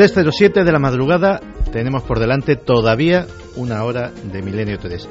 Desde 0.00 0.24
07 0.32 0.64
de 0.64 0.72
la 0.72 0.78
madrugada 0.78 1.42
tenemos 1.72 2.02
por 2.04 2.18
delante 2.20 2.56
todavía 2.56 3.26
una 3.56 3.84
hora 3.84 4.10
de 4.32 4.40
Milenio 4.40 4.78
3 4.78 5.06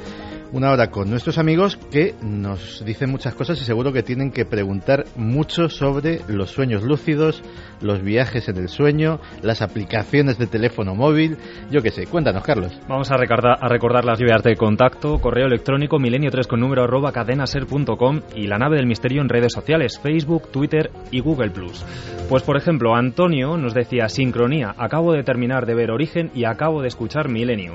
una 0.52 0.70
hora 0.70 0.90
con 0.90 1.08
nuestros 1.10 1.38
amigos 1.38 1.76
que 1.90 2.14
nos 2.22 2.84
dicen 2.84 3.10
muchas 3.10 3.34
cosas 3.34 3.60
y 3.60 3.64
seguro 3.64 3.92
que 3.92 4.02
tienen 4.02 4.32
que 4.32 4.44
preguntar 4.44 5.04
mucho 5.16 5.68
sobre 5.68 6.20
los 6.28 6.50
sueños 6.50 6.82
lúcidos, 6.82 7.42
los 7.80 8.02
viajes 8.02 8.48
en 8.48 8.56
el 8.56 8.68
sueño, 8.68 9.20
las 9.42 9.62
aplicaciones 9.62 10.38
de 10.38 10.46
teléfono 10.46 10.94
móvil, 10.94 11.36
yo 11.70 11.82
qué 11.82 11.90
sé. 11.90 12.06
Cuéntanos, 12.06 12.42
Carlos. 12.42 12.78
Vamos 12.88 13.10
a 13.10 13.16
recordar, 13.16 13.58
a 13.60 13.68
recordar 13.68 14.04
las 14.04 14.20
vías 14.20 14.42
de 14.42 14.56
contacto, 14.56 15.20
correo 15.20 15.46
electrónico 15.46 15.98
milenio3 15.98 16.46
con 16.46 16.60
número 16.60 16.84
arroba 16.84 17.12
cadenaser.com 17.12 18.20
y 18.34 18.46
la 18.46 18.58
nave 18.58 18.76
del 18.76 18.86
misterio 18.86 19.22
en 19.22 19.28
redes 19.28 19.52
sociales, 19.52 19.98
Facebook, 20.02 20.50
Twitter 20.50 20.90
y 21.10 21.20
Google+. 21.20 21.52
Pues 22.28 22.42
por 22.42 22.56
ejemplo, 22.56 22.94
Antonio 22.94 23.56
nos 23.56 23.74
decía 23.74 24.08
sincronía, 24.08 24.74
acabo 24.78 25.12
de 25.12 25.22
terminar 25.22 25.66
de 25.66 25.74
ver 25.74 25.90
Origen 25.90 26.30
y 26.34 26.44
acabo 26.44 26.82
de 26.82 26.88
escuchar 26.88 27.28
Milenio. 27.28 27.74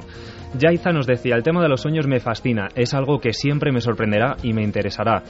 Yaiza 0.57 0.91
nos 0.91 1.07
decía, 1.07 1.35
el 1.35 1.43
tema 1.43 1.61
de 1.61 1.69
los 1.69 1.81
sueños 1.81 2.07
me 2.07 2.19
fascina, 2.19 2.69
es 2.75 2.93
algo 2.93 3.19
que 3.19 3.33
siempre 3.33 3.71
me 3.71 3.81
sorprenderá 3.81 4.37
y 4.43 4.53
me 4.53 4.63
interesará. 4.63 5.23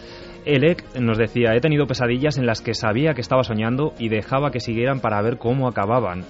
Elec 0.46 0.84
nos 1.00 1.18
decía, 1.18 1.56
he 1.56 1.60
tenido 1.60 1.88
pesadillas 1.88 2.38
en 2.38 2.46
las 2.46 2.62
que 2.62 2.74
sabía 2.74 3.14
que 3.14 3.22
estaba 3.22 3.44
soñando 3.44 3.94
y 3.98 4.10
dejaba 4.10 4.52
que 4.52 4.60
siguieran 4.60 5.00
para 5.00 5.22
ver 5.22 5.38
cómo 5.38 5.68
acababan. 5.68 6.24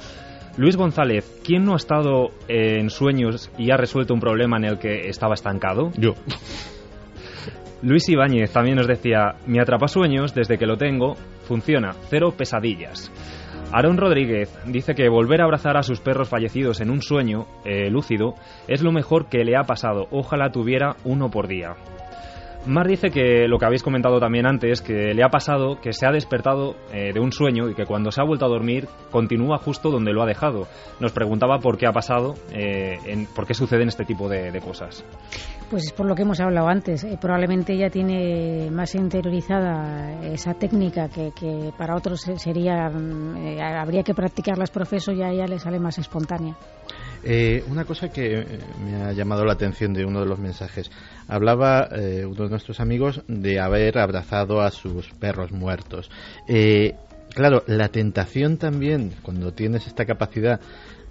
Luis 0.58 0.78
González, 0.78 1.42
¿quién 1.44 1.66
no 1.66 1.74
ha 1.74 1.78
estado 1.78 2.30
en 2.48 2.90
sueños 2.90 3.52
y 3.58 3.72
ha 3.72 3.78
resuelto 3.78 4.14
un 4.14 4.22
problema 4.22 4.58
en 4.58 4.66
el 4.66 4.80
que 4.80 5.10
estaba 5.10 5.34
estancado? 5.34 5.92
Yo. 5.98 6.14
Luis 7.82 8.08
Ibáñez 8.08 8.52
también 8.52 8.78
nos 8.78 8.88
decía, 8.88 9.36
mi 9.46 9.60
atrapasueños, 9.60 10.34
desde 10.34 10.58
que 10.58 10.66
lo 10.66 10.78
tengo, 10.78 11.16
funciona, 11.44 11.92
cero 12.10 12.34
pesadillas. 12.36 13.12
Aaron 13.78 13.98
Rodríguez 13.98 14.58
dice 14.68 14.96
que 14.96 15.10
volver 15.10 15.42
a 15.42 15.44
abrazar 15.44 15.76
a 15.76 15.84
sus 15.84 16.00
perros 16.00 16.30
fallecidos 16.30 16.80
en 16.80 16.90
un 16.90 17.02
sueño 17.02 17.46
eh, 17.66 17.90
lúcido 17.90 18.36
es 18.70 18.82
lo 18.82 18.94
mejor 18.94 19.28
que 19.28 19.44
le 19.44 19.58
ha 19.58 19.64
pasado. 19.64 20.08
Ojalá 20.12 20.50
tuviera 20.50 20.96
uno 21.04 21.30
por 21.30 21.50
día. 21.50 21.76
Mar 22.68 22.88
dice 22.88 23.12
que 23.12 23.48
lo 23.48 23.60
que 23.60 23.66
habéis 23.66 23.84
comentado 23.84 24.20
también 24.20 24.48
antes, 24.48 24.82
que 24.82 25.14
le 25.14 25.24
ha 25.24 25.30
pasado 25.30 25.80
que 25.80 25.94
se 25.94 26.08
ha 26.08 26.12
despertado 26.12 26.76
eh, 26.92 27.14
de 27.14 27.20
un 27.20 27.32
sueño 27.32 27.70
y 27.70 27.76
que 27.76 27.86
cuando 27.86 28.12
se 28.12 28.22
ha 28.22 28.24
vuelto 28.24 28.46
a 28.46 28.50
dormir 28.50 28.88
continúa 29.12 29.60
justo 29.60 29.92
donde 29.92 30.14
lo 30.14 30.24
ha 30.24 30.26
dejado. 30.26 30.68
Nos 31.00 31.12
preguntaba 31.12 31.60
por 31.60 31.78
qué 31.78 31.86
ha 31.86 31.92
pasado, 31.92 32.34
eh, 32.52 32.98
en, 33.06 33.28
por 33.28 33.46
qué 33.46 33.54
suceden 33.54 33.88
este 33.88 34.04
tipo 34.04 34.28
de, 34.28 34.60
cosas. 34.66 35.06
Pues 35.70 35.84
es 35.84 35.92
por 35.92 36.08
lo 36.08 36.16
que 36.16 36.24
hemos 36.24 36.40
hablado 36.40 36.68
antes. 36.68 37.04
Eh, 37.04 37.18
probablemente 37.22 37.74
ella 37.74 37.90
tiene 37.90 38.72
más 38.72 38.96
interiorizada 38.96 40.24
esa 40.24 40.56
técnica 40.56 41.08
que, 41.10 41.32
que 41.40 41.72
para 41.78 41.96
otros 41.96 42.22
sería 42.38 42.88
habría 42.88 44.02
que 44.02 44.14
practicarla 44.16 44.62
las 44.62 44.72
profeso 44.72 45.12
y 45.12 45.22
a 45.22 45.30
ella 45.30 45.46
le 45.46 45.60
sale 45.60 45.80
más 45.80 46.00
espontánea. 46.00 46.56
Eh, 47.28 47.64
una 47.70 47.86
cosa 47.86 48.10
que 48.10 48.42
eh, 48.42 48.46
me 48.86 49.02
ha 49.02 49.12
llamado 49.12 49.46
la 49.46 49.54
atención 49.54 49.94
de 49.94 50.06
uno 50.06 50.20
de 50.20 50.28
los 50.28 50.38
mensajes. 50.38 50.92
Hablaba 51.28 51.90
eh, 51.92 52.24
uno 52.24 52.44
de 52.44 52.50
nuestros 52.52 52.80
amigos 52.80 53.24
de 53.28 53.60
haber 53.60 53.98
abrazado 53.98 54.62
a 54.62 54.70
sus 54.70 55.10
perros 55.14 55.52
muertos. 55.52 56.12
claro, 57.34 57.64
la 57.66 57.90
tentación 57.90 58.58
también, 58.58 59.12
cuando 59.24 59.54
tienes 59.54 59.88
esta 59.88 60.06
capacidad 60.06 60.62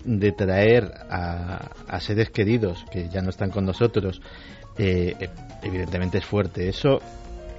de 0.05 0.31
traer 0.31 0.93
a, 1.11 1.99
seres 2.01 2.31
queridos 2.31 2.85
que 2.93 3.09
ya 3.09 3.21
no 3.21 3.31
están 3.31 3.51
con 3.51 3.65
nosotros, 3.65 4.23
evidentemente 4.79 6.19
es 6.19 6.25
fuerte. 6.25 6.69
Eso 6.69 7.01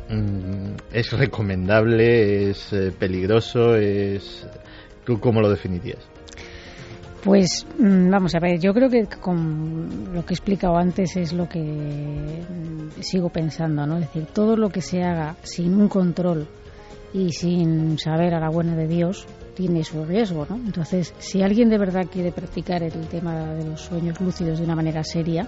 mm, 0.09 0.93
es 0.93 1.11
recomendable, 1.11 2.51
es 2.51 2.73
peligroso, 2.97 3.75
es... 3.75 4.47
¿Tú 5.03 5.19
cómo 5.19 5.41
lo 5.41 5.49
definirías? 5.49 6.14
Pues 7.25 7.65
mm, 7.79 8.11
vamos 8.11 8.35
a 8.35 8.39
ver, 8.39 8.59
yo 8.59 8.71
creo 8.71 8.87
que 8.87 9.07
con 9.19 10.13
lo 10.13 10.23
que 10.23 10.35
he 10.35 10.37
explicado 10.37 10.77
antes 10.77 11.17
es 11.17 11.33
lo 11.33 11.49
que 11.49 11.59
mm, 11.59 13.01
sigo 13.01 13.29
pensando, 13.29 13.87
¿no? 13.87 13.95
Es 13.95 14.01
decir, 14.01 14.27
todo 14.31 14.55
lo 14.55 14.69
que 14.69 14.81
se 14.81 15.01
haga 15.01 15.35
sin 15.41 15.73
un 15.73 15.87
control 15.87 16.47
y 17.15 17.31
sin 17.31 17.97
saber 17.97 18.35
a 18.35 18.39
la 18.39 18.49
buena 18.49 18.75
de 18.75 18.87
Dios 18.87 19.25
tiene 19.55 19.83
su 19.83 20.05
riesgo, 20.05 20.45
¿no? 20.47 20.57
Entonces, 20.57 21.15
si 21.17 21.41
alguien 21.41 21.69
de 21.69 21.79
verdad 21.79 22.05
quiere 22.05 22.31
practicar 22.31 22.83
el 22.83 23.07
tema 23.07 23.55
de 23.55 23.69
los 23.69 23.81
sueños 23.81 24.21
lúcidos 24.21 24.59
de 24.59 24.65
una 24.65 24.75
manera 24.75 25.03
seria, 25.03 25.47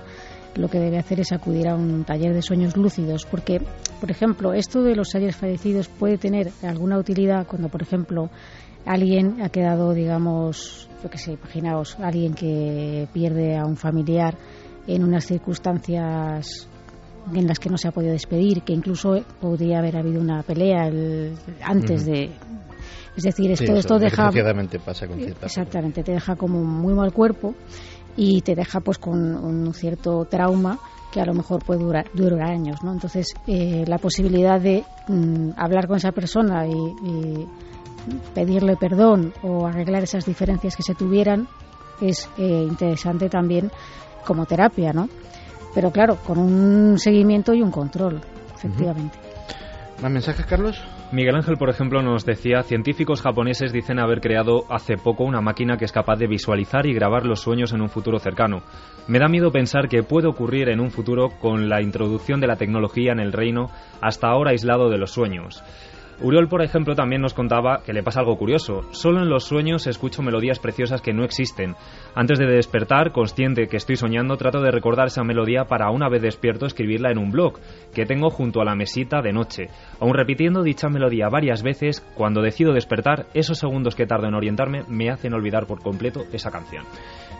lo 0.55 0.69
que 0.69 0.79
debe 0.79 0.97
hacer 0.97 1.19
es 1.19 1.31
acudir 1.31 1.67
a 1.67 1.75
un 1.75 2.03
taller 2.05 2.33
de 2.33 2.41
sueños 2.41 2.75
lúcidos, 2.75 3.27
porque, 3.29 3.61
por 3.99 4.09
ejemplo, 4.09 4.53
esto 4.53 4.81
de 4.81 4.95
los 4.95 5.13
ayer 5.13 5.33
fallecidos 5.33 5.89
puede 5.89 6.17
tener 6.17 6.49
alguna 6.63 6.97
utilidad 6.97 7.45
cuando, 7.45 7.69
por 7.69 7.83
ejemplo, 7.83 8.31
alguien 8.87 9.41
ha 9.41 9.49
quedado, 9.49 9.93
digamos, 9.93 10.89
yo 11.03 11.09
qué 11.09 11.17
sé, 11.17 11.33
imaginaos, 11.33 11.97
alguien 11.99 12.33
que 12.33 13.07
pierde 13.13 13.57
a 13.57 13.65
un 13.65 13.75
familiar 13.75 14.35
en 14.87 15.03
unas 15.03 15.25
circunstancias 15.25 16.67
en 17.33 17.45
las 17.45 17.59
que 17.59 17.69
no 17.69 17.77
se 17.77 17.89
ha 17.89 17.91
podido 17.91 18.13
despedir, 18.13 18.61
que 18.61 18.73
incluso 18.73 19.21
podría 19.41 19.79
haber 19.79 19.97
habido 19.97 20.21
una 20.21 20.43
pelea 20.43 20.89
antes 21.63 22.05
de... 22.05 22.31
Es 23.17 23.23
decir, 23.23 23.51
esto, 23.51 23.75
esto 23.75 23.99
deja... 23.99 24.29
pasa 24.79 25.07
con 25.07 25.19
Exactamente, 25.19 26.03
te 26.03 26.13
deja 26.13 26.35
como 26.35 26.63
muy 26.63 26.93
mal 26.93 27.11
cuerpo 27.11 27.55
y 28.15 28.41
te 28.41 28.55
deja 28.55 28.79
pues 28.79 28.99
con 28.99 29.35
un 29.35 29.73
cierto 29.73 30.25
trauma 30.25 30.79
que 31.11 31.19
a 31.19 31.25
lo 31.25 31.33
mejor 31.33 31.63
puede 31.65 31.81
durar, 31.81 32.05
durar 32.13 32.49
años, 32.49 32.83
¿no? 32.83 32.93
Entonces, 32.93 33.33
eh, 33.47 33.85
la 33.87 33.97
posibilidad 33.97 34.61
de 34.61 34.83
mm, 35.07 35.51
hablar 35.57 35.87
con 35.87 35.97
esa 35.97 36.11
persona 36.11 36.67
y 36.67 37.47
pedirle 38.33 38.75
perdón 38.75 39.33
o 39.41 39.67
arreglar 39.67 40.03
esas 40.03 40.25
diferencias 40.25 40.75
que 40.75 40.83
se 40.83 40.95
tuvieran 40.95 41.47
es 42.01 42.29
eh, 42.37 42.65
interesante 42.67 43.29
también 43.29 43.71
como 44.25 44.45
terapia, 44.45 44.93
¿no? 44.93 45.09
Pero 45.73 45.91
claro, 45.91 46.17
con 46.25 46.37
un 46.37 46.97
seguimiento 46.97 47.53
y 47.53 47.61
un 47.61 47.71
control, 47.71 48.21
efectivamente. 48.55 49.17
¿Más 50.01 50.11
mensajes, 50.11 50.45
Carlos? 50.45 50.83
Miguel 51.11 51.35
Ángel, 51.35 51.55
por 51.57 51.69
ejemplo, 51.69 52.01
nos 52.01 52.25
decía, 52.25 52.63
científicos 52.63 53.21
japoneses 53.21 53.71
dicen 53.71 53.97
haber 53.97 54.19
creado 54.19 54.65
hace 54.69 54.97
poco 54.97 55.23
una 55.23 55.39
máquina 55.39 55.77
que 55.77 55.85
es 55.85 55.91
capaz 55.91 56.17
de 56.17 56.27
visualizar 56.27 56.85
y 56.85 56.93
grabar 56.93 57.25
los 57.25 57.39
sueños 57.39 57.71
en 57.71 57.81
un 57.81 57.89
futuro 57.89 58.19
cercano. 58.19 58.61
Me 59.07 59.17
da 59.17 59.27
miedo 59.27 59.51
pensar 59.51 59.87
que 59.87 60.03
puede 60.03 60.27
ocurrir 60.27 60.69
en 60.69 60.81
un 60.81 60.91
futuro 60.91 61.29
con 61.39 61.69
la 61.69 61.81
introducción 61.81 62.41
de 62.41 62.47
la 62.47 62.57
tecnología 62.57 63.13
en 63.13 63.19
el 63.19 63.31
reino 63.31 63.71
hasta 64.01 64.27
ahora 64.27 64.51
aislado 64.51 64.89
de 64.89 64.97
los 64.97 65.11
sueños. 65.11 65.63
Uriol, 66.19 66.47
por 66.47 66.63
ejemplo, 66.63 66.95
también 66.95 67.21
nos 67.21 67.35
contaba 67.35 67.83
que 67.85 67.93
le 67.93 68.01
pasa 68.01 68.21
algo 68.21 68.37
curioso. 68.37 68.81
Solo 68.91 69.21
en 69.21 69.29
los 69.29 69.43
sueños 69.43 69.85
escucho 69.85 70.23
melodías 70.23 70.57
preciosas 70.57 71.01
que 71.01 71.13
no 71.13 71.23
existen. 71.23 71.75
Antes 72.15 72.39
de 72.39 72.47
despertar, 72.47 73.11
consciente 73.11 73.67
que 73.67 73.77
estoy 73.77 73.97
soñando, 73.97 74.35
trato 74.35 74.59
de 74.61 74.71
recordar 74.71 75.07
esa 75.07 75.23
melodía 75.23 75.65
para 75.65 75.91
una 75.91 76.09
vez 76.09 76.23
despierto 76.23 76.65
escribirla 76.65 77.11
en 77.11 77.19
un 77.19 77.29
blog 77.29 77.59
que 77.93 78.07
tengo 78.07 78.31
junto 78.31 78.61
a 78.61 78.65
la 78.65 78.75
mesita 78.75 79.21
de 79.21 79.31
noche. 79.31 79.67
Aun 79.99 80.15
repitiendo 80.15 80.63
dicha 80.63 80.89
melodía 80.89 81.29
varias 81.29 81.61
veces, 81.61 82.01
cuando 82.15 82.41
decido 82.41 82.73
despertar, 82.73 83.27
esos 83.35 83.59
segundos 83.59 83.93
que 83.93 84.07
tardo 84.07 84.27
en 84.27 84.33
orientarme 84.33 84.83
me 84.87 85.11
hacen 85.11 85.35
olvidar 85.35 85.67
por 85.67 85.83
completo 85.83 86.23
esa 86.33 86.49
canción. 86.49 86.83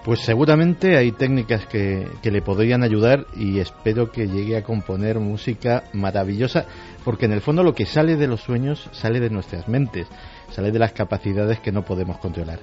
Pues 0.08 0.22
seguramente 0.22 0.96
hay 0.96 1.12
técnicas 1.12 1.66
que, 1.66 2.08
que, 2.22 2.32
le 2.32 2.42
podrían 2.42 2.82
ayudar 2.82 3.26
y 3.36 3.60
espero 3.60 4.10
que 4.10 4.30
llegue 4.30 4.56
a 4.56 4.64
componer 4.64 5.20
música 5.20 5.84
maravillosa, 5.92 6.66
porque 7.04 7.26
en 7.26 7.34
el 7.34 7.42
fondo 7.42 7.62
lo 7.62 7.76
que 7.76 7.86
sale 7.86 8.16
de 8.16 8.26
los 8.26 8.40
sueños 8.40 8.90
sale 8.94 9.20
de 9.20 9.30
nuestras 9.30 9.68
mentes, 9.68 10.08
sale 10.50 10.72
de 10.72 10.80
las 10.80 10.94
capacidades 10.94 11.60
que 11.60 11.74
no 11.74 11.84
podemos 11.84 12.20
controlar. 12.20 12.60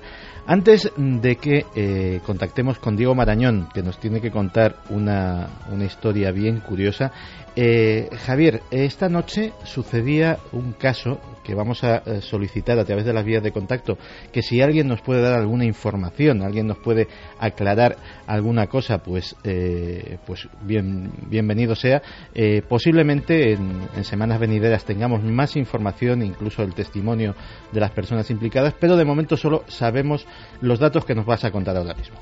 Antes 0.47 0.93
de 0.97 1.37
que 1.37 1.65
eh, 1.75 2.21
contactemos 2.27 2.79
con 2.79 2.97
Diego 2.97 3.15
Marañón, 3.15 3.69
que 3.73 3.83
nos 3.83 3.99
tiene 3.99 4.21
que 4.21 4.31
contar 4.31 4.77
una, 4.91 5.49
una 5.73 5.85
historia 5.87 6.33
bien 6.33 6.61
curiosa, 6.61 7.13
eh, 7.57 8.11
Javier, 8.27 8.61
esta 8.71 9.09
noche 9.09 9.53
sucedía 9.65 10.39
un 10.53 10.73
caso 10.73 11.19
que 11.45 11.55
vamos 11.55 11.85
a 11.85 11.99
eh, 11.99 12.21
solicitar 12.23 12.79
a 12.79 12.85
través 12.85 13.05
de 13.05 13.13
las 13.13 13.25
vías 13.25 13.43
de 13.43 13.53
contacto, 13.53 13.97
que 14.33 14.43
si 14.43 14.61
alguien 14.61 14.89
nos 14.89 15.03
puede 15.03 15.21
dar 15.21 15.39
alguna 15.39 15.65
información, 15.65 16.43
alguien 16.43 16.67
nos 16.67 16.79
puede 16.79 17.07
aclarar 17.39 17.97
alguna 18.27 18.67
cosa, 18.67 18.99
pues, 18.99 19.37
eh, 19.45 20.19
pues 20.27 20.49
bien, 20.63 21.13
bienvenido 21.29 21.77
sea. 21.77 22.03
Eh, 22.35 22.63
posiblemente 22.67 23.53
en, 23.53 23.83
en, 23.95 24.05
semanas 24.05 24.41
venideras 24.41 24.85
tengamos 24.85 25.23
más 25.23 25.55
información, 25.55 26.23
incluso 26.23 26.63
el 26.63 26.75
testimonio 26.75 27.35
de 27.71 27.81
las 27.81 27.91
personas 27.91 28.31
implicadas, 28.31 28.75
pero 28.81 28.97
de 28.97 29.05
momento 29.05 29.37
solo 29.37 29.65
sabemos 29.69 30.27
los 30.61 30.79
datos 30.79 31.05
que 31.05 31.15
nos 31.15 31.27
vas 31.27 31.45
a 31.45 31.51
contar 31.51 31.77
ahora 31.77 31.95
mismo. 31.95 32.17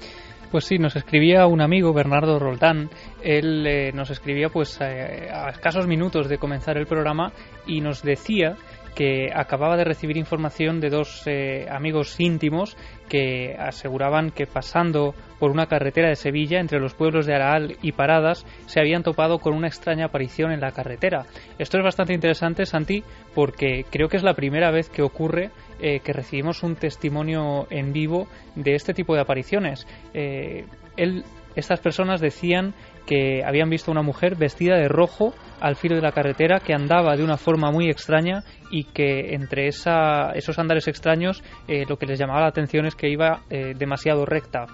Pues 0.51 0.67
sí, 0.67 0.77
nos 0.77 0.97
escribía 0.97 1.47
un 1.47 1.63
amigo, 1.63 1.95
Bernardo 1.95 2.39
Roldán. 2.39 2.91
Él 3.23 3.67
eh, 3.67 3.91
nos 3.95 4.11
escribía 4.11 4.51
pues 4.51 4.79
eh, 4.83 5.31
a 5.33 5.49
escasos 5.49 5.87
minutos 5.87 6.29
de 6.29 6.37
comenzar 6.37 6.77
el 6.77 6.87
programa 6.87 7.33
y 7.67 7.81
nos 7.81 8.03
decía 8.03 8.57
que 8.95 9.31
acababa 9.35 9.77
de 9.77 9.85
recibir 9.85 10.17
información 10.17 10.81
de 10.81 10.91
dos 10.91 11.23
eh, 11.27 11.67
amigos 11.71 12.21
íntimos 12.21 12.77
que 13.09 13.57
aseguraban 13.59 14.31
que 14.31 14.47
pasando 14.47 15.15
por 15.39 15.51
una 15.51 15.67
carretera 15.67 16.09
de 16.09 16.17
Sevilla 16.17 16.61
entre 16.61 16.81
los 16.81 16.95
pueblos 16.95 17.27
de 17.27 17.35
Araal 17.35 17.77
y 17.83 17.93
Paradas 17.93 18.45
se 18.67 18.81
habían 18.81 19.03
topado 19.03 19.39
con 19.39 19.55
una 19.55 19.69
extraña 19.69 20.07
aparición 20.07 20.53
en 20.53 20.61
la 20.61 20.73
carretera. 20.73 21.25
Esto 21.59 21.79
es 21.79 21.85
bastante 21.85 22.15
interesante, 22.15 22.67
Santi, 22.67 23.03
porque 23.35 23.85
creo 23.91 24.09
que 24.09 24.19
es 24.19 24.23
la 24.23 24.35
primera 24.35 24.71
vez 24.71 24.89
que 24.89 25.03
ocurre 25.03 25.51
eh, 25.83 26.01
que 26.01 26.13
recibimos 26.13 26.63
un 26.63 26.77
testimonio 26.77 27.67
en 27.71 27.93
vivo 27.93 28.29
de 28.55 28.75
este 28.77 28.95
tipo 28.95 29.15
de 29.15 29.21
apariciones. 29.21 29.87
Eh, 30.15 30.65
él, 30.97 31.25
estas 31.57 31.81
personas 31.81 32.21
decían 32.21 32.73
que 33.05 33.43
habían 33.45 33.69
visto 33.69 33.91
una 33.91 34.03
mujer 34.03 34.37
vestida 34.37 34.77
de 34.77 34.87
rojo 34.87 35.35
al 35.63 35.77
filo 35.77 35.95
de 35.95 36.03
la 36.03 36.11
carretera 36.11 36.59
que 36.59 36.75
andaba 36.75 37.17
de 37.17 37.23
una 37.23 37.37
forma 37.37 37.71
muy 37.71 37.89
extraña 37.89 38.43
y 38.73 38.85
que 38.85 39.35
entre 39.35 39.69
esa, 39.69 40.33
esos 40.35 40.59
andares 40.59 40.89
extraños 40.89 41.45
eh, 41.69 41.85
lo 41.89 41.99
que 41.99 42.07
les 42.07 42.19
llamaba 42.19 42.41
la 42.41 42.49
atención 42.49 42.87
es 42.87 42.97
que 42.97 43.09
iba 43.09 43.43
eh, 43.49 43.75
demasiado 43.79 44.25
recta. 44.27 44.67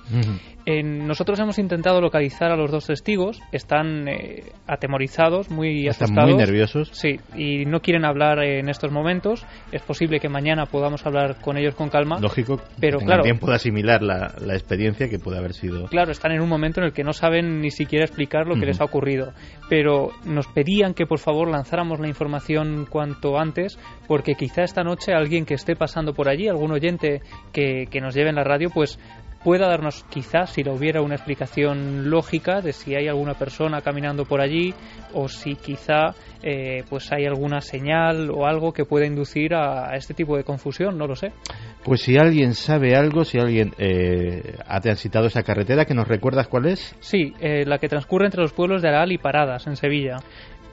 nosotros 0.66 1.38
hemos 1.40 1.58
intentado 1.58 2.00
localizar 2.00 2.52
a 2.52 2.56
los 2.56 2.70
dos 2.70 2.86
testigos, 2.86 3.40
están 3.52 4.08
eh, 4.08 4.44
atemorizados, 4.66 5.50
muy 5.50 5.88
están 5.88 6.14
muy 6.14 6.36
nerviosos. 6.36 6.90
Sí, 6.92 7.18
y 7.36 7.66
no 7.66 7.80
quieren 7.80 8.04
hablar 8.04 8.42
en 8.42 8.68
estos 8.68 8.92
momentos. 8.92 9.44
Es 9.72 9.82
posible 9.82 10.20
que 10.20 10.28
mañana 10.28 10.66
podamos 10.66 11.04
hablar 11.04 11.40
con 11.40 11.58
ellos 11.58 11.74
con 11.74 11.90
calma. 11.90 12.18
Lógico, 12.20 12.60
pero 12.80 12.98
claro, 13.00 13.24
tiempo 13.24 13.48
de 13.48 13.56
asimilar 13.56 14.02
la, 14.02 14.32
la, 14.40 14.54
experiencia 14.54 15.08
que 15.08 15.18
puede 15.18 15.38
haber 15.38 15.54
sido. 15.54 15.86
Claro, 15.86 16.12
están 16.12 16.32
en 16.32 16.40
un 16.40 16.48
momento 16.48 16.80
en 16.80 16.86
el 16.86 16.92
que 16.92 17.02
no 17.02 17.12
saben 17.12 17.60
ni 17.60 17.70
siquiera 17.70 18.04
explicar 18.04 18.46
lo 18.46 18.54
que 18.54 18.66
les 18.66 18.80
ha 18.80 18.84
ocurrido. 18.84 19.32
Pero 19.68 20.10
nos 20.24 20.46
pedían 20.46 20.77
que 20.94 21.06
por 21.06 21.18
favor 21.18 21.48
lanzáramos 21.48 21.98
la 21.98 22.08
información 22.08 22.86
cuanto 22.88 23.36
antes 23.38 23.78
porque 24.06 24.34
quizá 24.34 24.62
esta 24.62 24.84
noche 24.84 25.12
alguien 25.12 25.44
que 25.44 25.54
esté 25.54 25.74
pasando 25.74 26.14
por 26.14 26.28
allí, 26.28 26.48
algún 26.48 26.72
oyente 26.72 27.20
que, 27.52 27.86
que 27.90 28.00
nos 28.00 28.14
lleve 28.14 28.30
en 28.30 28.36
la 28.36 28.44
radio, 28.44 28.70
pues 28.70 28.98
pueda 29.42 29.68
darnos 29.68 30.04
quizás 30.10 30.50
si 30.50 30.62
lo 30.62 30.74
hubiera 30.74 31.00
una 31.00 31.14
explicación 31.14 32.10
lógica 32.10 32.60
de 32.60 32.72
si 32.72 32.94
hay 32.94 33.08
alguna 33.08 33.34
persona 33.34 33.80
caminando 33.80 34.24
por 34.24 34.40
allí 34.40 34.74
o 35.14 35.28
si 35.28 35.54
quizá 35.54 36.14
eh, 36.42 36.84
pues 36.88 37.10
hay 37.12 37.26
alguna 37.26 37.60
señal 37.60 38.30
o 38.30 38.46
algo 38.46 38.72
que 38.72 38.84
pueda 38.84 39.06
inducir 39.06 39.54
a, 39.54 39.94
este 39.96 40.14
tipo 40.14 40.36
de 40.36 40.44
confusión 40.44 40.98
no 40.98 41.06
lo 41.06 41.14
sé. 41.14 41.32
Pues 41.84 42.02
si 42.02 42.16
alguien 42.16 42.54
sabe 42.54 42.96
algo 42.96 43.24
si 43.24 43.38
alguien 43.38 43.72
eh, 43.78 44.56
ha 44.66 44.80
transitado 44.80 45.26
esa 45.26 45.42
carretera 45.42 45.84
que 45.84 45.94
nos 45.94 46.08
recuerdas 46.08 46.48
cuál 46.48 46.66
es 46.66 46.96
sí 47.00 47.32
eh, 47.40 47.64
la 47.64 47.78
que 47.78 47.88
transcurre 47.88 48.26
entre 48.26 48.42
los 48.42 48.52
pueblos 48.52 48.82
de 48.82 48.88
Aral 48.88 49.12
y 49.12 49.18
Paradas 49.18 49.66
en 49.66 49.76
Sevilla 49.76 50.16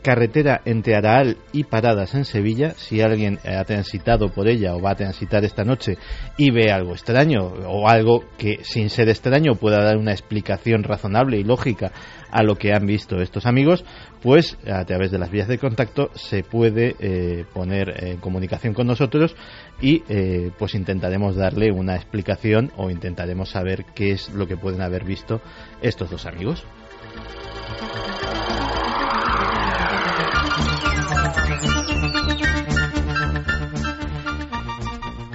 carretera 0.05 0.61
entre 0.65 0.95
Araal 0.95 1.37
y 1.51 1.63
Paradas 1.63 2.13
en 2.13 2.25
Sevilla. 2.25 2.75
Si 2.77 3.01
alguien 3.01 3.39
ha 3.43 3.63
transitado 3.63 4.29
por 4.29 4.47
ella 4.47 4.75
o 4.75 4.79
va 4.79 4.91
a 4.91 4.95
transitar 4.95 5.43
esta 5.43 5.63
noche 5.63 5.97
y 6.37 6.51
ve 6.51 6.71
algo 6.71 6.91
extraño 6.91 7.41
o 7.41 7.89
algo 7.89 8.23
que 8.37 8.59
sin 8.61 8.91
ser 8.91 9.09
extraño 9.09 9.55
pueda 9.55 9.83
dar 9.83 9.97
una 9.97 10.11
explicación 10.11 10.83
razonable 10.83 11.39
y 11.39 11.43
lógica 11.43 11.91
a 12.29 12.43
lo 12.43 12.55
que 12.55 12.71
han 12.71 12.85
visto 12.85 13.19
estos 13.19 13.47
amigos, 13.47 13.83
pues 14.21 14.59
a 14.71 14.85
través 14.85 15.09
de 15.09 15.17
las 15.17 15.31
vías 15.31 15.47
de 15.47 15.57
contacto 15.57 16.11
se 16.13 16.43
puede 16.43 16.95
eh, 16.99 17.45
poner 17.51 18.05
en 18.05 18.17
comunicación 18.17 18.75
con 18.75 18.85
nosotros 18.85 19.35
y 19.81 20.03
eh, 20.07 20.51
pues 20.59 20.75
intentaremos 20.75 21.35
darle 21.35 21.71
una 21.71 21.95
explicación 21.95 22.71
o 22.77 22.91
intentaremos 22.91 23.49
saber 23.49 23.85
qué 23.95 24.11
es 24.11 24.29
lo 24.29 24.45
que 24.45 24.55
pueden 24.55 24.83
haber 24.83 25.03
visto 25.03 25.41
estos 25.81 26.11
dos 26.11 26.27
amigos. 26.27 26.63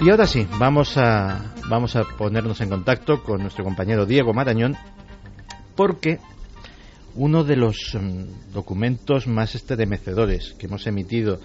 Y 0.01 0.09
ahora 0.09 0.25
sí, 0.25 0.47
vamos 0.57 0.97
a, 0.97 1.53
vamos 1.69 1.95
a 1.95 2.03
ponernos 2.03 2.59
en 2.59 2.69
contacto 2.69 3.21
con 3.21 3.39
nuestro 3.39 3.63
compañero 3.63 4.07
Diego 4.07 4.33
Marañón, 4.33 4.75
porque 5.75 6.17
uno 7.13 7.43
de 7.43 7.55
los 7.55 7.93
mm, 7.93 8.51
documentos 8.51 9.27
más 9.27 9.53
estremecedores 9.53 10.55
que 10.57 10.65
hemos 10.65 10.87
emitido 10.87 11.39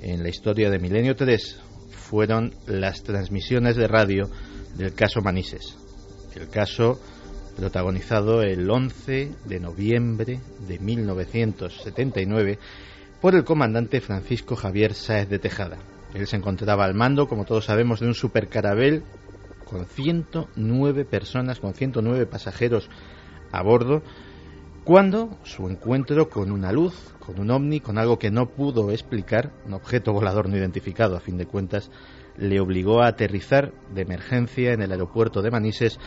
en 0.00 0.22
la 0.22 0.28
historia 0.28 0.70
de 0.70 0.78
Milenio 0.78 1.16
3 1.16 1.60
fueron 1.90 2.54
las 2.68 3.02
transmisiones 3.02 3.74
de 3.74 3.88
radio 3.88 4.30
del 4.76 4.94
caso 4.94 5.20
Manises. 5.20 5.76
El 6.36 6.48
caso 6.48 7.00
protagonizado 7.56 8.42
el 8.42 8.70
11 8.70 9.32
de 9.46 9.58
noviembre 9.58 10.38
de 10.68 10.78
1979 10.78 12.60
por 13.20 13.34
el 13.34 13.42
comandante 13.42 14.00
Francisco 14.00 14.54
Javier 14.54 14.94
Sáez 14.94 15.28
de 15.28 15.40
Tejada. 15.40 15.95
Él 16.16 16.26
se 16.26 16.36
encontraba 16.36 16.84
al 16.84 16.94
mando, 16.94 17.28
como 17.28 17.44
todos 17.44 17.66
sabemos, 17.66 18.00
de 18.00 18.06
un 18.06 18.14
supercarabel 18.14 19.04
con 19.64 19.84
109 19.84 21.04
personas, 21.04 21.60
con 21.60 21.74
109 21.74 22.26
pasajeros 22.26 22.88
a 23.52 23.62
bordo, 23.62 24.02
cuando 24.82 25.36
su 25.42 25.68
encuentro 25.68 26.30
con 26.30 26.50
una 26.50 26.72
luz, 26.72 27.14
con 27.18 27.38
un 27.38 27.50
ovni, 27.50 27.80
con 27.80 27.98
algo 27.98 28.18
que 28.18 28.30
no 28.30 28.46
pudo 28.46 28.92
explicar, 28.92 29.52
un 29.66 29.74
objeto 29.74 30.12
volador 30.12 30.48
no 30.48 30.56
identificado 30.56 31.16
a 31.16 31.20
fin 31.20 31.36
de 31.36 31.46
cuentas, 31.46 31.90
le 32.38 32.60
obligó 32.60 33.02
a 33.02 33.08
aterrizar 33.08 33.72
de 33.92 34.02
emergencia 34.02 34.72
en 34.72 34.80
el 34.80 34.92
aeropuerto 34.92 35.42
de 35.42 35.50
Manises 35.50 35.98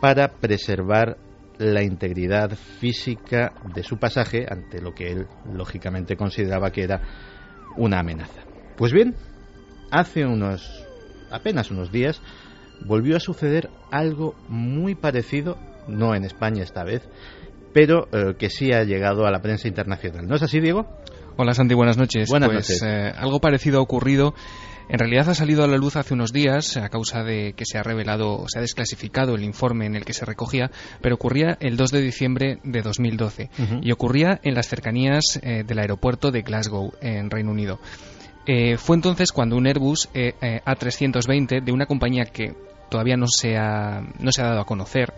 para 0.00 0.28
preservar 0.28 1.18
la 1.58 1.82
integridad 1.82 2.56
física 2.56 3.52
de 3.74 3.82
su 3.82 3.98
pasaje 3.98 4.46
ante 4.48 4.80
lo 4.80 4.94
que 4.94 5.12
él 5.12 5.26
lógicamente 5.52 6.16
consideraba 6.16 6.70
que 6.70 6.84
era 6.84 7.02
una 7.76 8.00
amenaza. 8.00 8.44
Pues 8.76 8.92
bien, 8.92 9.14
hace 9.90 10.24
unos 10.24 10.84
apenas 11.30 11.70
unos 11.70 11.90
días 11.90 12.20
volvió 12.84 13.16
a 13.16 13.20
suceder 13.20 13.70
algo 13.90 14.34
muy 14.48 14.94
parecido, 14.94 15.58
no 15.88 16.14
en 16.14 16.24
España 16.24 16.62
esta 16.62 16.84
vez, 16.84 17.02
pero 17.72 18.08
eh, 18.12 18.34
que 18.38 18.50
sí 18.50 18.72
ha 18.72 18.84
llegado 18.84 19.26
a 19.26 19.30
la 19.30 19.40
prensa 19.40 19.68
internacional. 19.68 20.26
¿No 20.26 20.36
es 20.36 20.42
así, 20.42 20.60
Diego? 20.60 20.86
Hola 21.36 21.54
Santi, 21.54 21.74
buenas 21.74 21.98
noches. 21.98 22.28
Buenas 22.28 22.48
pues, 22.48 22.70
noches. 22.70 22.82
Eh, 22.82 23.12
algo 23.16 23.40
parecido 23.40 23.78
ha 23.78 23.82
ocurrido. 23.82 24.34
En 24.88 24.98
realidad 24.98 25.30
ha 25.30 25.34
salido 25.34 25.64
a 25.64 25.66
la 25.66 25.78
luz 25.78 25.96
hace 25.96 26.12
unos 26.12 26.32
días 26.32 26.76
a 26.76 26.90
causa 26.90 27.24
de 27.24 27.54
que 27.54 27.64
se 27.64 27.78
ha 27.78 27.82
revelado, 27.82 28.34
o 28.34 28.46
se 28.48 28.58
ha 28.58 28.62
desclasificado 28.62 29.34
el 29.34 29.42
informe 29.42 29.86
en 29.86 29.96
el 29.96 30.04
que 30.04 30.12
se 30.12 30.26
recogía, 30.26 30.70
pero 31.00 31.14
ocurría 31.14 31.56
el 31.60 31.76
2 31.78 31.90
de 31.90 32.00
diciembre 32.02 32.58
de 32.64 32.82
2012 32.82 33.50
y 33.80 33.92
ocurría 33.92 34.40
en 34.42 34.54
las 34.54 34.68
cercanías 34.68 35.40
eh, 35.42 35.64
del 35.66 35.78
aeropuerto 35.78 36.30
de 36.30 36.42
Glasgow, 36.42 36.92
en 37.00 37.30
Reino 37.30 37.50
Unido. 37.50 37.80
Eh, 38.46 38.76
fue 38.76 38.96
entonces 38.96 39.32
cuando 39.32 39.56
un 39.56 39.66
Airbus 39.66 40.08
eh, 40.12 40.34
eh, 40.40 40.60
A320 40.66 41.64
de 41.64 41.72
una 41.72 41.86
compañía 41.86 42.24
que 42.24 42.54
todavía 42.90 43.16
no 43.16 43.26
se 43.26 43.56
ha, 43.56 44.02
no 44.18 44.32
se 44.32 44.42
ha 44.42 44.48
dado 44.48 44.60
a 44.60 44.66
conocer 44.66 45.14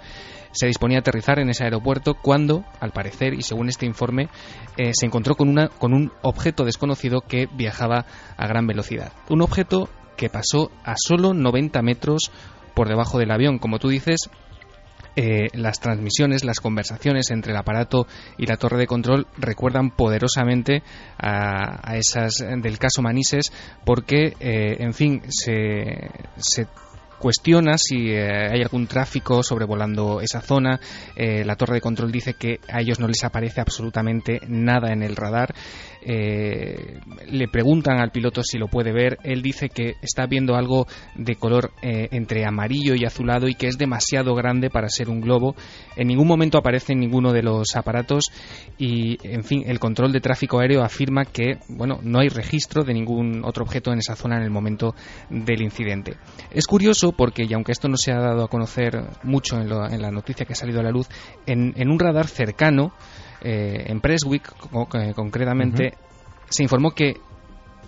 se 0.52 0.68
disponía 0.68 0.98
a 0.98 1.00
aterrizar 1.00 1.38
en 1.38 1.50
ese 1.50 1.64
aeropuerto 1.64 2.14
cuando, 2.14 2.64
al 2.80 2.90
parecer, 2.90 3.34
y 3.34 3.42
según 3.42 3.68
este 3.68 3.84
informe, 3.84 4.30
se 4.74 5.04
encontró 5.04 5.34
con, 5.34 5.50
una, 5.50 5.68
con 5.68 5.92
un 5.92 6.12
objeto 6.22 6.64
desconocido 6.64 7.20
que 7.20 7.46
viajaba 7.46 8.06
a 8.38 8.46
gran 8.46 8.66
velocidad. 8.66 9.12
Un 9.28 9.42
objeto 9.42 9.90
que 10.16 10.30
pasó 10.30 10.70
a 10.82 10.94
solo 10.96 11.34
90 11.34 11.82
metros 11.82 12.30
por 12.72 12.88
debajo 12.88 13.18
del 13.18 13.32
avión. 13.32 13.58
Como 13.58 13.78
tú 13.78 13.88
dices, 13.88 14.30
eh, 15.18 15.48
las 15.54 15.80
transmisiones, 15.80 16.44
las 16.44 16.60
conversaciones 16.60 17.30
entre 17.30 17.52
el 17.52 17.58
aparato 17.58 18.06
y 18.36 18.44
la 18.44 18.58
torre 18.58 18.76
de 18.76 18.86
control 18.86 19.26
recuerdan 19.38 19.90
poderosamente 19.90 20.82
a, 21.18 21.96
esas 21.96 22.44
del 22.58 22.78
caso 22.78 23.00
Manises 23.00 23.50
porque, 23.86 24.34
eh, 24.40 24.76
en 24.78 24.92
fin, 24.92 25.22
se, 25.28 26.10
se 26.36 26.66
cuestiona 27.18 27.78
si 27.78 28.10
eh, 28.10 28.50
hay 28.52 28.60
algún 28.60 28.86
tráfico 28.86 29.42
sobrevolando 29.42 30.20
esa 30.20 30.42
zona. 30.42 30.78
la 31.16 31.56
torre 31.56 31.76
de 31.76 31.80
control 31.80 32.12
dice 32.12 32.34
que 32.34 32.60
a 32.68 32.82
ellos 32.82 33.00
no 33.00 33.08
les 33.08 33.24
aparece 33.24 33.62
absolutamente 33.62 34.40
nada 34.46 34.92
en 34.92 35.02
el 35.02 35.16
radar. 35.16 35.54
Eh, 36.08 37.00
le 37.28 37.48
preguntan 37.48 37.98
al 37.98 38.12
piloto 38.12 38.44
si 38.44 38.58
lo 38.58 38.68
puede 38.68 38.92
ver. 38.92 39.18
Él 39.24 39.42
dice 39.42 39.68
que 39.68 39.96
está 40.00 40.26
viendo 40.26 40.54
algo 40.54 40.86
de 41.16 41.34
color 41.34 41.72
eh, 41.82 42.08
entre 42.12 42.46
amarillo 42.46 42.94
y 42.94 43.04
azulado 43.04 43.48
y 43.48 43.56
que 43.56 43.66
es 43.66 43.76
demasiado 43.76 44.36
grande 44.36 44.70
para 44.70 44.88
ser 44.88 45.08
un 45.08 45.20
globo. 45.20 45.56
En 45.96 46.06
ningún 46.06 46.28
momento 46.28 46.58
aparece 46.58 46.92
en 46.92 47.00
ninguno 47.00 47.32
de 47.32 47.42
los 47.42 47.74
aparatos 47.74 48.30
y, 48.78 49.18
en 49.26 49.42
fin, 49.42 49.64
el 49.66 49.80
control 49.80 50.12
de 50.12 50.20
tráfico 50.20 50.60
aéreo 50.60 50.84
afirma 50.84 51.24
que, 51.24 51.58
bueno, 51.68 51.98
no 52.02 52.20
hay 52.20 52.28
registro 52.28 52.84
de 52.84 52.94
ningún 52.94 53.42
otro 53.44 53.64
objeto 53.64 53.92
en 53.92 53.98
esa 53.98 54.14
zona 54.14 54.36
en 54.36 54.44
el 54.44 54.50
momento 54.50 54.94
del 55.28 55.60
incidente. 55.60 56.14
Es 56.52 56.66
curioso 56.66 57.12
porque, 57.12 57.46
y 57.48 57.52
aunque 57.52 57.72
esto 57.72 57.88
no 57.88 57.96
se 57.96 58.12
ha 58.12 58.20
dado 58.20 58.44
a 58.44 58.48
conocer 58.48 59.02
mucho 59.24 59.60
en, 59.60 59.68
la 59.68 60.10
noticia 60.12 60.46
que 60.46 60.52
ha 60.52 60.56
salido 60.56 60.78
a 60.78 60.84
la 60.84 60.90
luz, 60.90 61.08
en 61.46 61.90
un 61.90 61.98
radar 61.98 62.28
cercano, 62.28 62.92
eh, 63.40 63.84
en 63.86 64.00
Presswick 64.00 64.52
eh, 64.94 65.12
concretamente, 65.14 65.94
se 66.48 66.62
informó 66.62 66.90
que 66.92 67.14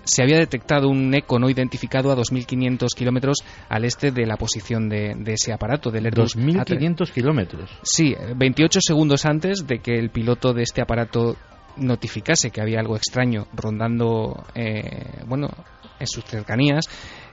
se 0.04 0.22
había 0.22 0.38
detectado 0.38 0.88
un 0.88 1.14
eco 1.14 1.38
no 1.38 1.50
identificado 1.50 2.10
a 2.10 2.16
2.500 2.16 2.88
kilómetros 2.96 3.38
al 3.68 3.84
este 3.84 4.10
de 4.10 4.24
la 4.26 4.36
posición 4.36 4.88
de, 4.88 5.14
ese 5.26 5.52
aparato, 5.52 5.90
del 5.90 6.06
Airbus. 6.06 6.36
2.500 6.36 7.12
kilómetros. 7.12 7.70
Sí, 7.82 8.14
28 8.36 8.80
segundos 8.80 9.26
antes 9.26 9.66
de 9.66 9.80
que 9.80 9.98
el 9.98 10.10
piloto 10.10 10.54
de 10.54 10.62
este 10.62 10.80
aparato 10.80 11.36
notificase 11.76 12.50
que 12.50 12.62
había 12.62 12.80
algo 12.80 12.96
extraño 12.96 13.48
rondando, 13.52 14.44
eh, 14.54 15.22
bueno, 15.26 15.48
en 16.00 16.06
sus 16.06 16.24
cercanías, 16.24 16.86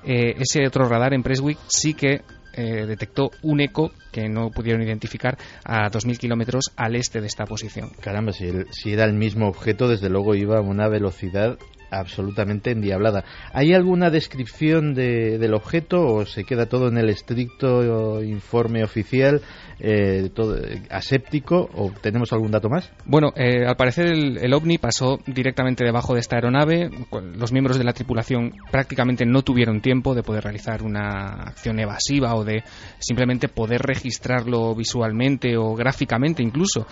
ese 0.04 0.68
otro 0.68 0.88
radar 0.88 1.14
en 1.14 1.24
Presswick 1.24 1.58
sí 1.68 1.94
que 1.94 2.22
eh, 2.56 2.86
detectó 2.86 3.32
un 3.42 3.62
eco 3.62 3.92
que 4.12 4.30
no 4.30 4.50
pudieron 4.50 4.82
identificar 4.82 5.38
a 5.64 5.90
2.000 5.90 6.18
kilómetros 6.18 6.72
al 6.76 6.96
este 6.96 7.22
de 7.22 7.28
esta 7.28 7.46
posición. 7.46 7.92
Caramba, 8.02 8.32
si, 8.32 8.50
si 8.72 8.94
era 8.94 9.06
el 9.06 9.14
mismo 9.14 9.48
objeto, 9.48 9.88
desde 9.88 10.10
luego 10.10 10.36
iba 10.36 10.58
a 10.58 10.62
una 10.62 10.88
velocidad 10.88 11.58
absolutamente 12.00 12.72
endiablada. 12.72 13.24
¿Hay 13.54 13.74
alguna 13.74 14.10
descripción 14.10 14.94
de, 14.94 15.38
del 15.38 15.54
objeto 15.54 16.06
o 16.06 16.25
se 16.25 16.44
queda 16.44 16.66
todo 16.68 16.88
en 16.88 16.98
el 16.98 17.10
estricto 17.10 18.24
informe 18.24 18.84
oficial, 18.84 19.42
eh, 19.80 20.30
todo, 20.34 20.58
aséptico 20.90 21.70
o 21.74 21.92
tenemos 22.02 22.32
algún 22.34 22.52
dato 22.52 22.70
más? 22.70 22.92
Bueno, 23.06 23.32
eh, 23.36 23.66
al 23.66 23.75
parecer 23.75 24.08
el, 24.08 24.54
ovni 24.54 24.78
pasó 24.78 25.20
directamente 25.25 25.84
debajo 25.84 26.14
de 26.14 26.20
esta 26.20 26.38
aeronave. 26.38 26.90
Los 27.36 27.52
miembros 27.52 27.78
de 27.78 27.84
la 27.84 27.94
tripulación 27.94 28.54
prácticamente 28.72 29.25
no 29.25 29.42
tuvieron 29.42 29.82
tiempo 29.82 30.14
de 30.14 30.24
poder 30.24 30.44
realizar 30.44 30.84
una 30.84 31.44
acción 31.44 31.80
evasiva 31.80 32.36
o 32.36 32.44
de 32.44 32.64
simplemente 33.00 33.48
poder 33.48 33.82
registrarlo 33.82 34.75
visualmente 34.75 35.58
o 35.58 35.75
gráficamente 35.75 36.44
incluso. 36.44 36.88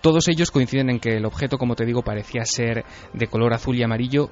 Todos 0.00 0.28
ellos 0.28 0.50
coinciden 0.50 0.90
en 0.90 1.00
que 1.00 1.16
el 1.16 1.24
objeto, 1.24 1.56
como 1.56 1.74
te 1.76 1.86
digo, 1.86 2.02
parecía 2.02 2.44
ser 2.44 2.84
de 3.12 3.26
color 3.26 3.54
azul 3.54 3.76
y 3.76 3.82
amarillo 3.82 4.30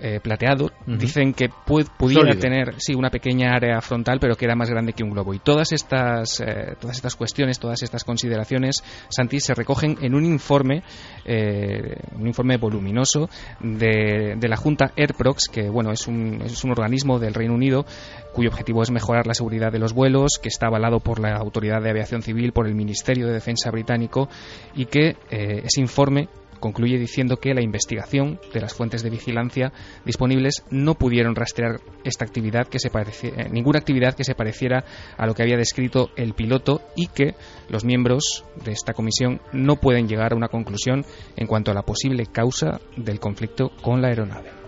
eh, 0.00 0.20
plateado. 0.22 0.70
Dicen 0.86 1.34
que 1.34 1.48
pudiera 1.48 2.34
tener 2.36 2.74
sí 2.78 2.94
una 2.94 3.10
pequeña 3.10 3.52
área 3.54 3.80
frontal, 3.80 4.18
pero 4.20 4.36
que 4.36 4.44
era 4.44 4.54
más 4.54 4.70
grande 4.70 4.92
que 4.92 5.02
un 5.02 5.10
globo. 5.10 5.34
Y 5.34 5.38
todas 5.38 5.72
estas 5.72 6.40
eh, 6.40 6.76
todas 6.80 6.96
estas 6.96 7.16
cuestiones, 7.16 7.58
todas 7.58 7.82
estas 7.82 8.04
consideraciones, 8.04 8.82
Santi, 9.08 9.40
se 9.40 9.54
recogen 9.54 9.96
en 10.00 10.14
un 10.14 10.24
informe 10.24 10.82
eh, 11.24 11.96
un 12.18 12.26
informe 12.26 12.56
voluminoso 12.56 13.28
de, 13.60 14.36
de, 14.38 14.48
la 14.48 14.56
Junta 14.56 14.92
AirProx, 14.96 15.48
que 15.48 15.68
bueno 15.68 15.90
es 15.90 16.06
un, 16.06 16.42
es 16.44 16.62
un 16.64 16.70
organismo 16.70 17.18
del 17.18 17.34
Reino 17.34 17.54
Unido 17.54 17.84
cuyo 18.32 18.50
objetivo 18.50 18.82
es 18.82 18.90
mejorar 18.90 19.26
la 19.26 19.34
seguridad 19.34 19.72
de 19.72 19.80
los 19.80 19.92
vuelos, 19.92 20.38
que 20.40 20.48
está 20.48 20.66
avalado 20.66 21.00
por 21.00 21.18
la 21.18 21.36
Autoridad 21.36 21.82
de 21.82 21.90
Aviación 21.90 22.22
Civil, 22.22 22.52
por 22.52 22.68
el 22.68 22.74
Ministerio 22.74 23.26
de 23.26 23.32
Defensa 23.32 23.70
británico 23.70 24.28
y 24.74 24.86
que 24.86 25.16
ese 25.28 25.80
informe 25.80 26.28
concluye 26.60 26.98
diciendo 26.98 27.36
que 27.36 27.54
la 27.54 27.62
investigación 27.62 28.38
de 28.52 28.60
las 28.60 28.74
fuentes 28.74 29.02
de 29.02 29.10
vigilancia 29.10 29.72
disponibles 30.04 30.64
no 30.70 30.94
pudieron 30.94 31.34
rastrear 31.34 31.80
esta 32.04 32.24
actividad 32.24 32.68
que 32.68 32.78
se 32.78 32.88
eh, 32.88 33.48
ninguna 33.50 33.78
actividad 33.78 34.14
que 34.14 34.24
se 34.24 34.34
pareciera 34.34 34.84
a 35.16 35.26
lo 35.26 35.34
que 35.34 35.42
había 35.42 35.56
descrito 35.56 36.10
el 36.16 36.34
piloto 36.34 36.82
y 36.96 37.08
que 37.08 37.34
los 37.68 37.84
miembros 37.84 38.44
de 38.64 38.72
esta 38.72 38.92
comisión 38.92 39.40
no 39.52 39.76
pueden 39.76 40.08
llegar 40.08 40.32
a 40.32 40.36
una 40.36 40.48
conclusión 40.48 41.04
en 41.36 41.46
cuanto 41.46 41.70
a 41.70 41.74
la 41.74 41.82
posible 41.82 42.26
causa 42.26 42.80
del 42.96 43.20
conflicto 43.20 43.70
con 43.82 44.02
la 44.02 44.08
aeronave. 44.08 44.67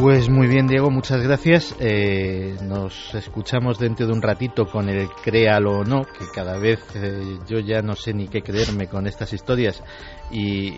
Pues 0.00 0.30
muy 0.30 0.46
bien, 0.46 0.66
Diego, 0.66 0.90
muchas 0.90 1.22
gracias. 1.22 1.76
Eh, 1.78 2.56
nos 2.62 3.14
escuchamos 3.14 3.78
dentro 3.78 4.06
de 4.06 4.14
un 4.14 4.22
ratito 4.22 4.64
con 4.64 4.88
el 4.88 5.10
créalo 5.22 5.80
o 5.80 5.84
no, 5.84 6.04
que 6.04 6.26
cada 6.34 6.58
vez 6.58 6.80
eh, 6.94 7.36
yo 7.46 7.58
ya 7.58 7.82
no 7.82 7.94
sé 7.94 8.14
ni 8.14 8.26
qué 8.26 8.40
creerme 8.40 8.88
con 8.88 9.06
estas 9.06 9.34
historias. 9.34 9.82
Y 10.30 10.72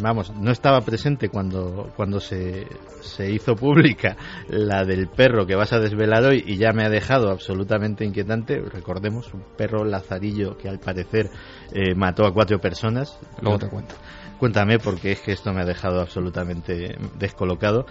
vamos, 0.00 0.32
no 0.34 0.52
estaba 0.52 0.80
presente 0.80 1.28
cuando, 1.28 1.92
cuando 1.94 2.18
se, 2.18 2.66
se 3.02 3.30
hizo 3.30 3.56
pública 3.56 4.16
la 4.48 4.84
del 4.84 5.08
perro 5.08 5.44
que 5.44 5.54
vas 5.54 5.74
a 5.74 5.78
desvelar 5.78 6.24
hoy 6.24 6.42
y 6.46 6.56
ya 6.56 6.72
me 6.72 6.86
ha 6.86 6.88
dejado 6.88 7.30
absolutamente 7.30 8.06
inquietante. 8.06 8.58
Recordemos, 8.58 9.34
un 9.34 9.42
perro 9.54 9.84
lazarillo 9.84 10.56
que 10.56 10.70
al 10.70 10.78
parecer 10.78 11.30
eh, 11.74 11.94
mató 11.94 12.24
a 12.24 12.32
cuatro 12.32 12.58
personas. 12.58 13.18
Luego 13.42 13.58
te 13.58 13.68
cuento. 13.68 13.94
Cuéntame 14.38 14.78
porque 14.78 15.12
es 15.12 15.20
que 15.20 15.32
esto 15.32 15.52
me 15.52 15.60
ha 15.60 15.66
dejado 15.66 16.00
absolutamente 16.00 16.96
descolocado. 17.18 17.84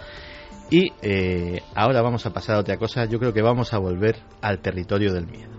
Y 0.70 0.92
eh, 1.02 1.62
ahora 1.74 2.00
vamos 2.00 2.24
a 2.26 2.32
pasar 2.32 2.54
a 2.54 2.60
otra 2.60 2.76
cosa. 2.76 3.04
Yo 3.04 3.18
creo 3.18 3.32
que 3.32 3.42
vamos 3.42 3.74
a 3.74 3.78
volver 3.78 4.16
al 4.40 4.60
territorio 4.60 5.12
del 5.12 5.26
miedo. 5.26 5.50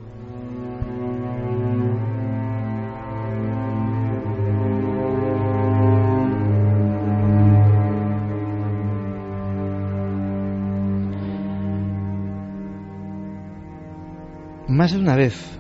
Más 14.70 14.94
de 14.94 15.00
una 15.00 15.18
vez 15.18 15.60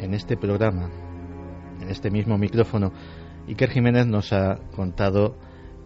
en 0.00 0.12
este 0.12 0.36
programa, 0.36 0.90
en 1.80 1.88
este 1.88 2.10
mismo 2.10 2.36
micrófono, 2.36 2.92
Iker 3.46 3.70
Jiménez 3.70 4.08
nos 4.08 4.32
ha 4.32 4.56
contado 4.74 5.36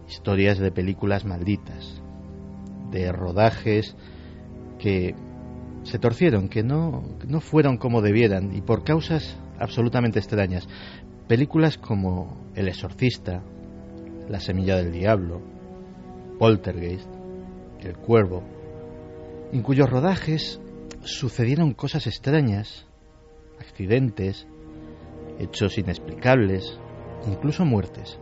historias 0.07 0.57
de 0.57 0.71
películas 0.71 1.25
malditas, 1.25 2.01
de 2.99 3.11
rodajes 3.11 3.95
que 4.79 5.15
se 5.83 5.99
torcieron, 5.99 6.49
que 6.49 6.63
no, 6.63 7.03
no 7.27 7.41
fueron 7.41 7.77
como 7.77 8.01
debieran 8.01 8.55
y 8.55 8.61
por 8.61 8.83
causas 8.83 9.37
absolutamente 9.59 10.19
extrañas. 10.19 10.67
Películas 11.27 11.77
como 11.77 12.51
El 12.55 12.67
exorcista, 12.67 13.43
La 14.29 14.39
semilla 14.39 14.77
del 14.77 14.91
diablo, 14.91 15.41
Poltergeist, 16.39 17.09
El 17.81 17.97
cuervo, 17.97 18.43
en 19.51 19.61
cuyos 19.61 19.89
rodajes 19.89 20.59
sucedieron 21.03 21.73
cosas 21.73 22.07
extrañas, 22.07 22.87
accidentes, 23.59 24.47
hechos 25.39 25.77
inexplicables, 25.77 26.79
incluso 27.27 27.63
muertes. 27.63 28.19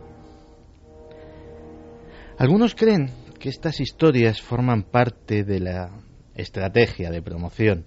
Algunos 2.36 2.74
creen 2.74 3.10
que 3.44 3.50
estas 3.50 3.78
historias 3.78 4.40
forman 4.40 4.84
parte 4.84 5.44
de 5.44 5.60
la 5.60 6.00
estrategia 6.34 7.10
de 7.10 7.20
promoción 7.20 7.84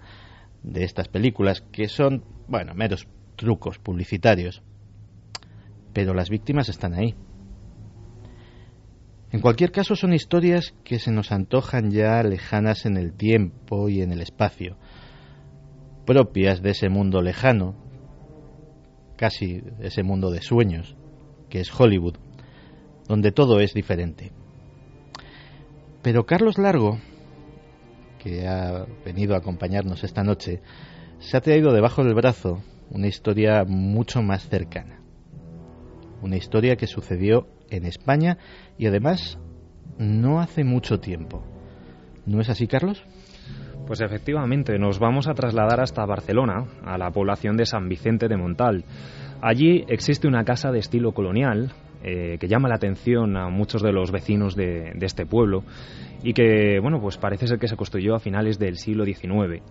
de 0.62 0.84
estas 0.84 1.08
películas, 1.08 1.62
que 1.72 1.88
son, 1.88 2.24
bueno, 2.48 2.76
meros 2.76 3.08
trucos 3.36 3.80
publicitarios. 3.80 4.62
Pero 5.94 6.14
las 6.14 6.30
víctimas 6.30 6.70
están 6.70 6.94
ahí. 6.94 7.16
En 9.32 9.42
cualquier 9.42 9.72
caso, 9.72 9.96
son 9.96 10.14
historias 10.14 10.76
que 10.84 11.00
se 11.00 11.12
nos 11.12 11.32
antojan 11.32 11.90
ya 11.90 12.22
lejanas 12.22 12.86
en 12.86 12.96
el 12.96 13.14
tiempo 13.14 13.90
y 13.90 14.04
en 14.04 14.12
el 14.12 14.22
espacio, 14.22 14.78
propias 16.06 16.62
de 16.62 16.70
ese 16.70 16.90
mundo 16.90 17.24
lejano, 17.24 17.74
casi 19.16 19.64
ese 19.80 20.04
mundo 20.04 20.30
de 20.30 20.44
sueños, 20.44 20.96
que 21.50 21.62
es 21.62 21.72
Hollywood, 21.74 22.18
donde 23.08 23.32
todo 23.32 23.60
es 23.60 23.74
diferente. 23.74 24.37
Pero 26.02 26.26
Carlos 26.26 26.58
Largo, 26.58 27.00
que 28.20 28.48
ha 28.48 28.86
venido 29.06 29.36
a 29.36 29.40
acompañarnos 29.40 30.04
esta 30.04 30.24
noche, 30.24 30.62
se 31.20 31.38
ha 31.38 31.42
traído 31.42 31.74
debajo 31.74 32.04
del 32.04 32.14
brazo 32.14 32.62
una 32.90 33.08
historia 33.08 33.64
mucho 33.66 34.22
más 34.22 34.48
cercana. 34.48 35.02
Una 36.22 36.38
historia 36.38 36.76
que 36.76 36.88
sucedió 36.88 37.48
en 37.70 37.86
España 37.86 38.38
y 38.78 38.88
además 38.88 39.38
no 39.98 40.40
hace 40.40 40.64
mucho 40.64 41.00
tiempo. 41.00 41.44
¿No 42.26 42.42
es 42.42 42.50
así, 42.50 42.68
Carlos? 42.68 43.04
Pues 43.86 44.02
efectivamente, 44.02 44.78
nos 44.78 45.00
vamos 45.00 45.28
a 45.28 45.34
trasladar 45.34 45.80
hasta 45.80 46.06
Barcelona, 46.06 46.66
a 46.84 46.98
la 46.98 47.12
población 47.12 47.56
de 47.56 47.66
San 47.66 47.88
Vicente 47.88 48.28
de 48.28 48.36
Montal. 48.36 48.84
Allí 49.42 49.86
existe 49.88 50.28
una 50.28 50.44
casa 50.44 50.72
de 50.72 50.80
estilo 50.80 51.14
colonial, 51.14 51.72
eh, 52.04 52.38
que 52.40 52.48
llama 52.48 52.70
la 52.70 52.76
atención 52.76 53.36
a 53.38 53.50
muchos 53.50 53.82
de 53.82 53.92
los 53.92 54.12
vecinos 54.12 54.56
de, 54.56 54.94
este 55.02 55.26
pueblo 55.26 55.64
y 56.24 56.34
que, 56.34 56.80
bueno, 56.82 57.00
pues 57.00 57.18
parece 57.18 57.48
ser 57.48 57.60
que 57.60 57.68
se 57.68 57.76
construyó 57.76 58.16
a 58.16 58.20
finales 58.20 58.60
del 58.60 58.78
siglo 58.78 59.06
XIX. 59.06 59.62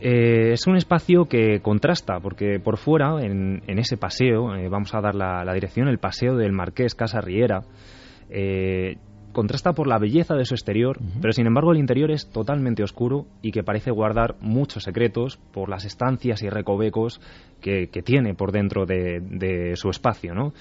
Eh, 0.00 0.52
es 0.52 0.66
un 0.66 0.76
espacio 0.76 1.26
que 1.26 1.60
contrasta, 1.60 2.20
porque 2.20 2.58
por 2.60 2.76
fuera, 2.76 3.22
en, 3.22 3.62
ese 3.66 3.96
paseo, 3.96 4.54
eh, 4.54 4.68
vamos 4.68 4.94
a 4.94 5.00
dar 5.00 5.14
la, 5.14 5.52
dirección, 5.54 5.88
el 5.88 5.98
paseo 5.98 6.36
del 6.36 6.52
Marqués 6.52 6.94
Casa 6.94 7.20
Riera, 7.20 7.62
contrasta 9.34 9.74
por 9.74 9.86
la 9.86 9.98
belleza 9.98 10.34
de 10.34 10.46
su 10.46 10.54
exterior, 10.54 10.98
pero 11.20 11.32
sin 11.34 11.46
embargo 11.46 11.72
el 11.72 11.78
interior 11.78 12.10
es 12.10 12.30
totalmente 12.30 12.82
oscuro 12.82 13.26
y 13.42 13.52
que 13.52 13.62
parece 13.62 13.90
guardar 13.90 14.36
muchos 14.40 14.84
secretos 14.84 15.36
por 15.52 15.68
las 15.68 15.84
estancias 15.84 16.42
y 16.42 16.48
recovecos 16.48 17.20
que, 17.60 17.88
tiene 18.02 18.34
por 18.34 18.52
dentro 18.52 18.86
de, 18.86 19.72
su 19.74 19.90
espacio, 19.90 20.34
¿no? 20.34 20.54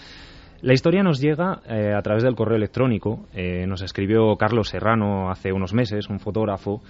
La 0.63 0.73
historia 0.73 1.03
nos 1.03 1.19
llega 1.19 1.59
a 1.67 2.01
través 2.01 2.23
del 2.23 2.35
correo 2.35 2.55
electrónico. 2.55 3.27
nos 3.67 3.81
escribió 3.81 4.37
Carlos 4.37 4.69
Serrano 4.69 5.29
hace 5.29 5.51
unos 5.51 5.73
meses, 5.73 6.09
un 6.09 6.21
fotógrafo, 6.21 6.81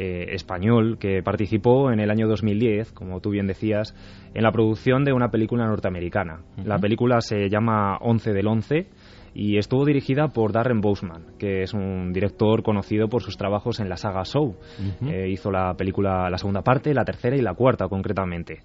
eh, 0.00 0.34
español 0.34 0.96
que 1.00 1.24
participó 1.24 1.90
en 1.90 1.98
el 1.98 2.10
año 2.12 2.28
2010, 2.28 2.92
como 2.92 3.20
tú 3.20 3.30
bien 3.30 3.48
decías, 3.48 3.96
en 4.32 4.44
la 4.44 4.52
producción 4.52 5.04
de 5.04 5.12
una 5.12 5.30
película 5.30 5.66
norteamericana. 5.66 6.42
La 6.64 6.78
película 6.78 7.20
se 7.20 7.48
llama 7.48 7.96
11 8.00 8.32
del 8.32 8.46
11 8.46 8.86
y 9.34 9.58
estuvo 9.58 9.84
dirigida 9.84 10.28
por 10.28 10.52
Darren 10.52 10.80
Bousman, 10.80 11.36
que 11.36 11.62
es 11.62 11.74
un 11.74 12.12
director 12.12 12.62
conocido 12.62 13.08
por 13.08 13.22
sus 13.22 13.36
trabajos 13.36 13.80
en 13.80 13.88
la 13.88 13.96
saga 13.96 14.24
Show. 14.24 14.56
Eh, 15.04 15.30
hizo 15.30 15.50
la 15.50 15.74
película, 15.74 16.30
la 16.30 16.38
segunda 16.38 16.62
parte, 16.62 16.94
la 16.94 17.04
tercera 17.04 17.36
y 17.36 17.40
la 17.40 17.54
cuarta 17.54 17.88
concretamente. 17.88 18.60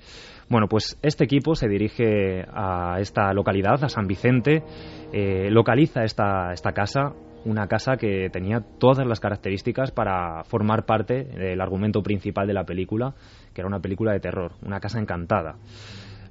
Bueno, 0.50 0.68
pues 0.68 1.00
este 1.02 1.24
equipo 1.24 1.56
se 1.56 1.68
dirige 1.68 2.46
a 2.54 2.98
esta 3.00 3.34
localidad, 3.34 3.84
a 3.84 3.90
San 3.90 4.08
Vicente, 4.08 4.64
eh, 5.12 5.50
localiza 5.50 6.04
esta, 6.04 6.52
esta 6.54 6.74
casa, 6.74 7.14
una 7.46 7.68
casa 7.68 7.98
que 7.98 8.30
tenía 8.32 8.62
todas 8.80 9.06
las 9.06 9.20
características 9.20 9.92
para 9.92 10.44
formar 10.44 10.86
parte 10.86 11.24
del 11.24 11.62
argumento 11.62 12.02
principal 12.02 12.48
de 12.48 12.54
la 12.54 12.66
película, 12.66 13.14
que 13.54 13.62
era 13.62 13.68
una 13.68 13.80
película 13.80 14.14
de 14.14 14.20
terror, 14.20 14.54
una 14.66 14.80
casa 14.80 15.00
encantada. 15.00 15.56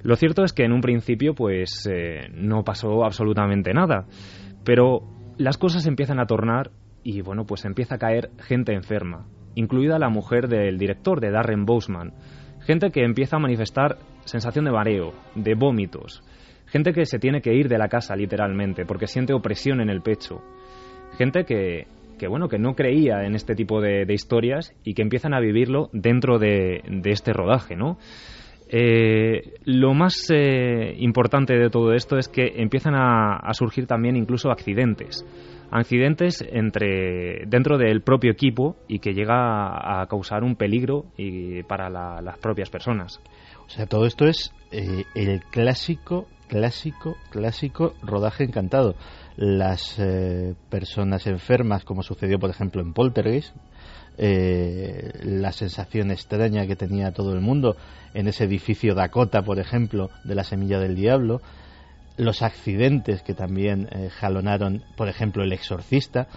Lo 0.03 0.17
cierto 0.17 0.43
es 0.43 0.53
que 0.53 0.65
en 0.65 0.73
un 0.73 0.81
principio 0.81 1.35
pues 1.35 1.89
eh, 1.91 2.29
no 2.35 2.65
pasó 2.65 3.05
absolutamente 3.05 3.73
nada, 3.73 4.07
pero 4.65 5.03
las 5.39 5.59
cosas 5.59 5.87
empiezan 5.87 6.19
a 6.19 6.27
tornar 6.27 6.71
y 7.05 7.21
bueno, 7.21 7.45
pues 7.45 7.65
empieza 7.65 7.97
a 7.97 7.99
caer 7.99 8.31
gente 8.39 8.73
enferma, 8.75 9.27
incluida 9.55 9.99
la 9.99 10.09
mujer 10.09 10.49
del 10.49 10.79
director, 10.79 11.21
de 11.21 11.31
Darren 11.31 11.65
Bousman, 11.65 12.15
gente 12.65 12.91
que 12.91 13.05
empieza 13.05 13.37
a 13.37 13.41
manifestar 13.41 13.99
sensación 14.25 14.65
de 14.65 14.73
mareo, 14.73 15.13
de 15.35 15.55
vómitos, 15.55 16.23
gente 16.67 16.93
que 16.93 17.05
se 17.05 17.19
tiene 17.19 17.43
que 17.43 17.55
ir 17.55 17.69
de 17.69 17.79
la 17.79 17.89
casa 17.89 18.17
literalmente 18.17 18.85
porque 18.87 19.07
siente 19.07 19.35
opresión 19.35 19.81
en 19.81 19.91
el 19.91 20.03
pecho, 20.03 20.41
gente 21.19 21.45
que, 21.45 21.87
que 22.23 22.29
bueno, 22.29 22.49
que 22.49 22.57
no 22.57 22.75
creía 22.75 23.25
en 23.25 23.35
este 23.35 23.57
tipo 23.57 23.81
de, 23.81 24.07
historias 24.09 24.73
y 24.85 24.95
que 24.95 25.03
empiezan 25.03 25.35
a 25.35 25.41
vivirlo 25.41 25.91
dentro 25.93 26.39
de, 26.39 26.81
este 27.05 27.33
rodaje, 27.33 27.75
¿no? 27.75 27.99
Eh, 28.69 29.55
lo 29.65 29.93
más 29.93 30.31
eh, 30.33 30.95
importante 30.99 31.55
de 31.59 31.69
todo 31.69 31.93
esto 31.95 32.19
es 32.19 32.29
que 32.29 32.53
empiezan 32.59 32.95
a, 32.95 33.53
surgir 33.55 33.89
también 33.89 34.17
incluso 34.17 34.53
accidentes, 34.53 35.27
accidentes 35.73 36.45
entre 36.53 37.45
dentro 37.47 37.79
del 37.79 38.03
propio 38.03 38.31
equipo 38.31 38.77
y 38.89 38.99
que 38.99 39.15
llega 39.15 40.03
a, 40.03 40.07
causar 40.07 40.45
un 40.45 40.55
peligro 40.57 41.07
y 41.17 41.63
para 41.63 41.89
las 41.89 42.39
propias 42.39 42.71
personas. 42.71 43.21
O 43.67 43.71
sea, 43.71 43.87
todo 43.87 44.07
esto 44.07 44.27
es 44.27 44.53
eh, 44.71 45.05
el 45.15 45.41
clásico, 45.51 46.29
clásico, 46.49 47.17
clásico 47.31 47.95
rodaje 48.03 48.45
encantado 48.45 48.95
las 49.37 49.99
eh, 49.99 50.55
personas 50.69 51.27
enfermas, 51.27 51.85
como 51.85 52.03
sucedió 52.03 52.39
por 52.39 52.51
ejemplo 52.51 52.83
en 52.83 52.93
Poltergeist, 52.93 53.55
eh, 54.19 55.11
la 55.25 55.53
sensación 55.53 56.11
extraña 56.11 56.67
que 56.67 56.77
tenía 56.77 57.13
todo 57.13 57.33
el 57.33 57.41
mundo 57.41 57.77
en 58.13 58.29
ese 58.29 58.45
edificio 58.45 58.95
Dakota, 58.95 59.41
por 59.43 59.59
ejemplo, 59.59 60.11
de 60.25 60.35
la 60.35 60.45
Semilla 60.45 60.79
del 60.79 60.97
Diablo, 60.97 61.41
los 62.17 62.43
accidentes 62.43 63.23
que 63.23 63.35
también 63.35 63.89
eh, 63.91 64.09
jalonaron, 64.11 64.83
por 64.97 65.09
ejemplo, 65.09 65.43
el 65.43 65.53
exorcista, 65.53 66.29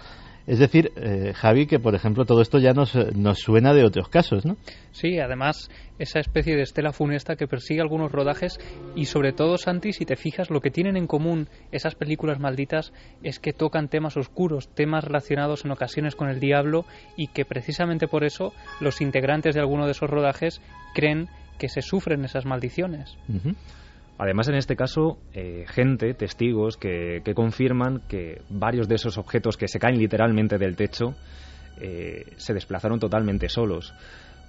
es 0.46 0.60
decir, 0.60 0.92
eh, 0.96 1.32
Javi, 1.34 1.66
que 1.66 1.80
por 1.80 1.96
ejemplo 1.96 2.24
todo 2.24 2.40
esto 2.40 2.58
ya 2.58 2.72
nos, 2.72 2.94
nos 3.16 3.40
suena 3.40 3.74
de 3.74 3.84
otros 3.84 4.08
casos, 4.08 4.46
¿no? 4.46 4.56
Sí, 4.92 5.18
además 5.18 5.70
esa 5.98 6.20
especie 6.20 6.54
de 6.54 6.62
estela 6.62 6.92
funesta 6.92 7.34
que 7.34 7.48
persigue 7.48 7.80
algunos 7.80 8.12
rodajes 8.12 8.60
y 8.94 9.06
sobre 9.06 9.32
todo, 9.32 9.58
Santi, 9.58 9.92
si 9.92 10.04
te 10.04 10.14
fijas, 10.14 10.50
lo 10.50 10.60
que 10.60 10.70
tienen 10.70 10.96
en 10.96 11.08
común 11.08 11.48
esas 11.72 11.96
películas 11.96 12.38
malditas 12.38 12.92
es 13.24 13.40
que 13.40 13.52
tocan 13.52 13.88
temas 13.88 14.16
oscuros, 14.16 14.68
temas 14.68 15.02
relacionados 15.02 15.64
en 15.64 15.72
ocasiones 15.72 16.14
con 16.14 16.28
el 16.28 16.38
diablo 16.38 16.84
y 17.16 17.28
que 17.28 17.44
precisamente 17.44 18.06
por 18.06 18.22
eso 18.22 18.52
los 18.80 19.00
integrantes 19.00 19.54
de 19.56 19.60
alguno 19.60 19.86
de 19.86 19.92
esos 19.92 20.08
rodajes 20.08 20.60
creen 20.94 21.28
que 21.58 21.68
se 21.68 21.82
sufren 21.82 22.24
esas 22.24 22.44
maldiciones. 22.44 23.16
Además, 24.18 24.48
en 24.48 24.54
este 24.54 24.76
caso, 24.76 25.18
eh, 25.34 25.64
gente, 25.68 26.14
testigos, 26.14 26.76
que, 26.76 27.20
confirman 27.34 28.00
que 28.08 28.40
varios 28.48 28.88
de 28.88 28.94
esos 28.94 29.18
objetos 29.18 29.56
que 29.56 29.68
se 29.68 29.78
caen 29.78 29.98
literalmente 29.98 30.56
del 30.56 30.74
techo 30.74 31.14
eh, 31.80 32.24
se 32.36 32.54
desplazaron 32.54 32.98
totalmente 32.98 33.48
solos. 33.48 33.92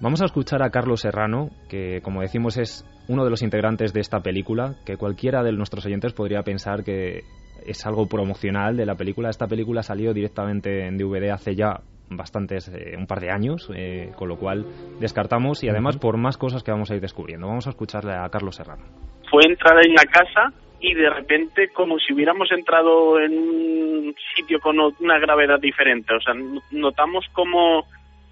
Vamos 0.00 0.22
a 0.22 0.24
escuchar 0.24 0.62
a 0.62 0.70
Carlos 0.70 1.00
Serrano, 1.00 1.50
que 1.68 2.00
como 2.02 2.22
decimos 2.22 2.56
es 2.56 2.86
uno 3.08 3.24
de 3.24 3.30
los 3.30 3.42
integrantes 3.42 3.92
de 3.92 4.00
esta 4.00 4.20
película, 4.20 4.76
que 4.86 4.96
cualquiera 4.96 5.42
de 5.42 5.52
nuestros 5.52 5.84
oyentes 5.84 6.12
podría 6.14 6.42
pensar 6.42 6.82
que 6.84 7.24
es 7.66 7.84
algo 7.84 8.06
promocional 8.06 8.76
de 8.76 8.86
la 8.86 8.94
película. 8.94 9.28
Esta 9.28 9.48
película 9.48 9.82
salió 9.82 10.14
directamente 10.14 10.86
en 10.86 10.96
DVD 10.96 11.30
hace 11.30 11.54
ya 11.54 11.80
bastantes, 12.08 12.68
eh, 12.68 12.94
un 12.96 13.06
par 13.06 13.20
de 13.20 13.30
años, 13.30 13.68
con 14.16 14.28
lo 14.28 14.38
cual 14.38 14.64
descartamos 14.98 15.62
y 15.62 15.68
además 15.68 15.98
por 15.98 16.16
más 16.16 16.38
cosas 16.38 16.62
que 16.62 16.70
vamos 16.70 16.90
a 16.90 16.94
ir 16.94 17.02
descubriendo. 17.02 17.48
Vamos 17.48 17.66
a 17.66 17.70
escucharle 17.70 18.14
a 18.14 18.26
Carlos 18.30 18.56
Serrano 18.56 18.84
fue 19.30 19.44
entrar 19.44 19.84
en 19.84 19.94
la 19.94 20.04
casa 20.04 20.52
y 20.80 20.94
de 20.94 21.10
repente 21.10 21.68
como 21.68 21.98
si 21.98 22.12
hubiéramos 22.12 22.50
entrado 22.52 23.18
en 23.20 23.32
un 23.32 24.14
sitio 24.36 24.60
con 24.60 24.78
una 24.78 25.18
gravedad 25.18 25.58
diferente. 25.58 26.14
O 26.14 26.20
sea, 26.20 26.34
notamos 26.70 27.26
como, 27.32 27.86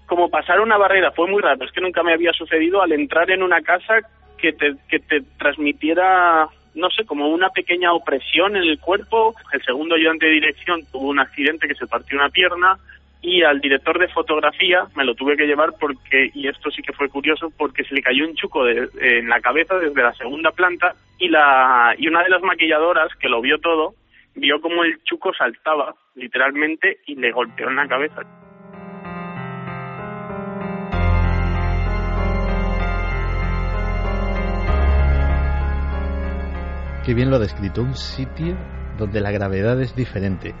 como 0.05 0.29
pasar 0.29 0.61
una 0.61 0.77
barrera. 0.77 1.11
Fue 1.11 1.27
muy 1.27 1.41
raro, 1.41 1.65
es 1.65 1.71
que 1.71 1.81
nunca 1.81 2.03
me 2.03 2.13
había 2.13 2.31
sucedido 2.33 2.81
al 2.81 2.91
entrar 2.91 3.29
en 3.31 3.43
una 3.43 3.61
casa 3.61 3.99
que 4.37 4.53
te, 4.53 4.75
que 4.89 4.99
te 4.99 5.21
transmitiera 5.37 6.47
no 6.77 6.91
sé, 6.91 7.05
como 7.05 7.27
una 7.29 7.49
pequeña 7.49 7.91
opresión 7.91 8.55
en 8.55 8.63
el 8.63 8.79
cuerpo. 8.79 9.33
El 9.51 9.63
segundo 9.63 9.95
ayudante 9.95 10.27
de 10.27 10.33
dirección 10.33 10.81
tuvo 10.91 11.09
un 11.09 11.19
accidente 11.19 11.67
que 11.67 11.73
se 11.73 11.87
partió 11.87 12.17
una 12.17 12.29
pierna 12.29 12.77
y 13.21 13.43
al 13.43 13.59
director 13.59 13.99
de 13.99 14.07
fotografía 14.09 14.85
me 14.95 15.05
lo 15.05 15.15
tuve 15.15 15.35
que 15.35 15.47
llevar 15.47 15.73
porque, 15.79 16.29
y 16.33 16.47
esto 16.47 16.69
sí 16.71 16.81
que 16.81 16.93
fue 16.93 17.09
curioso, 17.09 17.51
porque 17.57 17.83
se 17.83 17.95
le 17.95 18.01
cayó 18.01 18.25
un 18.25 18.35
chuco 18.35 18.67
en 18.67 19.27
la 19.27 19.41
cabeza 19.41 19.75
desde 19.75 20.01
la 20.01 20.13
segunda 20.13 20.51
planta 20.51 20.93
y, 21.17 21.29
la, 21.29 21.95
y 21.97 22.07
una 22.07 22.23
de 22.23 22.29
las 22.29 22.41
maquilladoras 22.41 23.09
que 23.19 23.29
lo 23.29 23.41
vio 23.41 23.57
todo, 23.59 23.93
vio 24.35 24.61
como 24.61 24.83
el 24.83 25.01
chuco 25.03 25.33
saltaba 25.33 25.95
literalmente 26.15 26.99
y 27.07 27.15
le 27.15 27.31
golpeó 27.31 27.69
en 27.69 27.75
la 27.75 27.87
cabeza. 27.87 28.21
Qué 37.05 37.13
bien 37.13 37.29
lo 37.29 37.37
ha 37.37 37.39
descrito, 37.39 37.81
un 37.81 37.95
sitio 37.95 38.57
donde 38.97 39.21
la 39.21 39.31
gravedad 39.31 39.81
es 39.81 39.95
diferente 39.95 40.53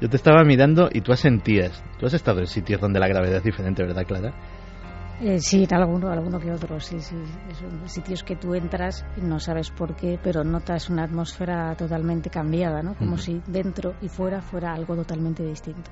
yo 0.00 0.08
te 0.08 0.16
estaba 0.16 0.44
mirando 0.44 0.88
y 0.92 1.00
tú 1.00 1.14
sentías. 1.14 1.82
Tú 1.98 2.06
has 2.06 2.14
estado 2.14 2.40
en 2.40 2.46
sitios 2.46 2.80
donde 2.80 3.00
la 3.00 3.08
gravedad 3.08 3.38
es 3.38 3.44
diferente, 3.44 3.82
¿verdad, 3.82 4.04
Clara? 4.06 4.32
Eh, 5.20 5.40
sí, 5.40 5.66
alguno, 5.72 6.10
alguno 6.12 6.38
que 6.38 6.52
otro, 6.52 6.78
sí, 6.78 7.00
sí. 7.00 7.16
Son 7.58 7.88
sitios 7.88 8.22
que 8.22 8.36
tú 8.36 8.54
entras 8.54 9.04
y 9.16 9.22
no 9.22 9.40
sabes 9.40 9.70
por 9.70 9.96
qué, 9.96 10.18
pero 10.22 10.44
notas 10.44 10.88
una 10.90 11.04
atmósfera 11.04 11.74
totalmente 11.74 12.30
cambiada, 12.30 12.82
¿no? 12.82 12.94
Como 12.94 13.18
si 13.18 13.42
dentro 13.48 13.94
y 14.00 14.08
fuera 14.08 14.40
fuera 14.40 14.72
algo 14.72 14.94
totalmente 14.94 15.44
distinto. 15.44 15.90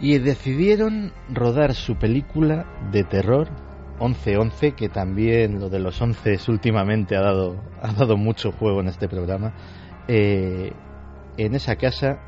Y 0.00 0.18
decidieron 0.18 1.12
rodar 1.28 1.74
su 1.74 1.96
película 1.96 2.64
de 2.90 3.04
terror 3.04 3.48
11-11, 3.98 4.74
que 4.74 4.88
también 4.88 5.60
lo 5.60 5.68
de 5.68 5.80
los 5.80 6.00
11 6.00 6.38
últimamente 6.48 7.14
ha 7.16 7.20
dado, 7.20 7.62
ha 7.82 7.92
dado 7.92 8.16
mucho 8.16 8.52
juego 8.52 8.80
en 8.80 8.88
este 8.88 9.06
programa, 9.06 9.52
eh, 10.08 10.72
en 11.36 11.54
esa 11.54 11.76
casa 11.76 12.20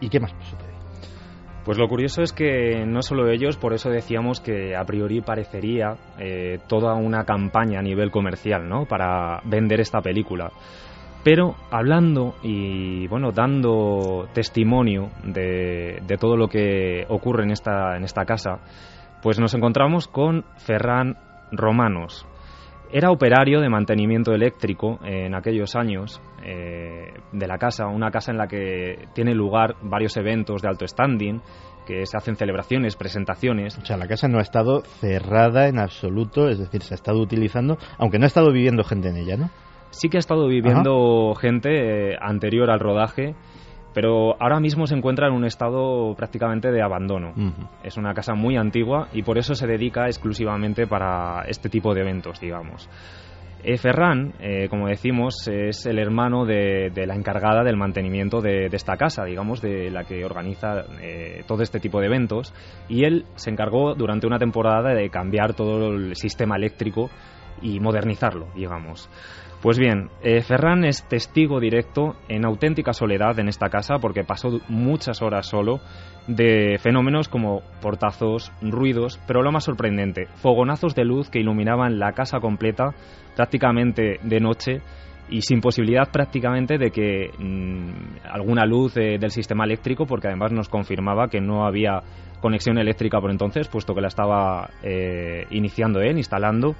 ¿Y 0.00 0.08
qué 0.08 0.20
más 0.20 0.32
sucede? 0.32 0.70
Pues 1.64 1.76
lo 1.76 1.88
curioso 1.88 2.22
es 2.22 2.32
que 2.32 2.86
no 2.86 3.02
solo 3.02 3.28
ellos, 3.30 3.56
por 3.56 3.74
eso 3.74 3.90
decíamos 3.90 4.40
que 4.40 4.74
a 4.74 4.84
priori 4.84 5.20
parecería 5.20 5.96
eh, 6.18 6.58
toda 6.66 6.94
una 6.94 7.24
campaña 7.24 7.80
a 7.80 7.82
nivel 7.82 8.10
comercial, 8.10 8.66
¿no? 8.66 8.86
Para 8.86 9.40
vender 9.44 9.80
esta 9.80 10.00
película. 10.00 10.50
Pero 11.22 11.54
hablando 11.70 12.36
y 12.42 13.06
bueno, 13.08 13.30
dando 13.30 14.26
testimonio 14.32 15.10
de, 15.22 16.00
de, 16.06 16.16
todo 16.16 16.34
lo 16.36 16.48
que 16.48 17.04
ocurre 17.08 17.44
en 17.44 17.50
esta, 17.50 17.94
en 17.96 18.04
esta 18.04 18.24
casa, 18.24 18.60
pues 19.22 19.38
nos 19.38 19.52
encontramos 19.52 20.08
con 20.08 20.44
Ferran 20.56 21.18
Romanos, 21.52 22.26
era 22.92 23.10
operario 23.10 23.60
de 23.60 23.68
mantenimiento 23.68 24.32
eléctrico 24.32 24.98
en 25.04 25.34
aquellos 25.34 25.76
años 25.76 26.20
eh, 26.44 27.12
de 27.32 27.46
la 27.46 27.58
casa, 27.58 27.86
una 27.86 28.10
casa 28.10 28.32
en 28.32 28.38
la 28.38 28.46
que 28.46 29.08
tiene 29.14 29.34
lugar 29.34 29.76
varios 29.82 30.16
eventos 30.16 30.62
de 30.62 30.68
alto 30.68 30.86
standing, 30.86 31.40
que 31.86 32.06
se 32.06 32.16
hacen 32.16 32.36
celebraciones, 32.36 32.96
presentaciones. 32.96 33.78
O 33.78 33.84
sea, 33.84 33.96
la 33.96 34.06
casa 34.06 34.28
no 34.28 34.38
ha 34.38 34.42
estado 34.42 34.82
cerrada 34.82 35.68
en 35.68 35.78
absoluto, 35.78 36.48
es 36.48 36.58
decir, 36.58 36.82
se 36.82 36.94
ha 36.94 36.96
estado 36.96 37.20
utilizando, 37.20 37.78
aunque 37.98 38.18
no 38.18 38.24
ha 38.24 38.28
estado 38.28 38.52
viviendo 38.52 38.84
gente 38.84 39.08
en 39.08 39.16
ella, 39.16 39.36
¿no? 39.36 39.50
Sí 39.90 40.08
que 40.08 40.18
ha 40.18 40.20
estado 40.20 40.46
viviendo 40.46 41.34
gente 41.34 42.12
eh, 42.12 42.16
anterior 42.20 42.70
al 42.70 42.78
rodaje, 42.78 43.34
pero 43.92 44.40
ahora 44.40 44.60
mismo 44.60 44.86
se 44.86 44.94
encuentra 44.94 45.26
en 45.26 45.34
un 45.34 45.44
estado 45.44 46.14
prácticamente 46.14 46.70
de 46.70 46.82
abandono. 46.82 47.32
Es 47.82 47.96
una 47.96 48.14
casa 48.14 48.34
muy 48.34 48.56
antigua 48.56 49.08
y 49.12 49.22
por 49.22 49.38
eso 49.38 49.54
se 49.54 49.66
dedica 49.66 50.06
exclusivamente 50.06 50.86
para 50.86 51.42
este 51.48 51.68
tipo 51.68 51.94
de 51.94 52.02
eventos, 52.02 52.40
digamos. 52.40 52.88
Eh, 53.62 53.76
Ferran, 53.76 54.32
eh, 54.40 54.68
como 54.70 54.88
decimos, 54.88 55.46
es 55.46 55.84
el 55.84 55.98
hermano 55.98 56.46
de, 56.46 56.90
la 57.06 57.14
encargada 57.14 57.62
del 57.62 57.76
mantenimiento 57.76 58.40
de, 58.40 58.66
esta 58.72 58.96
casa, 58.96 59.24
digamos, 59.24 59.60
de 59.60 59.90
la 59.90 60.04
que 60.04 60.24
organiza 60.24 60.84
eh, 61.02 61.42
todo 61.46 61.62
este 61.62 61.78
tipo 61.78 62.00
de 62.00 62.06
eventos, 62.06 62.54
y 62.88 63.04
él 63.04 63.26
se 63.34 63.50
encargó 63.50 63.94
durante 63.94 64.26
una 64.26 64.38
temporada 64.38 64.94
de 64.94 65.10
cambiar 65.10 65.52
todo 65.52 65.88
el 65.92 66.16
sistema 66.16 66.56
eléctrico 66.56 67.10
y 67.62 67.80
modernizarlo, 67.80 68.46
digamos. 68.54 69.08
Pues 69.62 69.78
bien, 69.78 70.08
Ferran 70.22 70.84
es 70.84 71.06
testigo 71.06 71.60
directo 71.60 72.16
en 72.28 72.46
auténtica 72.46 72.94
soledad 72.94 73.38
en 73.38 73.48
esta 73.48 73.68
casa 73.68 73.98
porque 73.98 74.24
pasó 74.24 74.58
muchas 74.68 75.20
horas 75.20 75.46
solo 75.46 75.80
de 76.26 76.78
fenómenos 76.78 77.28
como 77.28 77.60
portazos, 77.82 78.52
ruidos, 78.62 79.20
pero 79.26 79.42
lo 79.42 79.52
más 79.52 79.64
sorprendente, 79.64 80.28
fogonazos 80.36 80.94
de 80.94 81.04
luz 81.04 81.28
que 81.28 81.40
iluminaban 81.40 81.98
la 81.98 82.12
casa 82.12 82.40
completa 82.40 82.94
prácticamente 83.36 84.18
de 84.22 84.40
noche 84.40 84.80
y 85.28 85.42
sin 85.42 85.60
posibilidad 85.60 86.10
prácticamente 86.10 86.78
de 86.78 86.90
que 86.90 87.30
mm, 87.38 88.26
alguna 88.32 88.64
luz 88.64 88.94
del 88.94 89.30
sistema 89.30 89.64
eléctrico, 89.64 90.06
porque 90.06 90.28
además 90.28 90.52
nos 90.52 90.68
confirmaba 90.68 91.28
que 91.28 91.40
no 91.40 91.66
había 91.66 92.00
conexión 92.40 92.78
eléctrica 92.78 93.20
por 93.20 93.30
entonces, 93.30 93.68
puesto 93.68 93.94
que 93.94 94.00
la 94.00 94.08
estaba 94.08 94.70
eh, 94.82 95.46
iniciando 95.50 96.00
él, 96.00 96.16
instalando, 96.16 96.74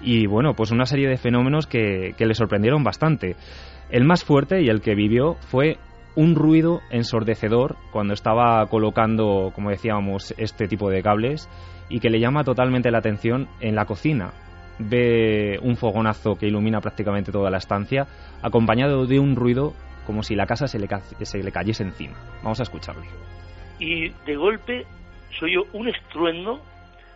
y 0.00 0.26
bueno, 0.26 0.54
pues 0.54 0.70
una 0.70 0.86
serie 0.86 1.08
de 1.08 1.16
fenómenos 1.16 1.66
que, 1.66 2.14
que 2.16 2.26
le 2.26 2.34
sorprendieron 2.34 2.84
bastante. 2.84 3.36
El 3.90 4.04
más 4.04 4.24
fuerte 4.24 4.62
y 4.62 4.68
el 4.68 4.80
que 4.80 4.94
vivió 4.94 5.34
fue 5.34 5.78
un 6.14 6.34
ruido 6.34 6.80
ensordecedor 6.90 7.76
cuando 7.92 8.12
estaba 8.12 8.66
colocando, 8.66 9.52
como 9.54 9.70
decíamos, 9.70 10.34
este 10.36 10.66
tipo 10.66 10.90
de 10.90 11.02
cables 11.02 11.48
y 11.88 12.00
que 12.00 12.10
le 12.10 12.20
llama 12.20 12.44
totalmente 12.44 12.90
la 12.90 12.98
atención 12.98 13.48
en 13.60 13.74
la 13.74 13.86
cocina, 13.86 14.32
ve 14.78 15.58
un 15.62 15.76
fogonazo 15.76 16.34
que 16.34 16.46
ilumina 16.46 16.80
prácticamente 16.80 17.32
toda 17.32 17.50
la 17.50 17.58
estancia, 17.58 18.06
acompañado 18.42 19.06
de 19.06 19.18
un 19.18 19.36
ruido 19.36 19.74
como 20.06 20.22
si 20.22 20.34
la 20.34 20.46
casa 20.46 20.66
se 20.66 20.78
le, 20.78 20.88
se 21.22 21.42
le 21.42 21.52
cayese 21.52 21.82
encima. 21.82 22.16
Vamos 22.42 22.60
a 22.60 22.62
escucharlo. 22.62 23.02
Y 23.78 24.08
de 24.08 24.36
golpe 24.36 24.86
soy 25.38 25.54
yo 25.54 25.62
un 25.72 25.88
estruendo, 25.88 26.60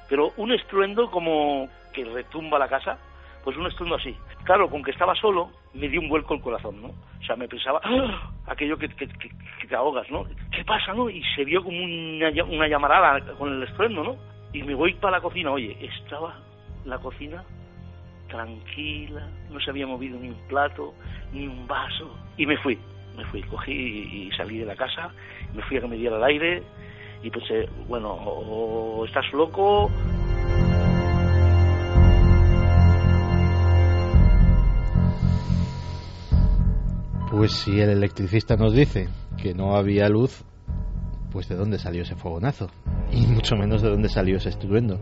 pero 0.08 0.32
un 0.36 0.52
estruendo 0.52 1.10
como 1.10 1.68
que 1.92 2.04
retumba 2.04 2.58
la 2.58 2.68
casa, 2.68 2.98
pues 3.44 3.56
un 3.56 3.66
estruendo 3.66 3.96
así. 3.96 4.16
Claro, 4.44 4.68
con 4.68 4.82
que 4.82 4.90
estaba 4.90 5.14
solo, 5.14 5.50
me 5.74 5.88
dio 5.88 6.00
un 6.00 6.08
vuelco 6.08 6.34
el 6.34 6.40
corazón, 6.40 6.80
¿no? 6.82 6.88
O 6.88 7.24
sea, 7.24 7.36
me 7.36 7.48
pensaba, 7.48 7.80
¡Ah! 7.84 8.30
aquello 8.46 8.76
que, 8.76 8.88
que, 8.88 9.06
te 9.06 9.76
ahogas, 9.76 10.10
¿no? 10.10 10.24
¿Qué 10.50 10.64
pasa, 10.64 10.92
no? 10.92 11.08
Y 11.08 11.22
se 11.36 11.44
vio 11.44 11.62
como 11.62 11.82
una, 11.82 12.30
una 12.44 12.68
llamarada 12.68 13.20
con 13.36 13.52
el 13.52 13.62
estruendo, 13.62 14.02
¿no? 14.02 14.16
Y 14.52 14.62
me 14.62 14.74
voy 14.74 14.94
para 14.94 15.16
la 15.18 15.22
cocina, 15.22 15.50
oye, 15.50 15.76
estaba 15.80 16.34
la 16.84 16.98
cocina 16.98 17.44
tranquila, 18.28 19.28
no 19.50 19.60
se 19.60 19.70
había 19.70 19.86
movido 19.86 20.18
ni 20.18 20.28
un 20.28 20.48
plato, 20.48 20.94
ni 21.32 21.46
un 21.46 21.66
vaso. 21.66 22.16
Y 22.36 22.46
me 22.46 22.56
fui, 22.58 22.78
me 23.16 23.24
fui, 23.26 23.42
cogí 23.42 23.72
y 23.72 24.30
salí 24.36 24.58
de 24.58 24.66
la 24.66 24.76
casa, 24.76 25.10
me 25.54 25.62
fui 25.62 25.76
a 25.76 25.80
que 25.80 25.88
me 25.88 25.96
diera 25.96 26.16
el 26.16 26.24
aire 26.24 26.62
y 27.22 27.30
pensé, 27.30 27.68
bueno, 27.86 28.12
o 28.12 29.04
estás 29.04 29.30
loco. 29.32 29.90
Pues 37.32 37.52
si 37.52 37.80
el 37.80 37.88
electricista 37.88 38.56
nos 38.56 38.74
dice 38.74 39.08
que 39.42 39.54
no 39.54 39.74
había 39.74 40.06
luz, 40.10 40.44
pues 41.30 41.48
de 41.48 41.56
dónde 41.56 41.78
salió 41.78 42.02
ese 42.02 42.14
fogonazo 42.14 42.68
y 43.10 43.26
mucho 43.26 43.56
menos 43.56 43.80
de 43.80 43.88
dónde 43.88 44.10
salió 44.10 44.36
ese 44.36 44.50
estruendo. 44.50 45.00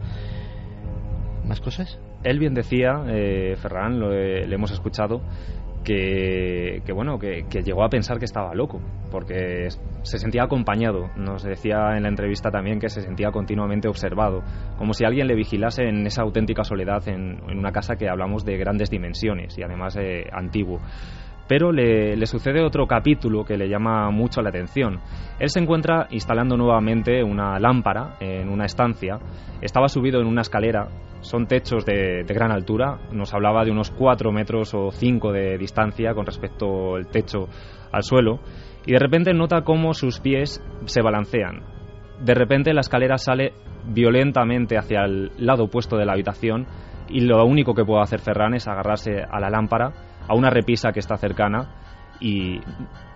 ¿Más 1.45 1.61
cosas? 1.61 1.99
Él 2.23 2.39
bien 2.39 2.55
decía, 2.55 3.03
eh, 3.09 3.57
Ferran, 3.57 3.99
lo, 3.99 4.13
le 4.13 4.55
hemos 4.55 4.71
escuchado, 4.71 5.23
que, 5.83 6.83
bueno, 6.95 7.19
que, 7.19 7.45
llegó 7.65 7.83
a 7.83 7.89
pensar 7.89 8.21
que 8.21 8.27
estaba 8.27 8.55
loco, 8.55 8.81
porque 9.11 9.69
se 10.03 10.19
sentía 10.19 10.45
acompañado. 10.45 11.11
Nos 11.17 11.43
decía 11.43 11.97
en 11.97 12.05
la 12.05 12.11
entrevista 12.11 12.53
también 12.53 12.79
que 12.79 12.91
se 12.91 13.01
sentía 13.01 13.33
continuamente 13.33 13.89
observado, 13.89 14.45
como 14.79 14.93
si 14.93 15.05
alguien 15.05 15.27
le 15.27 15.35
vigilase 15.35 15.83
en 15.89 16.07
esa 16.07 16.23
auténtica 16.23 16.63
soledad 16.63 17.09
en, 17.09 17.41
una 17.59 17.73
casa 17.73 17.97
que 17.97 18.09
hablamos 18.09 18.45
de 18.45 18.57
grandes 18.57 18.89
dimensiones 18.89 19.59
y 19.59 19.65
además 19.65 19.97
eh, 19.97 20.29
antiguo. 20.33 20.81
Pero 21.51 21.73
le, 21.73 22.25
sucede 22.27 22.63
otro 22.63 22.87
capítulo 22.87 23.45
que 23.45 23.57
le 23.57 23.69
llama 23.69 24.09
mucho 24.13 24.41
la 24.41 24.51
atención. 24.51 25.01
Él 25.41 25.49
se 25.51 25.59
encuentra 25.59 26.07
instalando 26.11 26.57
nuevamente 26.57 27.25
una 27.25 27.59
lámpara 27.59 28.15
en 28.21 28.49
una 28.49 28.67
estancia. 28.67 29.19
Estaba 29.61 29.89
subido 29.89 30.21
en 30.21 30.29
una 30.29 30.43
escalera. 30.43 30.87
Son 31.23 31.49
techos 31.49 31.85
de, 31.85 32.23
gran 32.23 32.53
altura. 32.53 33.01
Nos 33.11 33.35
hablaba 33.35 33.65
de 33.65 33.73
unos 33.73 33.91
4 33.91 34.31
metros 34.31 34.75
o 34.75 34.93
5 34.93 35.33
de 35.33 35.59
distancia 35.59 36.15
con 36.15 36.25
respecto 36.25 36.95
al 36.95 37.09
techo 37.09 37.49
al 37.91 38.05
suelo. 38.05 38.39
Y 38.87 38.93
de 38.93 39.01
repente 39.01 39.35
nota 39.35 39.63
cómo 39.63 39.93
sus 39.93 40.21
pies 40.21 40.63
se 40.85 41.03
balancean. 41.03 41.65
De 42.25 42.35
repente 42.35 42.73
la 42.73 42.83
escalera 42.83 43.19
sale 43.19 43.55
violentamente 43.87 44.79
hacia 44.79 45.01
el 45.05 45.33
lado 45.37 45.65
opuesto 45.65 45.97
de 45.97 46.07
la 46.07 46.13
habitación 46.13 46.69
y 47.09 47.23
lo 47.23 47.45
único 47.45 47.75
que 47.75 47.85
puede 47.85 48.03
hacer 48.03 48.21
Ferran 48.21 48.55
es 48.55 48.69
agarrarse 48.69 49.21
a 49.29 49.41
la 49.41 49.51
lámpara 49.51 50.10
a 50.31 50.35
una 50.35 50.49
repisa 50.49 50.93
que 50.93 51.01
está 51.01 51.17
cercana 51.17 51.67
y 52.21 52.61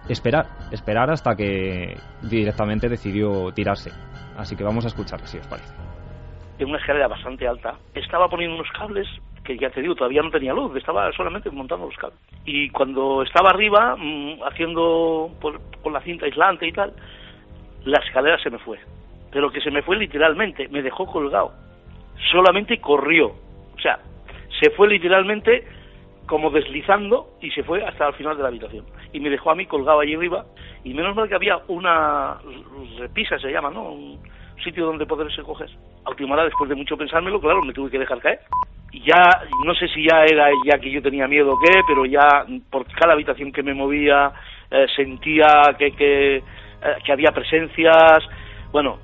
esperar, 0.09 0.47
esperar 0.73 1.11
hasta 1.11 1.37
que 1.37 1.97
directamente 2.23 2.89
decidió 2.89 3.53
tirarse. 3.53 3.91
Así 4.37 4.57
que 4.57 4.65
vamos 4.65 4.85
a 4.85 4.89
escuchar 4.89 5.21
si 5.21 5.39
os 5.39 5.47
parece. 5.47 5.73
En 6.59 6.69
una 6.69 6.79
escalera 6.79 7.07
bastante 7.07 7.47
alta, 7.47 7.77
estaba 7.95 8.29
poniendo 8.29 8.57
unos 8.57 8.69
cables 8.77 9.07
que 9.45 9.57
ya 9.57 9.71
te 9.71 9.81
digo, 9.81 9.95
todavía 9.95 10.23
no 10.23 10.31
tenía 10.31 10.53
luz, 10.55 10.75
estaba 10.75 11.13
solamente 11.13 11.51
montando 11.51 11.87
los 11.87 11.97
cables. 11.97 12.19
Y 12.47 12.71
cuando 12.71 13.23
estaba 13.23 13.51
arriba, 13.51 13.95
mm, 13.97 14.43
haciendo 14.43 15.31
por, 15.41 15.61
la 15.93 16.01
cinta 16.01 16.27
aislante 16.27 16.67
y 16.67 16.73
tal, 16.73 16.95
la 17.85 18.01
escalera 18.01 18.39
se 18.39 18.51
me 18.51 18.59
fue. 18.59 18.81
Pero 19.31 19.53
que 19.53 19.61
se 19.61 19.71
me 19.71 19.83
fue 19.83 19.97
literalmente, 19.99 20.67
me 20.69 20.83
dejó 20.83 21.07
colgado. 21.07 21.53
Solamente 22.33 22.81
corrió. 22.81 23.27
O 23.29 23.81
sea, 23.81 24.01
se 24.61 24.71
fue 24.71 24.89
literalmente 24.89 25.65
como 26.27 26.51
deslizando 26.51 27.37
y 27.41 27.51
se 27.51 27.63
fue 27.63 27.85
hasta 27.85 28.09
el 28.09 28.15
final 28.15 28.37
de 28.37 28.43
la 28.43 28.49
habitación. 28.49 28.85
Y 29.13 29.21
me 29.21 29.31
dejó 29.31 29.51
a 29.51 29.55
mí 29.55 29.67
colgado 29.67 30.01
allí 30.01 30.15
arriba 30.15 30.45
y 30.83 30.95
menos 30.95 31.15
mal 31.15 31.29
que 31.29 31.35
había 31.35 31.59
una 31.69 32.39
repisa, 32.99 33.39
se 33.39 33.51
llama, 33.51 33.71
¿no? 33.71 33.93
Un 33.93 34.21
sitio 34.63 34.87
donde 34.87 35.07
poderse 35.07 35.43
coger. 35.43 35.69
A 36.05 36.11
última 36.11 36.35
hora, 36.35 36.45
después 36.45 36.69
de 36.69 36.77
mucho 36.77 36.97
pensármelo, 36.97 37.41
claro, 37.41 37.63
me 37.63 37.73
tuve 37.73 37.91
que 37.91 37.99
dejar 37.99 38.21
caer. 38.21 38.41
Y 38.93 39.01
ya, 39.01 39.43
no 39.65 39.75
sé 39.75 39.89
si 39.89 40.05
ya 40.09 40.25
era 40.25 40.49
ya 40.65 40.79
que 40.79 40.91
yo 40.91 41.03
tenía 41.03 41.27
miedo 41.27 41.53
o 41.53 41.59
qué, 41.59 41.81
pero 41.87 42.07
ya 42.07 42.47
por 42.71 42.87
cada 42.87 43.15
habitación 43.15 43.53
que 43.53 43.63
me 43.63 43.75
movía 43.75 44.33
eh, 44.71 44.87
sentía 44.95 45.47
que, 45.77 45.91
que, 45.93 46.37
eh, 46.37 46.43
que, 47.05 47.13
había 47.13 47.33
presencias. 47.33 48.25
Bueno, 48.71 48.99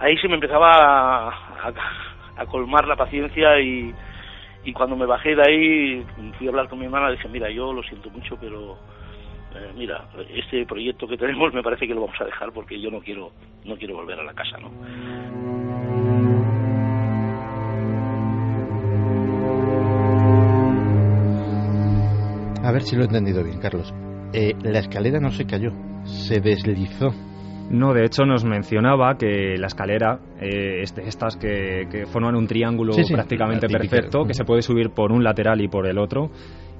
ahí 0.00 0.16
se 0.18 0.28
me 0.28 0.34
empezaba 0.34 1.28
a, 1.28 1.72
a 2.36 2.46
colmar 2.46 2.88
la 2.88 2.96
paciencia 2.96 3.60
y, 3.60 3.94
y 4.64 4.72
cuando 4.72 4.96
me 4.96 5.06
bajé 5.06 5.34
de 5.34 5.42
ahí 5.42 6.06
fui 6.36 6.46
a 6.46 6.50
hablar 6.50 6.68
con 6.68 6.78
mi 6.78 6.86
hermana 6.86 7.10
dije 7.10 7.28
mira 7.28 7.50
yo 7.50 7.72
lo 7.72 7.82
siento 7.82 8.10
mucho 8.10 8.36
pero 8.40 8.76
eh, 9.54 9.72
mira 9.76 10.08
este 10.34 10.66
proyecto 10.66 11.06
que 11.06 11.16
tenemos 11.16 11.52
me 11.54 11.62
parece 11.62 11.86
que 11.86 11.94
lo 11.94 12.02
vamos 12.02 12.20
a 12.20 12.24
dejar 12.24 12.52
porque 12.52 12.80
yo 12.80 12.90
no 12.90 13.00
quiero 13.00 13.30
no 13.64 13.76
quiero 13.76 13.94
volver 13.94 14.18
a 14.18 14.24
la 14.24 14.34
casa 14.34 14.58
no 14.58 14.68
a 22.66 22.72
ver 22.72 22.82
si 22.82 22.96
lo 22.96 23.02
he 23.02 23.06
entendido 23.06 23.42
bien 23.42 23.58
Carlos. 23.60 23.94
Eh, 24.34 24.52
la 24.62 24.80
escalera 24.80 25.20
no 25.20 25.30
se 25.30 25.46
cayó 25.46 25.70
se 26.04 26.40
deslizó 26.40 27.10
no, 27.70 27.92
de 27.92 28.06
hecho 28.06 28.24
nos 28.24 28.44
mencionaba 28.44 29.16
que 29.18 29.56
la 29.58 29.66
escalera, 29.66 30.20
eh, 30.40 30.80
este, 30.82 31.06
estas 31.06 31.36
que, 31.36 32.06
forman 32.10 32.34
un 32.34 32.46
triángulo 32.46 32.94
prácticamente 33.12 33.68
perfecto, 33.68 34.24
que 34.24 34.32
se 34.32 34.44
puede 34.44 34.62
subir 34.62 34.90
por 34.90 35.12
un 35.12 35.22
lateral 35.22 35.60
y 35.60 35.68
por 35.68 35.86
el 35.86 35.98
otro, 35.98 36.30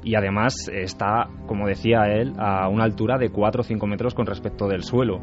y 0.03 0.15
además 0.15 0.55
está, 0.73 1.29
como 1.47 1.67
decía 1.67 2.05
él, 2.07 2.33
a 2.39 2.69
una 2.69 2.85
altura 2.85 3.19
de 3.19 3.29
4 3.29 3.61
o 3.61 3.65
5 3.65 3.87
metros 3.87 4.15
con 4.15 4.27
respecto 4.27 4.67
del 4.67 4.83
suelo. 4.83 5.21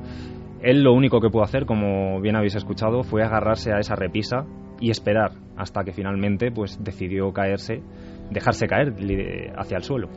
Él 0.62 0.84
lo 0.84 0.94
único 0.94 1.20
que 1.20 1.30
pudo 1.30 1.44
hacer, 1.44 1.66
como 1.66 2.22
bien 2.22 2.36
habéis 2.36 2.56
escuchado, 2.56 3.04
fue 3.04 3.24
agarrarse 3.24 3.72
a 3.74 3.80
esa 3.80 3.96
repisa 3.96 4.46
y 4.80 4.92
esperar 4.92 5.32
hasta 5.58 5.84
que 5.84 5.94
finalmente 5.94 6.52
pues 6.52 6.84
decidió 6.84 7.32
caerse, 7.32 7.82
dejarse 8.30 8.68
caer 8.68 8.94
hacia 9.58 9.78
el 9.78 9.84
suelo 9.84 10.10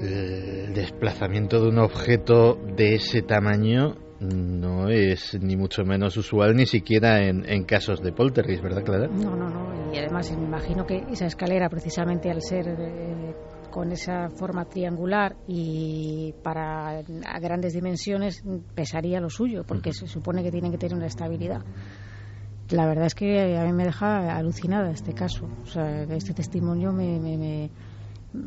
el 0.00 0.74
desplazamiento 0.74 1.60
de 1.62 1.68
un 1.68 1.78
objeto 1.78 2.54
de 2.76 2.94
ese 2.94 3.22
tamaño 3.22 3.96
no 4.20 4.88
es 4.88 5.38
ni 5.40 5.56
mucho 5.56 5.84
menos 5.84 6.16
usual 6.16 6.56
ni 6.56 6.66
siquiera 6.66 7.24
en, 7.24 7.48
en 7.48 7.64
casos 7.64 8.02
de 8.02 8.12
poltergeist, 8.12 8.62
¿verdad, 8.62 8.82
Clara? 8.82 9.08
No, 9.08 9.36
no, 9.36 9.48
no. 9.48 9.92
Y 9.92 9.98
además 9.98 10.30
me 10.36 10.44
imagino 10.44 10.86
que 10.86 11.04
esa 11.10 11.26
escalera, 11.26 11.68
precisamente 11.68 12.30
al 12.30 12.42
ser 12.42 12.68
eh, 12.68 13.34
con 13.70 13.92
esa 13.92 14.28
forma 14.30 14.64
triangular 14.64 15.36
y 15.46 16.34
para 16.42 16.98
a 16.98 17.40
grandes 17.40 17.74
dimensiones, 17.74 18.42
pesaría 18.74 19.20
lo 19.20 19.30
suyo, 19.30 19.62
porque 19.66 19.92
se 19.92 20.06
supone 20.06 20.42
que 20.42 20.50
tienen 20.50 20.72
que 20.72 20.78
tener 20.78 20.96
una 20.96 21.06
estabilidad. 21.06 21.62
La 22.70 22.86
verdad 22.86 23.06
es 23.06 23.14
que 23.14 23.56
a 23.56 23.64
mí 23.64 23.72
me 23.72 23.84
deja 23.84 24.36
alucinada 24.36 24.90
este 24.90 25.14
caso. 25.14 25.48
O 25.62 25.66
sea, 25.66 26.02
este 26.02 26.34
testimonio 26.34 26.92
me, 26.92 27.18
me, 27.18 27.38
me 27.38 27.70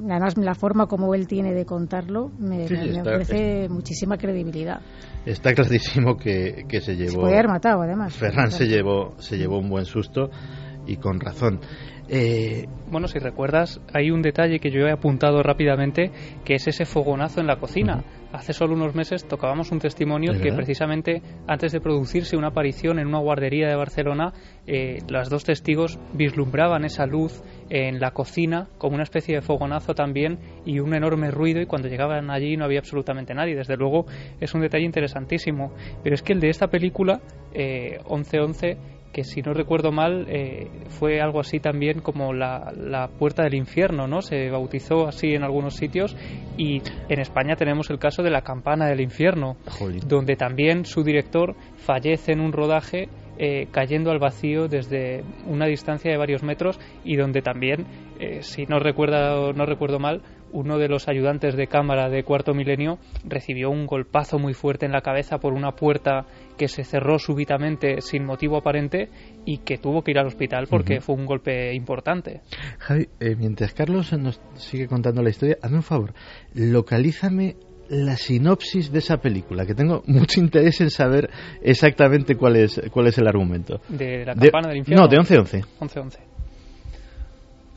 además 0.10 0.38
la 0.38 0.54
forma 0.56 0.88
como 0.88 1.13
él 1.15 1.28
tiene 1.28 1.54
de 1.54 1.65
contarlo 1.65 2.32
me, 2.39 2.67
Sí, 2.67 2.74
me- 2.76 2.86
me 2.86 2.91
está- 2.98 3.12
ofrece 3.12 3.70
muchísima 3.70 4.17
credibilidad. 4.17 4.80
Está 5.26 5.54
clarísimo 5.54 6.17
que, 6.17 6.65
que 6.67 6.82
se 6.82 6.96
llevó. 6.96 7.12
Se 7.12 7.17
puede 7.17 7.34
haber 7.34 7.48
matado, 7.48 7.82
además. 7.82 8.13
Ferran 8.15 8.52
se 8.52 8.67
llevó, 8.67 9.15
se 9.20 9.38
llevó 9.38 9.60
un 9.60 9.70
buen 9.70 9.86
susto 9.86 10.30
y 10.88 10.98
con 10.98 11.20
razón. 11.20 11.60
Eh, 12.13 12.67
Bueno, 12.91 13.08
si 13.08 13.19
recuerdas, 13.19 13.80
hay 13.93 14.12
un 14.12 14.21
detalle 14.21 14.60
que 14.60 14.69
yo 14.69 14.82
he 14.86 14.91
apuntado 14.91 15.41
rápidamente, 15.43 16.12
que 16.43 16.56
es 16.56 16.67
ese 16.67 16.84
fogonazo 16.84 17.39
en 17.39 17.47
la 17.47 17.56
cocina. 17.56 18.04
Hace 18.34 18.52
solo 18.52 18.74
unos 18.74 18.93
meses 18.95 19.26
tocábamos 19.26 19.71
un 19.71 19.80
testimonio 19.80 20.32
¿Es 20.34 20.39
que 20.39 20.50
verdad? 20.50 20.58
precisamente 20.58 21.21
antes 21.47 21.71
de 21.71 21.80
producirse 21.80 22.36
una 22.36 22.47
aparición 22.50 23.00
en 23.00 23.08
una 23.08 23.19
guardería 23.19 23.69
de 23.69 23.76
Barcelona, 23.78 24.34
eh, 24.67 24.97
las 25.08 25.30
dos 25.30 25.45
testigos 25.45 26.00
vislumbraban 26.13 26.84
esa 26.84 27.06
luz 27.06 27.41
en 27.69 28.02
la 28.02 28.12
cocina 28.12 28.67
como 28.78 28.95
una 28.95 29.04
especie 29.04 29.36
de 29.36 29.41
fogonazo 29.41 29.93
también 29.93 30.38
y 30.65 30.80
un 30.80 30.93
enorme 30.93 31.32
ruido 31.32 31.62
y 31.62 31.65
cuando 31.65 31.88
llegaban 31.88 32.30
allí 32.30 32.58
no 32.58 32.65
había 32.65 32.80
absolutamente 32.80 33.34
nadie. 33.34 33.56
Desde 33.56 33.78
luego 33.78 34.06
es 34.41 34.54
un 34.54 34.60
detalle 34.60 34.84
interesantísimo. 34.84 35.71
Pero 36.04 36.15
es 36.15 36.21
que 36.21 36.34
el 36.34 36.41
de 36.41 36.50
esta 36.50 36.67
película, 36.67 37.21
eh, 37.54 38.00
1111, 38.10 38.78
que 39.12 39.24
si 39.24 39.41
no 39.41 39.54
recuerdo 39.54 39.91
mal 39.91 40.26
eh, 40.30 40.67
fue 40.89 41.21
algo 41.21 41.39
así 41.39 41.60
también 41.60 42.00
como 42.02 42.34
la, 42.34 42.71
la 42.76 43.08
puerta 43.08 43.43
del 43.43 43.56
infierno, 43.56 44.08
¿no? 44.08 44.21
Se 44.21 44.50
bautizó 44.50 45.08
así 45.08 45.34
en 45.34 45.43
algunos 45.43 45.76
sitios 45.76 46.15
y 46.58 46.82
en 47.10 47.19
España 47.19 47.56
tenemos 47.56 47.89
el 47.89 48.00
caso 48.00 48.24
de 48.24 48.30
la 48.30 48.41
campana 48.41 48.88
del 48.88 49.02
infierno, 49.02 49.58
donde 50.08 50.36
también 50.36 50.86
su 50.86 51.04
director 51.04 51.56
fallece 51.78 52.34
en 52.34 52.41
un 52.41 52.52
rodaje 52.54 53.10
eh, 53.38 53.67
cayendo 53.71 54.12
al 54.12 54.19
vacío 54.19 54.67
desde 54.67 55.24
una 55.47 55.65
distancia 55.65 56.12
de 56.12 56.17
varios 56.17 56.43
metros 56.43 56.80
y 57.04 57.15
donde 57.15 57.41
también, 57.41 57.88
eh, 58.19 58.43
si 58.43 58.65
no 58.65 58.78
recuerdo, 58.80 59.54
no 59.54 59.65
recuerdo 59.65 60.00
mal, 60.00 60.21
uno 60.52 60.78
de 60.78 60.89
los 60.89 61.08
ayudantes 61.08 61.56
de 61.56 61.67
cámara 61.67 62.10
de 62.10 62.24
Cuarto 62.24 62.54
Milenio 62.54 63.00
recibió 63.24 63.69
un 63.69 63.88
golpazo 63.88 64.38
muy 64.38 64.54
fuerte 64.54 64.86
en 64.86 64.91
la 64.91 65.02
cabeza 65.02 65.39
por 65.39 65.54
una 65.54 65.71
puerta 65.71 66.26
que 66.62 66.67
se 66.67 66.84
cerró 66.84 67.17
súbitamente 67.17 68.02
sin 68.02 68.24
motivo 68.24 68.56
aparente 68.56 69.10
y 69.47 69.58
que 69.65 69.80
tuvo 69.80 70.04
que 70.04 70.12
ir 70.12 70.19
al 70.19 70.28
hospital 70.28 70.67
porque 70.69 71.02
fue 71.02 71.15
un 71.15 71.26
golpe 71.26 71.74
importante. 71.74 72.41
Javi, 72.78 73.08
eh, 73.19 73.36
mientras 73.36 73.74
Carlos 73.74 74.13
nos 74.13 74.39
sigue 74.54 74.86
contando 74.86 75.24
la 75.24 75.32
historia, 75.32 75.58
hazme 75.60 75.78
un 75.78 75.82
favor, 75.84 76.13
localízame 76.54 77.56
la 77.89 78.15
sinopsis 78.15 78.91
de 78.91 79.00
esa 79.00 79.17
película, 79.17 79.65
que 79.65 79.74
tengo 79.74 80.04
mucho 80.08 80.39
interés 80.39 80.80
en 80.82 80.91
saber 80.91 81.32
exactamente 81.63 82.36
cuál 82.36 82.58
es, 82.58 82.80
cuál 82.91 83.08
es 83.08 83.17
el 83.17 83.28
argumento. 83.28 83.82
De 83.89 84.24
la 84.24 84.36
De- 84.36 84.52
campana 84.52 84.67
del 84.69 84.78
infierno. 84.78 85.06
No, 85.06 85.10
de 85.10 85.17
11-11. 85.17 85.65
11-11. 85.80 86.17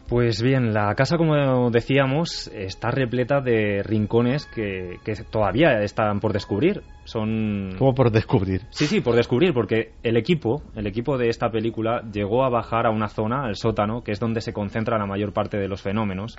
Pues 0.08 0.42
bien, 0.42 0.74
la 0.74 0.94
casa, 0.94 1.16
como 1.16 1.70
decíamos, 1.70 2.48
está 2.48 2.90
repleta 2.90 3.40
de 3.40 3.82
rincones 3.82 4.44
que, 4.46 4.98
que 5.02 5.14
todavía 5.30 5.80
están 5.80 6.20
por 6.20 6.34
descubrir. 6.34 6.82
Son 7.04 7.74
Como 7.78 7.94
por 7.94 8.10
descubrir. 8.10 8.62
Sí, 8.70 8.86
sí, 8.86 9.00
por 9.00 9.16
descubrir, 9.16 9.54
porque 9.54 9.92
el 10.02 10.18
equipo, 10.18 10.62
el 10.74 10.86
equipo 10.86 11.16
de 11.16 11.28
esta 11.28 11.50
película 11.50 12.02
llegó 12.12 12.44
a 12.44 12.50
bajar 12.50 12.86
a 12.86 12.90
una 12.90 13.08
zona, 13.08 13.48
el 13.48 13.56
sótano, 13.56 14.02
que 14.04 14.12
es 14.12 14.20
donde 14.20 14.42
se 14.42 14.52
concentra 14.52 14.98
la 14.98 15.06
mayor 15.06 15.32
parte 15.32 15.56
de 15.56 15.68
los 15.68 15.80
fenómenos, 15.80 16.36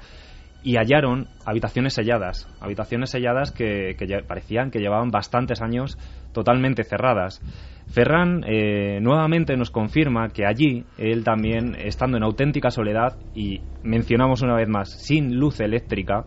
y 0.65 0.77
hallaron 0.77 1.27
habitaciones 1.45 1.93
selladas, 1.93 2.49
habitaciones 2.59 3.11
selladas 3.11 3.51
que, 3.51 3.95
que 3.99 4.07
parecían 4.27 4.71
que 4.71 4.79
llevaban 4.79 5.11
bastantes 5.11 5.61
años 5.61 5.95
totalmente 6.33 6.83
cerradas. 6.83 7.39
Ferran 7.87 8.43
eh, 8.47 8.99
nuevamente 8.99 9.55
nos 9.57 9.69
confirma 9.69 10.29
que 10.29 10.43
allí, 10.47 10.83
él 10.97 11.23
también, 11.23 11.75
estando 11.77 12.17
en 12.17 12.23
auténtica 12.23 12.71
soledad, 12.71 13.19
y 13.35 13.61
mencionamos 13.83 14.41
una 14.41 14.55
vez 14.55 14.67
más, 14.67 14.89
sin 15.05 15.35
luz 15.39 15.59
eléctrica, 15.59 16.25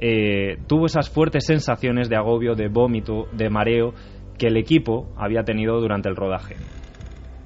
eh, 0.00 0.58
tuvo 0.66 0.86
esas 0.86 1.08
fuertes 1.08 1.46
sensaciones 1.46 2.08
de 2.08 2.16
agobio, 2.16 2.56
de 2.56 2.66
vómito, 2.66 3.28
de 3.32 3.48
mareo 3.48 3.94
que 4.36 4.48
el 4.48 4.56
equipo 4.56 5.06
había 5.16 5.44
tenido 5.44 5.80
durante 5.80 6.08
el 6.08 6.16
rodaje. 6.16 6.56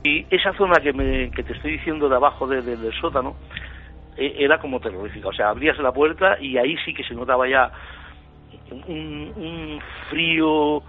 Y 0.05 0.27
esa 0.31 0.53
zona 0.57 0.81
que, 0.83 0.93
me, 0.95 1.31
que 1.31 1.43
te 1.43 1.53
estoy 1.53 1.73
diciendo 1.73 2.09
de 2.09 2.17
abajo 2.17 2.47
de- 2.47 2.63
de- 2.63 2.77
del 2.77 2.93
sótano 3.01 3.37
era 4.17 4.59
como 4.59 4.81
terrorífica. 4.81 5.29
O 5.29 5.33
sea, 5.33 5.49
abrías 5.49 5.79
la 5.79 5.93
puerta 5.93 6.37
y 6.41 6.59
ahí 6.59 6.77
sí 6.85 6.93
que 6.95 7.05
se 7.05 7.15
notaba 7.15 7.49
ya 7.49 7.71
un, 8.71 9.33
un 9.37 9.83
frío 10.11 10.83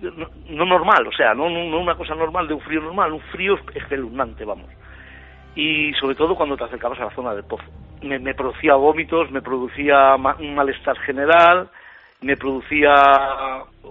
no, 0.00 0.28
no 0.50 0.64
normal, 0.64 1.06
o 1.06 1.12
sea, 1.12 1.34
no 1.34 1.44
una 1.46 1.96
cosa 1.96 2.14
normal 2.14 2.46
de 2.46 2.54
un 2.54 2.60
frío 2.60 2.80
normal, 2.80 3.12
un 3.12 3.20
frío 3.20 3.58
espeluznante, 3.74 4.44
vamos. 4.44 4.70
Y 5.54 5.92
sobre 5.94 6.14
todo 6.14 6.36
cuando 6.36 6.56
te 6.56 6.64
acercabas 6.64 7.00
a 7.00 7.06
la 7.06 7.14
zona 7.14 7.34
del 7.34 7.44
pozo. 7.44 7.64
Me, 8.02 8.18
me 8.20 8.34
producía 8.34 8.74
vómitos, 8.74 9.30
me 9.32 9.42
producía 9.42 10.16
ma- 10.16 10.36
un 10.38 10.54
malestar 10.54 10.96
general, 10.98 11.68
me 12.20 12.36
producía 12.36 12.94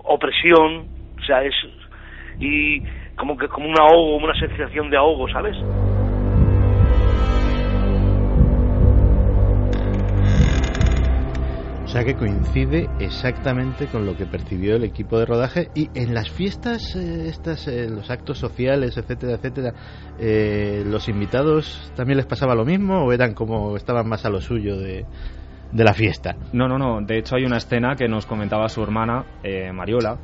opresión, 0.03 0.87
o 1.19 1.25
sea, 1.25 1.43
es 1.43 1.53
y 2.39 2.81
como 3.17 3.37
que 3.37 3.49
como 3.49 3.67
un 3.67 3.77
ahogo, 3.77 4.15
una 4.15 4.35
sensación 4.35 4.89
de 4.89 4.97
ahogo, 4.97 5.27
¿sabes? 5.27 5.57
O 11.87 11.89
sea 11.89 12.03
que 12.03 12.15
coincide 12.15 12.89
exactamente 12.99 13.87
con 13.87 14.05
lo 14.05 14.17
que 14.17 14.25
percibió 14.25 14.75
el 14.75 14.83
equipo 14.83 15.19
de 15.19 15.25
rodaje 15.25 15.69
y 15.73 15.89
en 15.95 16.13
las 16.13 16.29
fiestas, 16.29 16.97
eh, 16.97 17.29
estas, 17.29 17.65
eh, 17.69 17.87
los 17.89 18.11
actos 18.11 18.37
sociales, 18.37 18.97
etcétera, 18.97 19.35
etcétera, 19.35 19.73
eh, 20.19 20.83
los 20.85 21.07
invitados 21.07 21.89
también 21.95 22.17
les 22.17 22.25
pasaba 22.25 22.55
lo 22.55 22.65
mismo 22.65 23.05
o 23.05 23.13
eran 23.13 23.33
como 23.33 23.77
estaban 23.77 24.05
más 24.05 24.25
a 24.25 24.29
lo 24.29 24.41
suyo 24.41 24.77
de, 24.77 25.05
de 25.71 25.83
la 25.85 25.93
fiesta. 25.93 26.35
No, 26.51 26.67
no, 26.67 26.77
no. 26.77 26.99
De 27.01 27.19
hecho, 27.19 27.37
hay 27.37 27.45
una 27.45 27.55
escena 27.55 27.95
que 27.95 28.09
nos 28.09 28.25
comentaba 28.25 28.67
su 28.67 28.83
hermana, 28.83 29.23
eh, 29.41 29.71
Mariola, 29.71 30.17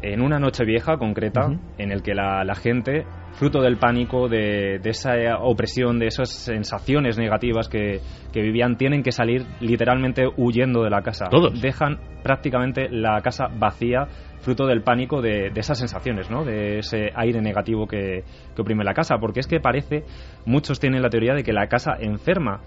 en 0.00 0.22
una 0.22 0.38
noche 0.38 0.64
vieja 0.64 0.96
concreta, 0.96 1.50
en 1.76 1.92
el 1.92 2.02
que 2.02 2.14
la, 2.14 2.42
la 2.42 2.54
gente, 2.54 3.04
fruto 3.36 3.60
del 3.60 3.76
pánico, 3.76 4.28
de, 4.28 4.78
de 4.82 4.90
esa 4.90 5.14
opresión, 5.40 5.98
de 5.98 6.06
esas 6.06 6.30
sensaciones 6.30 7.18
negativas 7.18 7.68
que, 7.68 8.00
que 8.32 8.40
vivían, 8.40 8.76
tienen 8.76 9.02
que 9.02 9.12
salir 9.12 9.44
literalmente 9.60 10.24
huyendo 10.36 10.82
de 10.82 10.90
la 10.90 11.02
casa. 11.02 11.26
Todos. 11.30 11.60
Dejan 11.60 11.98
prácticamente 12.22 12.88
la 12.90 13.20
casa 13.20 13.46
vacía, 13.56 14.06
fruto 14.40 14.66
del 14.66 14.82
pánico 14.82 15.20
de, 15.20 15.50
de 15.50 15.60
esas 15.60 15.78
sensaciones, 15.78 16.30
¿no? 16.30 16.44
De 16.44 16.78
ese 16.78 17.10
aire 17.14 17.40
negativo 17.40 17.86
que, 17.86 18.24
que 18.54 18.62
oprime 18.62 18.84
la 18.84 18.94
casa. 18.94 19.18
Porque 19.18 19.40
es 19.40 19.46
que 19.46 19.60
parece, 19.60 20.04
muchos 20.46 20.80
tienen 20.80 21.02
la 21.02 21.10
teoría 21.10 21.34
de 21.34 21.44
que 21.44 21.52
la 21.52 21.68
casa 21.68 21.92
enferma 22.00 22.62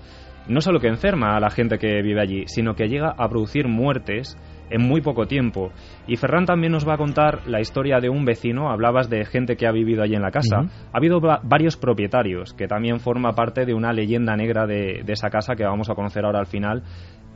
no 0.48 0.62
solo 0.62 0.80
que 0.80 0.88
enferma 0.88 1.36
a 1.36 1.40
la 1.40 1.52
gente 1.52 1.78
que 1.78 2.02
vive 2.02 2.22
allí, 2.22 2.44
sino 2.48 2.74
que 2.74 2.88
llega 2.88 3.14
a 3.16 3.30
producir 3.30 3.68
muertes 3.68 4.36
en 4.70 4.82
muy 4.82 5.02
poco 5.02 5.26
tiempo. 5.26 5.72
Y 6.08 6.16
Ferran 6.18 6.46
también 6.46 6.72
nos 6.72 6.88
va 6.88 6.94
a 6.94 6.98
contar 6.98 7.48
la 7.48 7.60
historia 7.60 8.00
de 8.00 8.10
un 8.10 8.26
vecino, 8.26 8.70
hablabas 8.70 9.10
de 9.10 9.26
gente 9.26 9.56
que 9.56 9.68
ha 9.68 9.72
vivido 9.72 10.04
allí 10.04 10.16
en 10.16 10.22
la 10.22 10.32
casa. 10.32 10.60
Ha 10.94 10.98
habido 10.98 11.20
va- 11.20 11.40
varios 11.44 11.78
propietarios, 11.78 12.54
que 12.54 12.68
también 12.68 13.00
forma 13.00 13.34
parte 13.34 13.66
de 13.66 13.74
una 13.74 13.94
leyenda 13.94 14.36
negra 14.36 14.66
de, 14.68 15.02
de 15.04 15.14
esa 15.14 15.30
casa 15.30 15.56
que 15.56 15.64
vamos 15.66 15.90
a 15.90 15.96
conocer 15.96 16.26
ahora 16.26 16.40
al 16.40 16.48
final. 16.48 16.84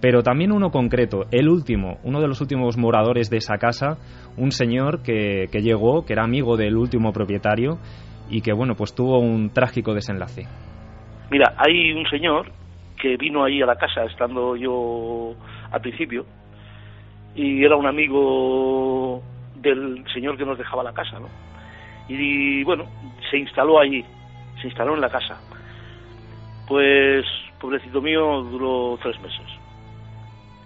Pero 0.01 0.21
también 0.21 0.51
uno 0.51 0.69
concreto, 0.69 1.23
el 1.31 1.47
último, 1.47 1.97
uno 2.03 2.19
de 2.19 2.27
los 2.27 2.41
últimos 2.41 2.77
moradores 2.77 3.29
de 3.29 3.37
esa 3.37 3.57
casa, 3.57 3.97
un 4.37 4.51
señor 4.51 5.01
que, 5.01 5.45
que 5.49 5.61
llegó, 5.61 6.05
que 6.05 6.11
era 6.13 6.23
amigo 6.25 6.57
del 6.57 6.75
último 6.75 7.13
propietario 7.13 7.77
y 8.29 8.41
que, 8.41 8.51
bueno, 8.51 8.75
pues 8.75 8.93
tuvo 8.93 9.19
un 9.19 9.49
trágico 9.51 9.93
desenlace. 9.93 10.45
Mira, 11.31 11.53
hay 11.57 11.93
un 11.93 12.05
señor 12.07 12.51
que 13.01 13.15
vino 13.17 13.43
ahí 13.45 13.61
a 13.61 13.65
la 13.65 13.75
casa 13.75 14.03
estando 14.03 14.55
yo 14.57 15.35
al 15.71 15.81
principio 15.81 16.25
y 17.35 17.63
era 17.63 17.75
un 17.75 17.85
amigo 17.85 19.21
del 19.55 20.03
señor 20.13 20.37
que 20.37 20.45
nos 20.45 20.57
dejaba 20.57 20.83
la 20.83 20.93
casa, 20.93 21.19
¿no? 21.19 21.29
Y 22.07 22.63
bueno, 22.63 22.85
se 23.29 23.37
instaló 23.37 23.79
allí, 23.79 24.03
se 24.61 24.67
instaló 24.67 24.93
en 24.93 25.01
la 25.01 25.09
casa. 25.09 25.39
Pues, 26.67 27.25
pobrecito 27.59 28.01
mío, 28.01 28.43
duró 28.43 28.97
tres 29.01 29.19
meses. 29.21 29.45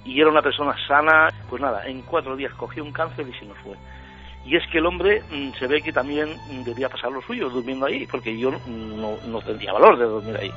Y 0.03 0.19
era 0.19 0.29
una 0.29 0.41
persona 0.41 0.75
sana, 0.87 1.29
pues 1.49 1.61
nada, 1.61 1.85
en 1.85 2.01
cuatro 2.01 2.35
días 2.35 2.53
cogió 2.53 2.83
un 2.83 2.91
cáncer 2.91 3.27
y 3.27 3.33
se 3.33 3.45
nos 3.45 3.57
fue. 3.59 3.75
Y 4.45 4.55
es 4.55 4.65
que 4.71 4.77
el 4.77 4.85
hombre 4.85 5.21
mm, 5.29 5.51
se 5.59 5.67
ve 5.67 5.81
que 5.81 5.91
también 5.91 6.29
debía 6.63 6.89
pasar 6.89 7.11
lo 7.11 7.21
suyo 7.21 7.49
durmiendo 7.49 7.85
ahí, 7.85 8.07
porque 8.07 8.37
yo 8.37 8.51
no, 8.51 9.17
no 9.27 9.41
tendría 9.41 9.73
valor 9.73 9.97
de 9.97 10.05
dormir 10.05 10.37
ahí. 10.37 10.51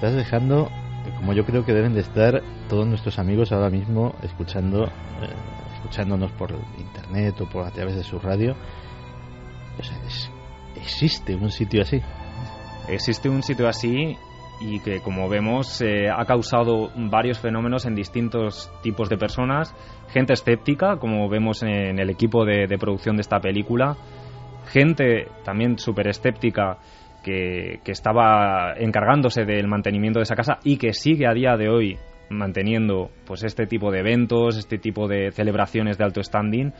Estás 0.00 0.14
dejando 0.14 0.70
como 1.18 1.34
yo 1.34 1.44
creo 1.44 1.66
que 1.66 1.74
deben 1.74 1.92
de 1.92 2.00
estar 2.00 2.42
todos 2.70 2.86
nuestros 2.86 3.18
amigos 3.18 3.52
ahora 3.52 3.68
mismo 3.68 4.14
escuchando 4.22 4.86
eh, 4.86 4.88
escuchándonos 5.74 6.32
por 6.32 6.54
internet 6.78 7.38
o 7.42 7.46
por 7.46 7.66
a 7.66 7.70
través 7.70 7.96
de 7.96 8.02
su 8.02 8.18
radio 8.18 8.56
o 9.78 9.82
sea, 9.82 9.98
existe 10.76 11.34
un 11.34 11.50
sitio 11.50 11.82
así. 11.82 12.00
Existe 12.88 13.28
un 13.28 13.42
sitio 13.42 13.68
así 13.68 14.16
y 14.60 14.80
que 14.80 15.00
como 15.00 15.28
vemos 15.28 15.80
eh, 15.80 16.08
ha 16.10 16.24
causado 16.24 16.90
varios 16.96 17.38
fenómenos 17.38 17.86
en 17.86 17.94
distintos 17.94 18.70
tipos 18.82 19.08
de 19.08 19.16
personas. 19.16 19.74
Gente 20.08 20.32
escéptica 20.32 20.96
como 20.96 21.28
vemos 21.28 21.62
en 21.62 21.98
el 21.98 22.10
equipo 22.10 22.44
de, 22.44 22.66
de 22.66 22.78
producción 22.78 23.16
de 23.16 23.22
esta 23.22 23.38
película. 23.38 23.96
Gente 24.66 25.28
también 25.44 25.78
súper 25.78 26.08
escéptica 26.08 26.78
que, 27.22 27.80
estaba 27.86 28.74
encargándose 28.76 29.44
del 29.44 29.68
mantenimiento 29.68 30.18
de 30.18 30.24
esa 30.24 30.36
casa 30.36 30.58
y 30.64 30.76
que 30.76 30.92
sigue 30.92 31.26
a 31.26 31.34
día 31.34 31.56
de 31.56 31.68
hoy 31.68 31.98
manteniendo 32.28 33.10
pues 33.26 33.42
este 33.42 33.66
tipo 33.66 33.90
de 33.90 34.00
eventos, 34.00 34.56
este 34.56 34.78
tipo 34.78 35.08
de 35.08 35.32
celebraciones 35.32 35.98
de 35.98 36.04
alto 36.04 36.22
standing 36.22 36.72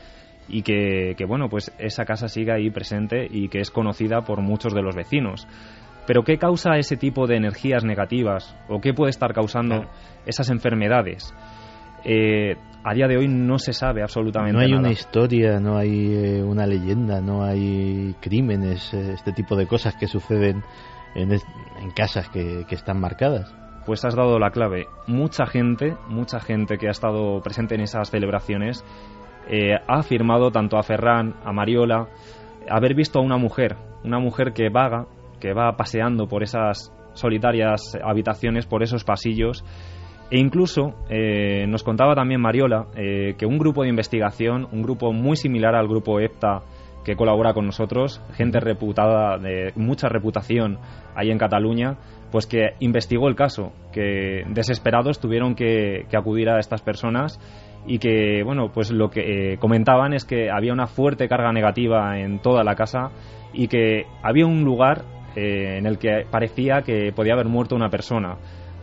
y 0.47 0.63
que, 0.63 1.15
bueno 1.27 1.49
pues 1.49 1.73
esa 1.77 2.05
casa 2.05 2.27
sigue 2.27 2.51
ahí 2.51 2.69
presente 2.69 3.27
y 3.29 3.49
que 3.49 3.59
es 3.59 3.71
conocida 3.71 4.21
por 4.21 4.41
muchos 4.41 4.73
de 4.73 4.81
los 4.81 4.95
vecinos. 4.95 5.47
Pero 6.07 6.23
¿qué 6.23 6.37
causa 6.37 6.77
ese 6.77 6.97
tipo 6.97 7.27
de 7.27 7.37
energías 7.37 7.83
negativas 7.83 8.57
o 8.67 8.81
qué 8.81 8.93
puede 8.93 9.11
estar 9.11 9.33
causando 9.33 9.85
esas 10.25 10.49
enfermedades? 10.49 11.33
Eh, 12.03 12.55
a 12.83 12.93
día 12.93 13.07
de 13.07 13.17
hoy 13.17 13.27
no 13.27 13.59
se 13.59 13.73
sabe 13.73 14.01
absolutamente 14.01 14.53
nada. 14.53 14.67
No 14.67 14.73
hay 14.75 14.79
una 14.79 14.91
historia, 14.91 15.59
no 15.59 15.77
hay 15.77 16.13
eh, 16.13 16.43
una 16.43 16.65
leyenda, 16.65 17.21
no 17.21 17.43
hay 17.43 18.15
crímenes, 18.19 18.93
eh, 18.93 19.13
este 19.13 19.31
tipo 19.33 19.55
de 19.55 19.67
cosas 19.67 19.95
que 19.95 20.07
suceden 20.07 20.63
en, 21.13 21.31
en 21.31 21.91
casas 21.95 22.29
que, 22.29 22.65
que, 22.67 22.75
están 22.75 22.99
marcadas. 22.99 23.53
Pues 23.85 24.03
has 24.05 24.15
dado 24.15 24.39
la 24.39 24.51
clave. 24.51 24.87
Mucha 25.07 25.45
gente, 25.45 25.95
mucha 26.07 26.39
gente 26.39 26.77
que 26.77 26.87
ha 26.87 26.91
estado 26.91 27.41
presente 27.41 27.75
en 27.75 27.81
esas 27.81 28.09
celebraciones 28.09 28.83
ha 29.87 29.99
afirmado 29.99 30.49
tanto 30.51 30.77
a 30.77 30.83
Ferran, 30.83 31.35
a 31.43 31.51
Mariola, 31.51 32.07
haber 32.69 32.93
visto 32.93 33.19
a 33.19 33.21
una 33.21 33.37
mujer, 33.37 33.75
una 34.05 34.19
mujer 34.19 34.53
que 34.53 34.69
vaga, 34.69 35.07
que 35.41 35.51
va 35.51 35.75
paseando 35.75 36.27
por 36.27 36.43
esas 36.43 36.93
solitarias 37.13 37.97
habitaciones, 38.01 38.65
por 38.65 38.83
esos 38.83 39.03
pasillos 39.03 39.65
e 40.31 40.39
incluso 40.39 40.95
eh, 41.09 41.65
nos 41.67 41.83
contaba 41.83 42.15
también 42.15 42.39
Mariola 42.39 42.87
eh, 42.95 43.35
que 43.37 43.45
un 43.45 43.57
grupo 43.57 43.83
de 43.83 43.89
investigación, 43.89 44.65
un 44.71 44.81
grupo 44.81 45.11
muy 45.11 45.35
similar 45.35 45.75
al 45.75 45.89
grupo 45.89 46.21
EPTA 46.21 46.61
que 47.03 47.17
colabora 47.17 47.53
con 47.53 47.65
nosotros, 47.65 48.21
gente 48.35 48.61
reputada, 48.61 49.37
de 49.37 49.73
mucha 49.75 50.07
reputación 50.07 50.77
ahí 51.15 51.31
en 51.31 51.37
Cataluña, 51.37 51.97
pues 52.31 52.47
que 52.47 52.75
investigó 52.79 53.27
el 53.27 53.35
caso, 53.35 53.73
que 53.91 54.43
desesperados 54.47 55.19
tuvieron 55.19 55.53
que, 55.53 56.05
acudir 56.15 56.47
a 56.49 56.59
estas 56.59 56.81
personas 56.81 57.39
y 57.85 57.97
que, 57.99 58.43
bueno, 58.45 58.71
pues 58.71 58.91
lo 58.91 59.09
que 59.09 59.53
eh, 59.53 59.57
comentaban 59.57 60.13
es 60.13 60.23
que 60.23 60.49
había 60.49 60.71
una 60.71 60.87
fuerte 60.87 61.27
carga 61.27 61.51
negativa 61.51 62.19
en 62.19 62.39
toda 62.39 62.63
la 62.63 62.75
casa 62.75 63.09
y 63.51 63.67
que 63.67 64.05
había 64.23 64.45
un 64.45 64.63
lugar 64.63 65.03
en 65.35 65.85
el 65.85 65.97
que 65.97 66.25
parecía 66.29 66.81
que 66.81 67.13
podía 67.13 67.33
haber 67.33 67.47
muerto 67.47 67.73
una 67.73 67.89
persona 67.89 68.37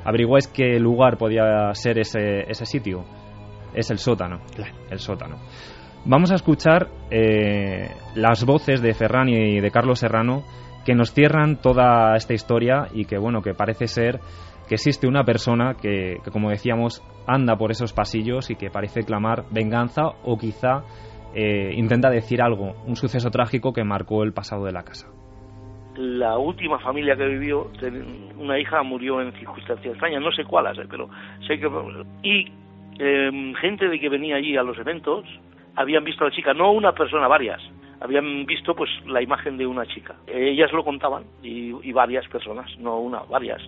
averiguáis 0.05 0.49
qué 0.49 0.79
lugar 0.79 1.19
podía 1.19 1.73
ser 1.75 1.99
ese, 1.99 2.51
ese 2.51 2.67
sitio. 2.67 3.05
Es 3.75 3.91
el 3.91 3.99
sótano. 3.99 4.41
El 4.91 4.99
sótano. 4.99 5.37
Vamos 6.05 6.31
a 6.31 6.37
escuchar 6.37 6.89
eh, 7.11 7.91
las 8.15 8.45
voces 8.45 8.81
de 8.81 8.95
Ferran 8.95 9.29
y 9.29 9.61
de 9.61 9.71
Carlos 9.71 9.99
Serrano 9.99 10.45
que 10.85 10.95
nos 10.95 11.13
cierran 11.13 11.61
toda 11.61 12.17
esta 12.17 12.33
historia 12.33 12.89
y 12.95 13.05
que, 13.05 13.19
bueno, 13.19 13.43
que 13.43 13.53
parece 13.53 13.89
ser 13.89 14.21
que 14.69 14.77
existe 14.77 15.07
una 15.07 15.25
persona 15.25 15.75
que, 15.75 16.17
como 16.33 16.51
decíamos, 16.51 17.03
anda 17.27 17.57
por 17.57 17.71
esos 17.71 17.93
pasillos 17.93 18.51
y 18.51 18.55
que 18.55 18.71
parece 18.71 19.03
clamar 19.03 19.45
venganza 19.51 20.03
o 20.25 20.39
quizá 20.39 20.85
eh, 21.35 21.73
intenta 21.75 22.09
decir 22.09 22.41
algo, 22.41 22.75
un 22.87 22.97
suceso 22.97 23.31
trágico 23.31 23.73
que 23.73 23.85
marcó 23.85 24.23
el 24.23 24.33
pasado 24.33 24.65
de 24.65 24.73
la 24.73 24.83
casa 24.83 25.09
la 25.99 26.39
última 26.39 26.79
familia 26.79 27.17
que 27.17 27.27
vivió, 27.27 27.71
una 28.37 28.57
hija 28.59 28.83
murió 28.85 29.21
en 29.21 29.33
circunstancias 29.33 29.95
extrañas, 29.95 30.23
no 30.23 30.31
sé 30.31 30.45
cuáles, 30.45 30.79
pero 30.89 31.11
sé 31.47 31.59
que... 31.59 31.69
Y 32.23 32.53
em, 33.01 33.53
gente 33.55 33.89
de 33.89 33.99
que 33.99 34.09
venía 34.09 34.37
allí 34.37 34.57
a 34.57 34.63
los 34.63 34.79
eventos 34.79 35.25
habían 35.75 36.05
visto 36.05 36.25
a 36.25 36.29
la 36.29 36.35
chica, 36.35 36.55
no 36.55 36.71
una 36.71 36.93
persona, 36.93 37.27
varias, 37.27 37.61
habían 38.01 38.47
visto 38.47 38.77
pues 38.77 38.89
la 39.07 39.21
imagen 39.21 39.57
de 39.59 39.67
una 39.67 39.87
chica. 39.87 40.15
Ellas 40.29 40.73
lo 40.73 40.85
contaban 40.85 41.25
y, 41.43 41.93
varias 41.93 42.29
personas, 42.29 42.71
no 42.79 42.99
una, 43.01 43.23
varias 43.29 43.61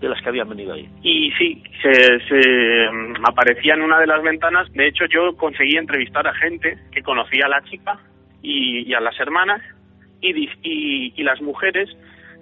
de 0.00 0.08
las 0.08 0.20
que 0.20 0.28
habían 0.28 0.48
venido 0.48 0.72
ahí. 0.72 0.88
Y 1.02 1.30
sí, 1.38 1.62
se, 1.82 1.92
se 1.92 2.84
em, 2.84 3.14
aparecía 3.24 3.74
en 3.74 3.82
una 3.82 4.00
de 4.00 4.08
las 4.08 4.22
ventanas. 4.22 4.72
De 4.72 4.88
hecho, 4.88 5.04
yo 5.06 5.36
conseguí 5.36 5.76
entrevistar 5.76 6.26
a 6.26 6.34
gente 6.34 6.78
que 6.90 7.02
conocía 7.02 7.46
a 7.46 7.48
la 7.48 7.62
chica 7.62 7.96
y 8.42 8.92
a 8.92 9.00
las 9.00 9.18
hermanas 9.20 9.62
y, 10.34 11.12
y, 11.16 11.22
las 11.22 11.40
mujeres 11.40 11.88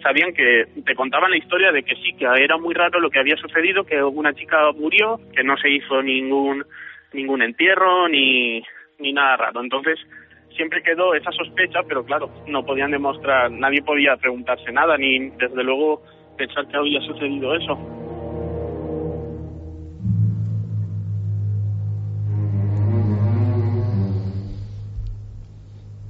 sabían 0.03 0.33
que 0.35 0.67
te 0.85 0.95
contaban 0.95 1.31
la 1.31 1.37
historia 1.37 1.73
de 1.73 1.83
que 1.83 1.95
sí, 1.97 2.13
que 2.19 2.25
era 2.25 2.57
muy 2.59 2.75
raro 2.75 3.01
lo 3.01 3.11
que 3.11 3.19
había 3.19 3.37
sucedido, 3.37 3.85
que 3.85 4.03
una 4.03 4.35
chica 4.35 4.73
murió, 4.73 5.21
que 5.35 5.43
no 5.43 5.57
se 5.57 5.71
hizo 5.71 6.03
ningún 6.03 6.65
ningún 7.13 7.43
entierro 7.43 8.09
ni, 8.09 8.63
ni 8.99 9.13
nada 9.13 9.37
raro. 9.37 9.63
Entonces, 9.63 9.99
siempre 10.57 10.83
quedó 10.83 11.15
esa 11.15 11.31
sospecha, 11.33 11.81
pero 11.87 12.05
claro, 12.05 12.31
no 12.47 12.65
podían 12.65 12.91
demostrar, 12.91 13.51
nadie 13.51 13.83
podía 13.83 14.17
preguntarse 14.17 14.71
nada, 14.73 14.97
ni 14.97 15.31
desde 15.31 15.63
luego 15.63 16.03
pensar 16.37 16.67
que 16.69 16.77
había 16.77 17.01
sucedido 17.01 17.55
eso. 17.55 17.79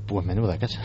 Pues 0.07 0.27
menuda 0.27 0.59
casa. 0.59 0.81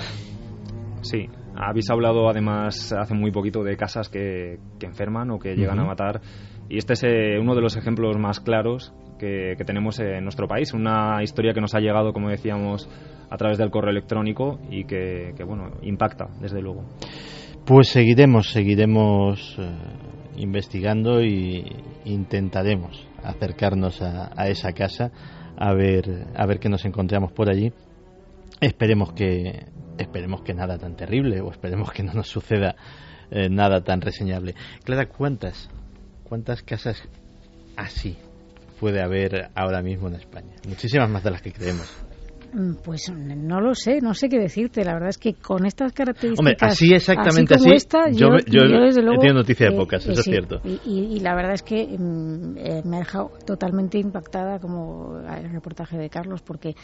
Sí, 1.09 1.27
habéis 1.55 1.89
hablado 1.89 2.29
además 2.29 2.93
hace 2.93 3.15
muy 3.15 3.31
poquito 3.31 3.63
de 3.63 3.75
casas 3.75 4.09
que, 4.09 4.59
enferman 4.79 5.31
o 5.31 5.39
que 5.39 5.55
llegan 5.55 5.79
a 5.79 5.83
matar 5.83 6.21
y 6.69 6.77
este 6.77 6.93
es 6.93 7.03
eh, 7.03 7.39
uno 7.41 7.55
de 7.55 7.61
los 7.61 7.75
ejemplos 7.75 8.15
más 8.19 8.39
claros 8.39 8.93
que, 9.17 9.55
tenemos 9.65 9.99
en 9.99 10.23
nuestro 10.23 10.47
país, 10.47 10.71
una 10.71 11.23
historia 11.23 11.51
que 11.51 11.61
nos 11.61 11.73
ha 11.73 11.79
llegado, 11.79 12.13
como 12.13 12.29
decíamos, 12.29 12.87
a 13.27 13.37
través 13.37 13.57
del 13.57 13.71
correo 13.71 13.89
electrónico 13.89 14.59
y 14.69 14.85
que, 14.85 15.33
bueno, 15.47 15.71
impacta, 15.81 16.27
desde 16.39 16.61
luego. 16.61 16.85
Pues 17.65 17.87
seguiremos, 17.87 18.51
seguiremos 18.51 19.57
eh, 19.57 19.67
investigando 20.37 21.23
y 21.23 21.65
intentaremos 22.05 23.07
acercarnos 23.23 23.99
a, 24.03 24.29
a, 24.39 24.47
esa 24.47 24.73
casa 24.73 25.11
a 25.57 25.73
ver, 25.73 26.27
a 26.35 26.45
ver 26.45 26.59
qué 26.59 26.69
nos 26.69 26.85
encontramos 26.85 27.31
por 27.31 27.49
allí. 27.49 27.73
Esperemos 28.61 29.13
que, 29.13 29.65
esperemos 29.97 30.41
que 30.41 30.53
nada 30.53 30.77
tan 30.77 30.95
terrible 30.95 31.41
o 31.41 31.51
esperemos 31.51 31.91
que 31.91 32.03
no 32.03 32.13
nos 32.13 32.27
suceda 32.27 32.75
eh, 33.31 33.49
nada 33.49 33.81
tan 33.83 34.01
reseñable. 34.01 34.55
Clara, 34.83 35.07
¿cuántas, 35.07 35.69
cuántas 36.23 36.61
casas 36.63 37.01
así 37.77 38.17
puede 38.79 39.01
haber 39.01 39.49
ahora 39.55 39.81
mismo 39.81 40.07
en 40.07 40.15
España? 40.15 40.55
Muchísimas 40.67 41.09
más 41.09 41.23
de 41.23 41.31
las 41.31 41.41
que 41.41 41.51
creemos. 41.51 41.89
Mm, 42.51 42.75
pues 42.83 43.11
no 43.11 43.61
lo 43.61 43.75
sé, 43.75 43.99
no 44.01 44.13
sé 44.13 44.27
qué 44.27 44.39
decirte. 44.39 44.83
La 44.83 44.93
verdad 44.93 45.09
es 45.09 45.17
que 45.17 45.35
con 45.35 45.65
estas 45.65 45.93
características. 45.93 46.39
Hombre, 46.39 46.57
así 46.59 46.91
exactamente 46.93 47.55
así. 47.55 47.69
yo, 48.13 48.29
he 48.35 48.43
tenido 48.43 49.33
noticia 49.33 49.69
de 49.69 49.75
pocas, 49.75 50.05
eso 50.05 50.19
es 50.19 50.25
cierto. 50.25 50.59
Y, 50.63 51.19
la 51.19 51.35
verdad 51.35 51.53
es 51.53 51.63
que 51.63 51.85
mm, 51.85 52.57
eh, 52.57 52.81
me 52.85 52.97
ha 52.97 52.99
dejado 52.99 53.31
totalmente 53.45 53.99
impactada, 53.99 54.59
como 54.59 55.19
el 55.19 55.51
reportaje 55.51 55.97
de 55.97 56.09
Carlos, 56.09 56.41
porque 56.41 56.75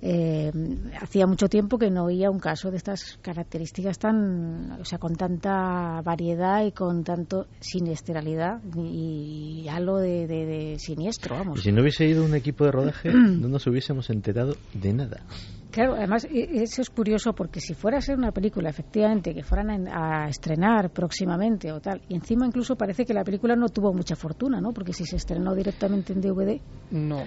eh, 0.00 0.52
hacía 1.00 1.26
mucho 1.26 1.48
tiempo 1.48 1.78
que 1.78 1.90
no 1.90 2.04
oía 2.04 2.30
un 2.30 2.38
caso 2.38 2.70
de 2.70 2.76
estas 2.76 3.18
características 3.20 3.98
tan, 3.98 4.72
o 4.80 4.84
sea, 4.84 4.98
con 4.98 5.16
tanta 5.16 6.00
variedad 6.02 6.64
y 6.64 6.72
con 6.72 7.02
tanto 7.04 7.46
siniestralidad 7.60 8.60
y 8.76 9.66
halo 9.68 9.96
de, 9.96 10.26
de 10.26 10.78
siniestro, 10.78 11.36
vamos. 11.36 11.58
Y 11.58 11.62
si 11.62 11.72
no 11.72 11.82
hubiese 11.82 12.06
ido 12.06 12.24
un 12.24 12.34
equipo 12.34 12.64
de 12.64 12.72
rodaje, 12.72 13.12
no 13.12 13.48
nos 13.48 13.66
hubiésemos 13.66 14.10
enterado 14.10 14.56
de 14.74 14.92
nada. 14.92 15.22
Claro, 15.78 15.94
además 15.94 16.24
e, 16.24 16.60
eso 16.64 16.82
es 16.82 16.90
curioso 16.90 17.32
porque 17.34 17.60
si 17.60 17.72
fuera 17.72 17.98
a 17.98 18.00
ser 18.00 18.18
una 18.18 18.32
película, 18.32 18.68
efectivamente, 18.68 19.32
que 19.32 19.44
fueran 19.44 19.86
a, 19.86 20.28
estrenar 20.28 20.90
próximamente 20.90 21.70
o 21.70 21.78
tal, 21.78 22.02
y 22.08 22.16
encima 22.16 22.44
incluso 22.46 22.74
parece 22.74 23.04
que 23.04 23.14
la 23.14 23.22
película 23.22 23.54
no 23.54 23.68
tuvo 23.68 23.92
mucha 23.92 24.16
fortuna, 24.16 24.60
¿no? 24.60 24.72
Porque 24.72 24.92
si 24.92 25.04
se 25.04 25.14
estrenó 25.14 25.54
directamente 25.54 26.12
en 26.12 26.20
DVD. 26.20 26.60
No. 26.90 27.22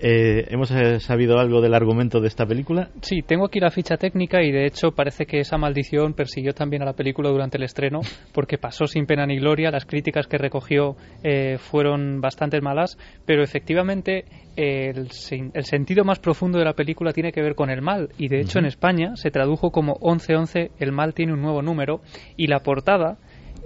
Eh, 0.00 0.44
¿Hemos 0.50 0.70
eh, 0.70 1.00
sabido 1.00 1.38
algo 1.38 1.62
del 1.62 1.72
argumento 1.72 2.20
de 2.20 2.28
esta 2.28 2.44
película? 2.44 2.90
Sí, 3.00 3.22
tengo 3.22 3.46
aquí 3.46 3.58
la 3.58 3.70
ficha 3.70 3.96
técnica 3.96 4.42
y 4.42 4.52
de 4.52 4.66
hecho 4.66 4.90
parece 4.90 5.24
que 5.24 5.40
esa 5.40 5.56
maldición 5.56 6.12
persiguió 6.12 6.52
también 6.52 6.82
a 6.82 6.84
la 6.84 6.92
película 6.92 7.30
durante 7.30 7.56
el 7.56 7.64
estreno 7.64 8.00
porque 8.34 8.58
pasó 8.58 8.86
sin 8.86 9.06
pena 9.06 9.24
ni 9.24 9.38
gloria, 9.38 9.70
las 9.70 9.86
críticas 9.86 10.26
que 10.26 10.36
recogió 10.36 10.96
eh, 11.24 11.56
fueron 11.56 12.20
bastante 12.20 12.60
malas, 12.60 12.98
pero 13.24 13.42
efectivamente 13.42 14.26
el, 14.58 15.08
el, 15.54 15.64
sentido 15.64 16.04
más 16.04 16.18
profundo 16.18 16.58
de 16.58 16.64
la 16.64 16.72
película 16.72 17.12
tiene 17.12 17.30
que 17.30 17.40
ver 17.40 17.54
con 17.54 17.70
el 17.70 17.80
mal 17.80 18.08
y 18.18 18.28
de 18.28 18.40
hecho 18.40 18.58
en 18.58 18.66
España 18.66 19.12
se 19.14 19.30
tradujo 19.30 19.70
como 19.70 19.98
1111 20.02 20.72
el 20.78 20.90
mal 20.90 21.14
tiene 21.14 21.32
un 21.32 21.42
nuevo 21.42 21.62
número 21.62 22.00
y 22.36 22.48
la 22.48 22.60
portada 22.60 23.18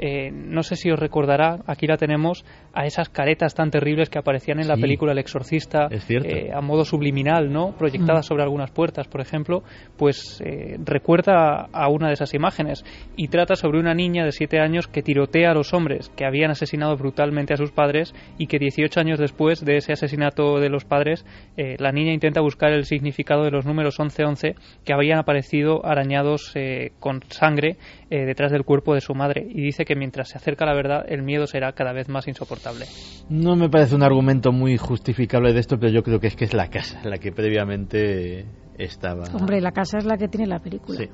eh, 0.04 0.30
no 0.32 0.62
sé 0.64 0.74
si 0.74 0.90
os 0.90 0.98
recordará, 0.98 1.60
aquí 1.66 1.86
la 1.86 1.96
tenemos, 1.96 2.44
a 2.74 2.86
esas 2.86 3.08
caretas 3.08 3.54
tan 3.54 3.70
terribles 3.70 4.08
que 4.08 4.18
aparecían 4.18 4.60
en 4.60 4.68
la 4.68 4.76
película 4.76 5.12
El 5.12 5.18
Exorcista, 5.18 5.88
eh, 5.90 6.50
a 6.52 6.60
modo 6.60 6.84
subliminal, 6.84 7.52
¿no? 7.52 7.76
Proyectadas 7.76 8.26
mm. 8.26 8.28
sobre 8.28 8.42
algunas 8.42 8.70
puertas, 8.70 9.08
por 9.08 9.20
ejemplo, 9.20 9.62
pues 9.96 10.40
eh, 10.44 10.78
recuerda 10.82 11.68
a 11.72 11.88
una 11.88 12.08
de 12.08 12.14
esas 12.14 12.32
imágenes 12.34 12.84
y 13.16 13.28
trata 13.28 13.56
sobre 13.56 13.78
una 13.78 13.94
niña 13.94 14.24
de 14.24 14.32
7 14.32 14.58
años 14.60 14.88
que 14.88 15.02
tirotea 15.02 15.50
a 15.50 15.54
los 15.54 15.74
hombres 15.74 16.10
que 16.16 16.24
habían 16.24 16.50
asesinado 16.50 16.96
brutalmente 16.96 17.52
a 17.52 17.56
sus 17.56 17.72
padres 17.72 18.14
y 18.38 18.46
que 18.46 18.58
18 18.58 19.00
años 19.00 19.18
después 19.18 19.64
de 19.64 19.76
ese 19.76 19.92
asesinato 19.92 20.58
de 20.58 20.70
los 20.70 20.84
padres, 20.84 21.26
la 21.56 21.92
niña 21.92 22.12
intenta 22.12 22.40
buscar 22.40 22.72
el 22.72 22.84
significado 22.84 23.44
de 23.44 23.50
los 23.50 23.66
números 23.66 23.98
1111 23.98 24.54
que 24.84 24.92
habían 24.92 25.18
aparecido 25.18 25.84
arañados 25.84 26.54
con 26.98 27.20
sangre 27.28 27.76
detrás 28.08 28.52
del 28.52 28.64
cuerpo 28.64 28.94
de 28.94 29.00
su 29.00 29.14
madre 29.14 29.46
y 29.48 29.62
dice 29.62 29.84
que 29.84 29.94
mientras 29.94 30.30
se 30.30 30.38
acerca 30.38 30.64
la 30.64 30.74
verdad 30.74 31.04
el 31.08 31.22
miedo 31.22 31.46
será 31.46 31.72
cada 31.72 31.92
vez 31.92 32.08
más 32.08 32.28
insoportable. 32.28 32.61
No 33.28 33.56
me 33.56 33.68
parece 33.68 33.94
un 33.94 34.02
argumento 34.02 34.52
muy 34.52 34.76
justificable 34.76 35.52
de 35.52 35.60
esto, 35.60 35.78
pero 35.78 35.92
yo 35.92 36.02
creo 36.02 36.20
que 36.20 36.26
es 36.26 36.36
que 36.36 36.44
es 36.44 36.54
la 36.54 36.68
casa 36.68 37.00
la 37.04 37.18
que 37.18 37.32
previamente 37.32 38.46
estaba. 38.78 39.24
Hombre, 39.34 39.60
la 39.60 39.72
casa 39.72 39.98
es 39.98 40.04
la 40.04 40.16
que 40.16 40.28
tiene 40.28 40.46
la 40.46 40.58
película. 40.58 40.98
Sí. 40.98 41.08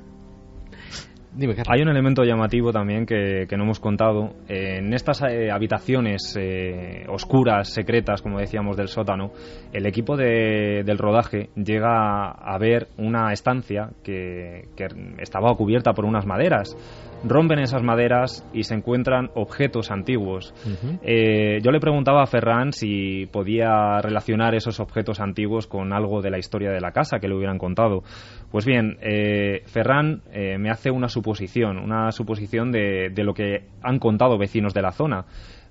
Hay 1.67 1.81
un 1.81 1.89
elemento 1.89 2.23
llamativo 2.23 2.71
también 2.71 3.05
que, 3.05 3.45
no 3.55 3.63
hemos 3.63 3.79
contado. 3.79 4.33
en 4.47 4.93
estas 4.93 5.21
eh, 5.21 5.51
habitaciones 5.51 6.35
eh, 6.37 7.05
oscuras, 7.07 7.69
secretas, 7.69 8.21
como 8.21 8.39
decíamos, 8.39 8.75
del 8.75 8.87
sótano, 8.87 9.31
el 9.71 9.85
equipo 9.85 10.17
del 10.17 10.97
rodaje 10.97 11.49
llega 11.55 12.31
a 12.31 12.57
ver 12.57 12.87
una 12.97 13.31
estancia 13.31 13.91
que, 14.03 14.69
que 14.75 14.87
estaba 15.19 15.55
cubierta 15.55 15.93
por 15.93 16.05
unas 16.05 16.25
maderas 16.25 16.75
rompen 17.23 17.59
esas 17.59 17.83
maderas 17.83 18.47
y 18.53 18.63
se 18.63 18.75
encuentran 18.75 19.29
objetos 19.35 19.91
antiguos. 19.91 20.53
Eh, 21.03 21.59
yo 21.61 21.71
le 21.71 21.79
preguntaba 21.79 22.23
a 22.23 22.27
Ferran 22.27 22.71
si 22.71 23.25
podía 23.27 23.99
relacionar 24.01 24.55
esos 24.55 24.79
objetos 24.79 25.19
antiguos 25.19 25.67
con 25.67 25.93
algo 25.93 26.21
de 26.21 26.31
la 26.31 26.37
historia 26.37 26.71
de 26.71 26.81
la 26.81 26.91
casa 26.91 27.19
que 27.19 27.27
le 27.27 27.35
hubieran 27.35 27.57
contado. 27.57 28.03
Pues 28.51 28.65
bien, 28.65 28.97
eh, 29.01 29.63
Ferran 29.65 30.21
eh, 30.31 30.57
me 30.57 30.69
hace 30.69 30.91
una 30.91 31.09
suposición, 31.09 31.77
una 31.77 32.11
suposición 32.11 32.71
de, 32.71 33.09
de, 33.13 33.23
lo 33.23 33.33
que 33.33 33.67
han 33.81 33.99
contado 33.99 34.37
vecinos 34.37 34.73
de 34.73 34.81
la 34.81 34.91
zona. 34.91 35.25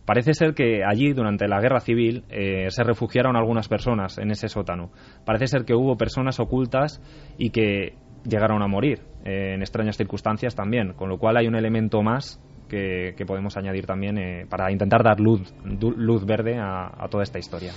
Parece 0.05 0.33
ser 0.33 0.55
que 0.55 0.83
allí, 0.85 1.13
durante 1.13 1.47
la 1.49 1.61
guerra 1.61 1.81
civil, 1.81 2.25
se 2.31 2.83
refugiaron 2.83 3.37
algunas 3.37 3.69
personas 3.69 4.17
en 4.17 4.31
ese 4.31 4.49
sótano. 4.49 4.91
Parece 5.27 5.49
ser 5.49 5.67
que 5.67 5.75
hubo 5.75 5.99
personas 5.99 6.41
ocultas 6.41 7.03
y 7.37 7.51
que 7.51 7.93
llegaron 8.29 8.63
a 8.63 8.67
morir 8.67 9.01
eh, 9.25 9.55
en 9.55 9.63
extrañas 9.63 9.97
circunstancias 9.97 10.55
también, 10.55 10.93
con 10.93 11.09
lo 11.09 11.19
cual 11.19 11.37
hay 11.37 11.47
un 11.47 11.57
elemento 11.57 12.03
más 12.03 12.41
que, 12.69 13.15
podemos 13.27 13.57
añadir 13.57 13.87
también 13.87 14.19
eh, 14.19 14.47
para 14.49 14.71
intentar 14.71 15.03
dar 15.03 15.19
luz, 15.21 15.55
luz 15.81 16.27
verde 16.27 16.59
a, 16.59 17.07
toda 17.11 17.23
esta 17.23 17.39
historia. 17.39 17.73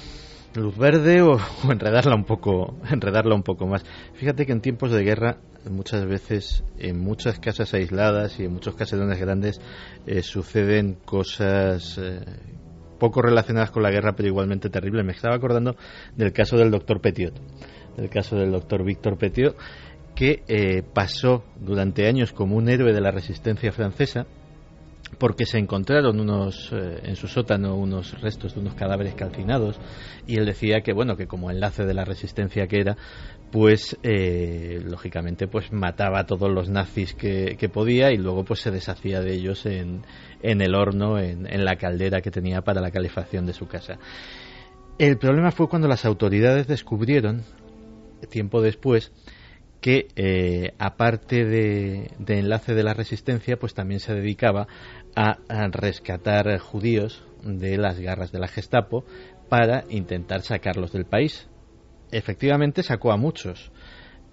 Luz 0.56 0.78
verde 0.78 1.22
o, 1.24 1.38
enredarla 1.72 2.16
un 2.16 2.26
poco, 2.26 2.76
enredarla 2.92 3.34
un 3.34 3.44
poco 3.44 3.68
más. 3.68 3.86
Fíjate 4.16 4.46
que 4.46 4.52
en 4.52 4.62
tiempos 4.62 4.92
de 4.92 5.04
guerra 5.04 5.38
muchas 5.70 6.06
veces 6.06 6.64
en 6.78 7.00
muchas 7.00 7.40
casas 7.40 7.74
aisladas 7.74 8.40
y 8.40 8.46
en 8.46 8.54
muchos 8.54 8.76
caserones 8.76 9.20
grandes 9.20 9.62
eh, 10.06 10.22
suceden 10.24 10.98
cosas 11.06 12.00
poco 13.02 13.24
relacionadas 13.24 13.72
con 13.72 13.82
la 13.82 13.90
guerra, 13.90 14.14
pero 14.16 14.28
igualmente 14.28 14.70
terribles. 14.70 15.04
Me 15.04 15.14
estaba 15.14 15.36
acordando 15.36 15.76
del 16.16 16.32
caso 16.32 16.56
del 16.56 16.70
doctor 16.70 17.02
Petiot, 17.02 17.34
del 17.98 18.12
caso 18.12 18.36
del 18.36 18.52
doctor 18.52 18.84
Víctor 18.84 19.18
Petiot, 19.18 19.58
que 20.16 20.44
eh, 20.48 20.84
pasó 20.84 21.44
durante 21.60 22.08
años 22.08 22.34
como 22.34 22.56
un 22.56 22.70
héroe 22.70 22.94
de 22.94 23.02
la 23.02 23.12
resistencia 23.12 23.72
francesa 23.72 24.26
porque 25.18 25.46
se 25.46 25.58
encontraron 25.58 26.20
unos 26.20 26.72
eh, 26.72 27.02
en 27.04 27.16
su 27.16 27.28
sótano 27.28 27.76
unos 27.76 28.20
restos 28.22 28.54
de 28.56 28.62
unos 28.62 28.76
cadáveres 28.76 29.14
calcinados 29.16 29.80
y 30.26 30.38
él 30.38 30.46
decía 30.46 30.82
que 30.82 30.94
bueno 30.94 31.18
que 31.18 31.28
como 31.28 31.52
enlace 31.52 31.86
de 31.86 31.94
la 31.94 32.06
resistencia 32.06 32.68
que 32.68 32.80
era 32.80 32.98
pues 33.52 33.98
eh, 34.04 34.82
lógicamente 34.84 35.48
pues 35.48 35.72
mataba 35.74 36.20
a 36.20 36.26
todos 36.26 36.50
los 36.50 36.70
nazis 36.70 37.14
que, 37.14 37.70
podía 37.74 38.12
y 38.12 38.18
luego 38.18 38.46
pues 38.46 38.62
se 38.62 38.72
deshacía 38.72 39.22
de 39.22 39.34
ellos 39.34 39.66
en, 39.66 40.04
en 40.42 40.62
el 40.62 40.74
horno 40.74 41.20
en, 41.20 41.46
en 41.46 41.66
la 41.66 41.76
caldera 41.76 42.22
que 42.22 42.32
tenía 42.32 42.62
para 42.62 42.80
la 42.80 42.92
calefacción 42.92 43.46
de 43.46 43.54
su 43.54 43.68
casa. 43.68 44.00
El 44.98 45.18
problema 45.18 45.52
fue 45.52 45.68
cuando 45.68 45.90
las 45.90 46.06
autoridades 46.06 46.68
descubrieron 46.68 47.44
tiempo 48.30 48.62
después 48.62 49.12
que 49.82 50.08
eh, 50.16 50.74
aparte 50.78 51.44
de, 51.44 52.12
enlace 52.28 52.76
de 52.76 52.84
la 52.84 52.94
resistencia, 52.94 53.58
pues 53.58 53.74
también 53.74 54.00
se 54.00 54.14
dedicaba 54.14 54.68
a, 55.16 55.38
rescatar 55.72 56.58
judíos 56.60 57.24
de 57.44 57.78
las 57.78 58.00
garras 58.00 58.32
de 58.32 58.40
la 58.40 58.48
Gestapo 58.48 59.04
para 59.50 59.84
intentar 59.90 60.42
sacarlos 60.42 60.94
del 60.94 61.06
país. 61.06 61.48
Efectivamente 62.12 62.84
sacó 62.84 63.12
a 63.12 63.18
muchos, 63.18 63.72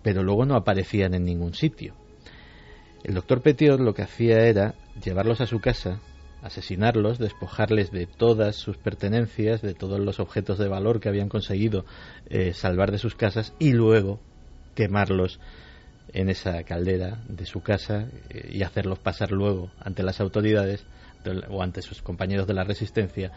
pero 0.02 0.22
luego 0.22 0.44
no 0.44 0.54
aparecían 0.54 1.14
en 1.14 1.24
ningún 1.24 1.54
sitio. 1.54 1.94
El 3.02 3.14
doctor 3.14 3.40
Petiot 3.40 3.80
lo 3.80 3.94
que 3.94 4.02
hacía 4.02 4.40
era 4.40 4.74
llevarlos 5.02 5.40
a 5.40 5.46
su 5.46 5.60
casa, 5.60 6.00
asesinarlos, 6.42 7.18
despojarles 7.18 7.90
de 7.90 8.06
todas 8.06 8.56
sus 8.56 8.76
pertenencias, 8.76 9.62
de 9.62 9.74
todos 9.74 9.98
los 9.98 10.20
objetos 10.20 10.58
de 10.58 10.68
valor 10.68 11.00
que 11.00 11.08
habían 11.08 11.28
conseguido 11.28 11.86
eh, 12.26 12.52
salvar 12.52 12.90
de 12.90 12.98
sus 12.98 13.14
casas 13.14 13.54
y 13.58 13.72
luego 13.72 14.20
quemarlos 14.78 15.40
en 16.12 16.28
esa 16.28 16.62
caldera 16.62 17.18
de 17.28 17.46
su 17.46 17.62
casa 17.62 18.06
eh, 18.30 18.48
y 18.52 18.62
hacerlos 18.62 19.00
pasar 19.00 19.32
luego 19.32 19.72
ante 19.80 20.04
las 20.04 20.20
autoridades 20.20 20.86
o 21.50 21.64
ante 21.64 21.82
sus 21.82 22.00
compañeros 22.00 22.46
de 22.46 22.54
la 22.54 22.62
resistencia 22.62 23.32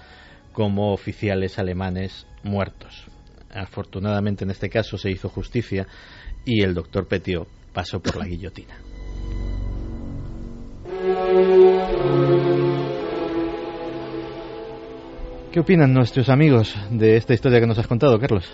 como 0.54 0.94
oficiales 0.94 1.58
alemanes 1.58 2.28
muertos. 2.44 3.06
Afortunadamente 3.50 4.44
en 4.44 4.52
este 4.52 4.70
caso 4.70 5.00
se 5.00 5.10
hizo 5.10 5.30
justicia 5.30 5.88
y 6.46 6.62
el 6.62 6.76
doctor 6.76 7.08
Petio 7.08 7.48
pasó 7.74 8.00
por 8.00 8.18
la 8.18 8.26
guillotina. 8.26 8.76
¿Qué 15.52 15.60
opinan 15.60 15.92
nuestros 15.92 16.30
amigos 16.30 16.76
de 16.92 17.18
esta 17.18 17.34
historia 17.34 17.60
que 17.60 17.66
nos 17.66 17.80
has 17.80 17.88
contado, 17.88 18.20
Carlos? 18.20 18.46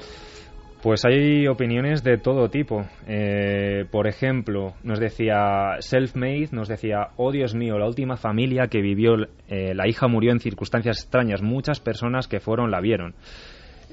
Pues 0.82 1.06
hay 1.06 1.48
opiniones 1.48 2.04
de 2.04 2.18
todo 2.20 2.50
tipo. 2.50 2.86
Eh, 3.08 3.86
por 3.90 4.08
ejemplo, 4.08 4.76
nos 4.84 5.00
decía 5.00 5.78
Self-Made, 5.80 6.50
nos 6.52 6.68
decía, 6.68 7.10
oh 7.18 7.32
Dios 7.32 7.56
mío, 7.56 7.80
la 7.80 7.88
última 7.88 8.16
familia 8.16 8.68
que 8.68 8.82
vivió, 8.82 9.16
eh, 9.48 9.74
la 9.74 9.88
hija 9.88 10.08
murió 10.08 10.32
en 10.32 10.40
circunstancias 10.40 11.00
extrañas, 11.00 11.42
muchas 11.42 11.80
personas 11.80 12.28
que 12.28 12.40
fueron 12.40 12.70
la 12.70 12.80
vieron. 12.80 13.16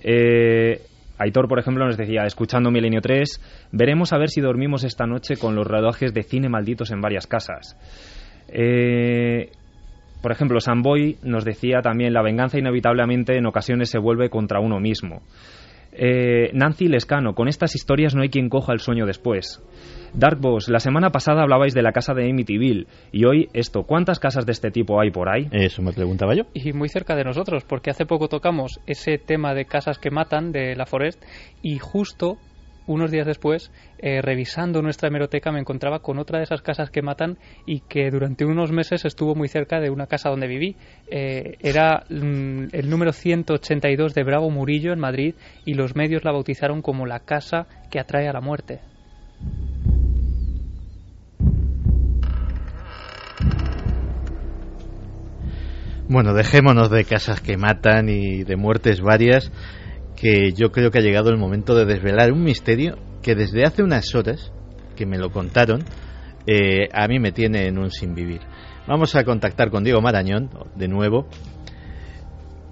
Eh, 0.03 0.83
Aitor, 1.17 1.49
por 1.49 1.59
ejemplo, 1.59 1.87
nos 1.87 1.97
decía, 1.97 2.27
escuchando 2.27 2.71
Milenio 2.71 3.01
3, 3.01 3.69
veremos 3.73 4.13
a 4.13 4.19
ver 4.19 4.29
si 4.29 4.43
dormimos 4.43 4.85
esta 4.85 5.07
noche 5.07 5.37
con 5.37 5.55
los 5.55 5.67
rodajes 5.67 6.13
de 6.13 6.23
cine 6.23 6.51
malditos 6.51 6.91
en 6.91 7.01
varias 7.01 7.27
casas. 7.27 7.79
por 10.21 10.33
ejemplo, 10.33 10.61
Samboy 10.61 11.17
nos 11.23 11.45
decía 11.47 11.81
también, 11.81 12.13
la 12.13 12.23
venganza 12.23 12.59
inevitablemente 12.59 13.39
en 13.39 13.47
ocasiones 13.47 13.89
se 13.89 13.99
vuelve 13.99 14.29
contra 14.29 14.61
uno 14.61 14.81
mismo. 14.81 15.23
Eh, 15.97 16.51
Nancy 16.53 16.89
Lescano, 16.89 17.35
con 17.35 17.49
estas 17.49 17.75
historias 17.75 18.15
no 18.15 18.23
hay 18.23 18.29
quien 18.29 18.49
coja 18.49 18.73
el 18.73 18.81
sueño 18.81 19.07
después. 19.07 19.63
Dark 20.13 20.41
Boss, 20.41 20.69
la 20.69 20.79
semana 20.79 21.11
pasada 21.11 21.43
hablabais 21.43 21.75
de 21.75 21.83
la 21.83 21.93
casa 21.93 22.15
de 22.15 22.31
Amityville 22.31 22.87
y 23.13 23.25
hoy 23.25 23.49
esto, 23.53 23.83
¿cuántas 23.83 24.21
casas 24.21 24.47
de 24.47 24.53
este 24.53 24.71
tipo 24.71 25.01
hay 25.01 25.11
por 25.11 25.29
ahí? 25.29 25.49
Eso 25.51 25.83
me 25.83 25.93
preguntaba 25.93 26.35
yo. 26.35 26.45
Y 26.55 26.73
muy 26.73 26.89
cerca 26.89 27.17
de 27.17 27.25
nosotros, 27.25 27.65
porque 27.65 27.91
hace 27.91 28.07
poco 28.07 28.29
tocamos 28.29 28.81
ese 28.87 29.19
tema 29.19 29.55
de 29.55 29.65
casas 29.65 29.99
que 29.99 30.11
matan 30.11 30.53
de 30.53 30.77
la 30.77 30.87
Forest 30.87 31.23
y 31.63 31.79
justo 31.79 32.39
unos 32.87 33.11
días 33.11 33.27
después, 33.27 33.71
eh, 33.99 34.21
revisando 34.21 34.83
nuestra 34.83 35.09
hemeroteca, 35.09 35.53
me 35.53 35.61
encontraba 35.61 36.01
con 36.01 36.19
otra 36.19 36.39
de 36.39 36.45
esas 36.45 36.63
casas 36.63 36.91
que 36.91 37.03
matan 37.03 37.39
y 37.67 37.81
que 37.81 38.11
durante 38.11 38.45
unos 38.45 38.73
meses 38.73 39.05
estuvo 39.05 39.35
muy 39.35 39.49
cerca 39.49 39.81
de 39.81 39.91
una 39.91 40.07
casa 40.07 40.31
donde 40.31 40.47
viví. 40.47 40.77
Eh, 41.11 41.57
era 41.61 42.05
mm, 42.09 42.69
el 42.73 42.91
número 42.91 43.13
182 43.13 44.15
de 44.15 44.25
Bravo 44.25 44.51
Murillo 44.51 44.93
en 44.93 45.01
Madrid 45.01 45.35
y 45.65 45.75
los 45.75 45.97
medios 45.97 46.25
la 46.25 46.33
bautizaron 46.33 46.83
como 46.83 47.07
la 47.07 47.21
casa 47.21 47.67
que 47.91 48.01
atrae 48.01 48.29
a 48.29 48.33
la 48.33 48.41
muerte. 48.41 48.81
Bueno, 56.07 56.35
dejémonos 56.35 56.91
de 56.91 57.05
casas 57.05 57.41
que 57.41 57.57
matan 57.57 58.11
y 58.11 58.45
de 58.45 58.57
muertes 58.57 59.01
varias 59.01 59.51
que 60.17 60.53
yo 60.53 60.71
creo 60.71 60.91
que 60.91 60.99
ha 60.99 61.03
llegado 61.03 61.31
el 61.31 61.39
momento 61.39 61.75
de 61.75 61.85
desvelar 61.85 62.33
un 62.33 62.43
misterio 62.43 62.97
que 63.23 63.35
desde 63.35 63.65
hace 63.65 63.83
unas 63.83 64.15
horas 64.15 64.53
que 64.97 65.07
me 65.07 65.19
lo 65.19 65.31
contaron, 65.31 65.85
eh, 66.47 66.89
a 66.93 67.09
mí 67.09 67.19
me 67.19 67.33
tiene 67.33 67.67
en 67.67 67.79
un 67.79 67.91
sin 67.91 68.15
vivir. 68.15 68.41
Vamos 68.87 69.17
a 69.17 69.25
contactar 69.25 69.71
con 69.71 69.83
Diego 69.83 70.01
Marañón, 70.01 70.51
de 70.77 70.89
nuevo, 70.89 71.27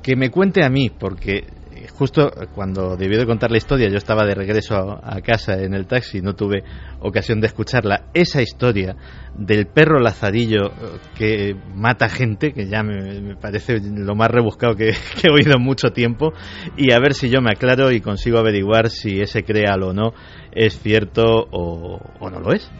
que 0.02 0.14
me 0.14 0.30
cuente 0.30 0.64
a 0.64 0.68
mí, 0.68 0.90
porque 0.90 1.46
justo 1.88 2.30
cuando 2.54 2.96
debió 2.96 3.18
de 3.18 3.26
contar 3.26 3.50
la 3.50 3.58
historia, 3.58 3.88
yo 3.88 3.96
estaba 3.96 4.24
de 4.24 4.34
regreso 4.34 4.74
a, 4.74 5.20
casa 5.20 5.60
en 5.62 5.74
el 5.74 5.86
taxi, 5.86 6.20
no 6.20 6.34
tuve 6.34 6.64
ocasión 7.00 7.40
de 7.40 7.46
escucharla. 7.46 8.06
Esa 8.14 8.42
historia 8.42 8.96
del 9.34 9.66
perro 9.66 9.98
lazarillo 10.00 10.66
eh, 10.66 10.98
que 11.16 11.56
mata 11.74 12.08
gente, 12.08 12.52
que 12.52 12.66
ya 12.66 12.82
me, 12.82 13.36
parece 13.36 13.80
lo 13.80 14.14
más 14.14 14.30
rebuscado 14.30 14.74
que, 14.76 14.90
he 14.90 15.30
oído 15.30 15.54
en 15.56 15.62
mucho 15.62 15.90
tiempo, 15.90 16.32
y 16.76 16.92
a 16.92 16.98
ver 16.98 17.14
si 17.14 17.28
yo 17.28 17.40
me 17.40 17.50
aclaro 17.52 17.92
y 17.92 18.00
consigo 18.00 18.38
averiguar 18.38 18.90
si 18.90 19.20
ese 19.20 19.44
creal 19.44 19.82
o 19.82 19.92
no 19.92 20.12
es 20.52 20.78
cierto 20.78 21.46
o 21.50 22.30
no 22.30 22.40
lo 22.40 22.52
es. 22.52 22.70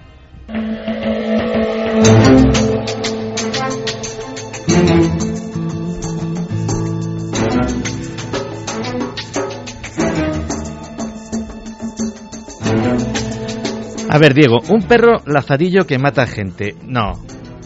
A 14.13 14.19
ver, 14.19 14.35
Diego, 14.35 14.59
un 14.69 14.83
perro 14.83 15.23
lazarillo 15.25 15.87
que 15.87 15.99
mata 15.99 16.27
gente. 16.27 16.75
No, 16.87 17.13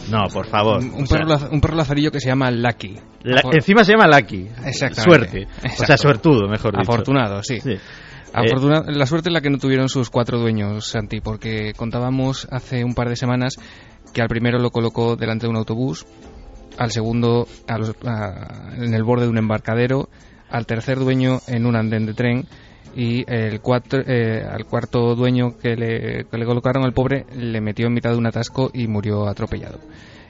no, 0.09 0.29
por 0.31 0.47
favor. 0.47 0.79
Un, 0.81 1.05
perro, 1.05 1.75
lazarillo 1.75 2.09
que 2.09 2.21
se 2.21 2.29
llama 2.29 2.49
Lucky. 2.51 2.95
encima 3.51 3.83
se 3.83 3.91
llama 3.91 4.07
Lucky. 4.07 4.47
Exactamente. 4.65 5.45
Suerte. 5.45 5.47
O 5.65 5.85
sea, 5.85 5.97
suertudo, 5.97 6.47
mejor 6.47 6.71
dicho. 6.77 6.89
Afortunado, 6.89 7.43
sí. 7.43 7.55
Eh, 7.65 7.79
la 8.33 9.05
suerte 9.05 9.27
es 9.27 9.33
la 9.33 9.41
que 9.41 9.49
no 9.49 9.57
tuvieron 9.57 9.89
sus 9.89 10.09
cuatro 10.09 10.39
dueños, 10.39 10.87
Santi, 10.87 11.19
porque 11.19 11.73
contábamos 11.75 12.47
hace 12.49 12.85
un 12.85 12.93
par 12.93 13.09
de 13.09 13.17
semanas 13.17 13.55
que 14.13 14.21
al 14.21 14.29
primero 14.29 14.57
lo 14.57 14.69
colocó 14.69 15.17
delante 15.17 15.47
de 15.47 15.49
un 15.49 15.57
autobús, 15.57 16.05
al 16.77 16.91
segundo 16.91 17.45
en 17.67 18.93
el 18.93 19.03
borde 19.03 19.25
de 19.25 19.31
un 19.31 19.37
embarcadero, 19.37 20.07
al 20.49 20.65
tercer 20.65 20.97
dueño 20.97 21.39
en 21.47 21.65
un 21.65 21.75
andén 21.75 22.05
de 22.05 22.13
tren 22.13 22.47
y 22.97 23.23
el 23.31 23.61
cuatro, 23.61 24.01
eh, 24.07 24.43
al 24.43 24.65
cuarto 24.65 25.13
dueño 25.13 25.55
que 25.55 25.75
le, 25.75 26.25
colocaron 26.25 26.83
al 26.83 26.93
pobre 26.93 27.27
le 27.35 27.61
metió 27.61 27.85
en 27.85 27.93
mitad 27.93 28.09
de 28.09 28.17
un 28.17 28.25
atasco 28.25 28.71
y 28.73 28.87
murió 28.87 29.27
atropellado. 29.27 29.79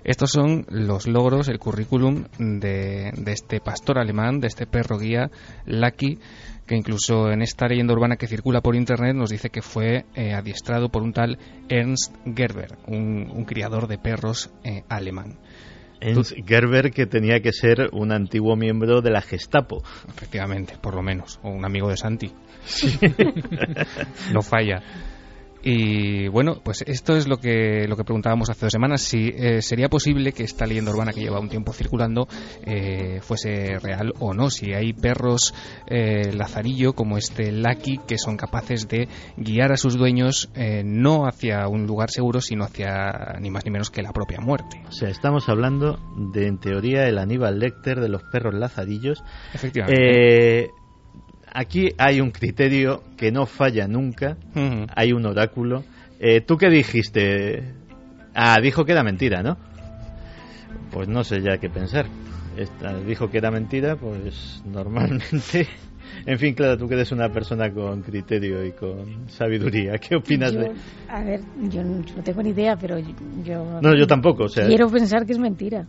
Estos 0.03 0.31
son 0.31 0.65
los 0.69 1.07
logros, 1.07 1.47
el 1.47 1.59
currículum 1.59 2.25
de, 2.37 3.13
este 3.27 3.61
pastor 3.61 3.99
alemán, 3.99 4.41
de 4.41 4.47
este 4.47 4.67
perro 4.67 4.97
guía, 4.97 5.31
Lucky, 5.65 6.19
que 6.65 6.75
incluso 6.75 7.31
en 7.31 7.41
esta 7.41 7.67
leyenda 7.67 7.93
urbana 7.93 8.17
que 8.17 8.27
circula 8.27 8.59
por 8.59 8.75
internet 8.75 9.15
nos 9.15 9.29
dice 9.29 9.49
que 9.49 9.61
fue 9.61 10.03
eh, 10.15 10.33
adiestrado 10.33 10.89
por 10.89 11.03
un 11.03 11.13
tal 11.13 11.37
Ernst 11.69 12.13
Gerber, 12.35 12.77
un, 12.85 13.45
criador 13.45 13.87
de 13.87 13.97
perros 13.97 14.49
eh, 14.65 14.83
alemán. 14.89 15.37
Ernst 15.99 16.33
Gerber 16.45 16.91
que 16.91 17.05
tenía 17.05 17.41
que 17.41 17.51
ser 17.51 17.89
un 17.91 18.11
antiguo 18.11 18.55
miembro 18.55 19.01
de 19.01 19.11
la 19.11 19.21
Gestapo. 19.21 19.83
Efectivamente, 20.07 20.75
por 20.81 20.95
lo 20.95 21.01
menos, 21.01 21.39
o 21.43 21.49
un 21.49 21.65
amigo 21.65 21.89
de 21.89 21.97
Santi. 21.97 22.31
no 24.33 24.41
falla. 24.41 24.81
Y 25.63 26.27
bueno, 26.27 26.61
pues 26.63 26.83
esto 26.87 27.15
es 27.15 27.27
lo 27.27 27.37
que, 27.37 27.87
lo 27.87 27.95
que 27.95 28.03
preguntábamos 28.03 28.49
hace 28.49 28.65
dos 28.65 28.71
semanas, 28.71 29.01
si 29.01 29.29
eh, 29.35 29.61
sería 29.61 29.89
posible 29.89 30.31
que 30.31 30.43
esta 30.43 30.65
leyenda 30.65 30.91
urbana 30.91 31.13
que 31.13 31.21
lleva 31.21 31.39
un 31.39 31.49
tiempo 31.49 31.73
circulando 31.73 32.27
eh, 32.65 33.19
fuese 33.21 33.79
real 33.79 34.13
o 34.19 34.33
no, 34.33 34.49
si 34.49 34.73
hay 34.73 34.93
perros 34.93 35.53
eh, 35.87 36.31
lazarillo 36.33 36.93
como 36.93 37.17
este 37.17 37.51
Lucky 37.51 37.99
que 38.07 38.17
son 38.17 38.37
capaces 38.37 38.87
de 38.87 39.07
guiar 39.35 39.71
a 39.71 39.77
sus 39.77 39.97
dueños 39.97 40.49
no 40.83 41.25
hacia 41.25 41.67
un 41.67 41.85
lugar 41.85 42.09
seguro, 42.09 42.41
sino 42.41 42.63
hacia 42.63 43.37
ni 43.39 43.49
más 43.49 43.65
ni 43.65 43.71
menos 43.71 43.89
que 43.89 44.01
la 44.01 44.11
propia 44.11 44.39
muerte. 44.39 44.81
O 44.87 44.91
sea, 44.91 45.09
estamos 45.09 45.49
hablando 45.49 45.99
de, 46.33 46.47
en 46.47 46.59
teoría, 46.59 47.07
el 47.07 47.17
Aníbal 47.17 47.59
Lecter 47.59 47.99
de 47.99 48.09
los 48.09 48.23
perros 48.23 48.53
lazarillos. 48.53 49.23
Efectivamente 49.53 50.71
aquí 51.57 51.89
hay 51.97 52.21
un 52.21 52.29
criterio 52.29 53.03
que 53.17 53.31
no 53.31 53.47
falla 53.47 53.87
nunca, 53.87 54.37
hay 54.95 55.11
un 55.11 55.25
oráculo. 55.25 55.83
Eh, 56.19 56.41
¿Tú 56.41 56.55
qué 56.55 56.69
dijiste? 56.69 57.73
Ah, 58.35 58.57
dijo 58.61 58.85
que 58.85 58.91
era 58.91 59.03
mentira, 59.03 59.41
¿no? 59.41 59.57
Pues 60.91 61.07
no 61.07 61.23
sé 61.23 61.41
ya 61.41 61.57
qué 61.57 61.69
pensar. 61.69 62.05
dijo 63.07 63.29
que 63.29 63.39
era 63.39 63.49
mentira, 63.49 63.95
pues 63.95 64.61
normalmente... 64.65 65.67
En 66.25 66.39
fin, 66.39 66.53
claro, 66.55 66.77
tú 66.77 66.87
que 66.87 66.95
eres 66.95 67.11
una 67.11 67.29
persona 67.29 67.69
con 67.69 68.01
criterio 68.01 68.65
y 68.65 68.71
con 68.71 69.29
sabiduría, 69.29 69.97
¿qué 69.97 70.15
opinas 70.15 70.53
de...? 70.53 70.71
A 71.09 71.21
ver, 71.21 71.41
yo 71.69 71.83
no 71.83 72.01
tengo 72.23 72.41
ni 72.41 72.51
idea, 72.51 72.77
pero 72.77 72.97
yo... 72.97 73.81
No, 73.81 73.93
yo 73.93 74.07
tampoco, 74.07 74.45
o 74.45 74.47
sea... 74.47 74.65
Quiero 74.67 74.89
pensar 74.89 75.25
que 75.25 75.33
es 75.33 75.37
mentira. 75.37 75.85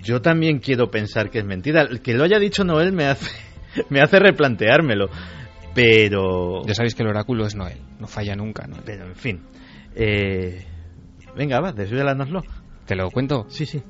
Yo 0.00 0.22
también 0.22 0.60
quiero 0.60 0.90
pensar 0.92 1.28
que 1.28 1.40
es 1.40 1.44
mentira. 1.44 1.88
Que 2.02 2.14
lo 2.14 2.22
haya 2.22 2.38
dicho 2.38 2.62
Noel 2.62 2.92
me 2.92 3.06
hace 3.06 3.51
me 3.90 4.00
hace 4.00 4.18
replanteármelo. 4.18 5.08
Pero. 5.74 6.62
Ya 6.66 6.74
sabéis 6.74 6.94
que 6.94 7.02
el 7.02 7.08
oráculo 7.08 7.46
es 7.46 7.54
Noel, 7.54 7.80
no 7.98 8.06
falla 8.06 8.34
nunca, 8.36 8.66
¿no? 8.66 8.76
Pero 8.84 9.06
en 9.06 9.16
fin. 9.16 9.42
Eh... 9.94 10.66
Venga, 11.34 11.60
va, 11.60 11.72
desvélanoslo. 11.72 12.42
¿Te 12.84 12.94
lo 12.94 13.10
cuento? 13.10 13.46
Sí, 13.48 13.64
sí. 13.64 13.82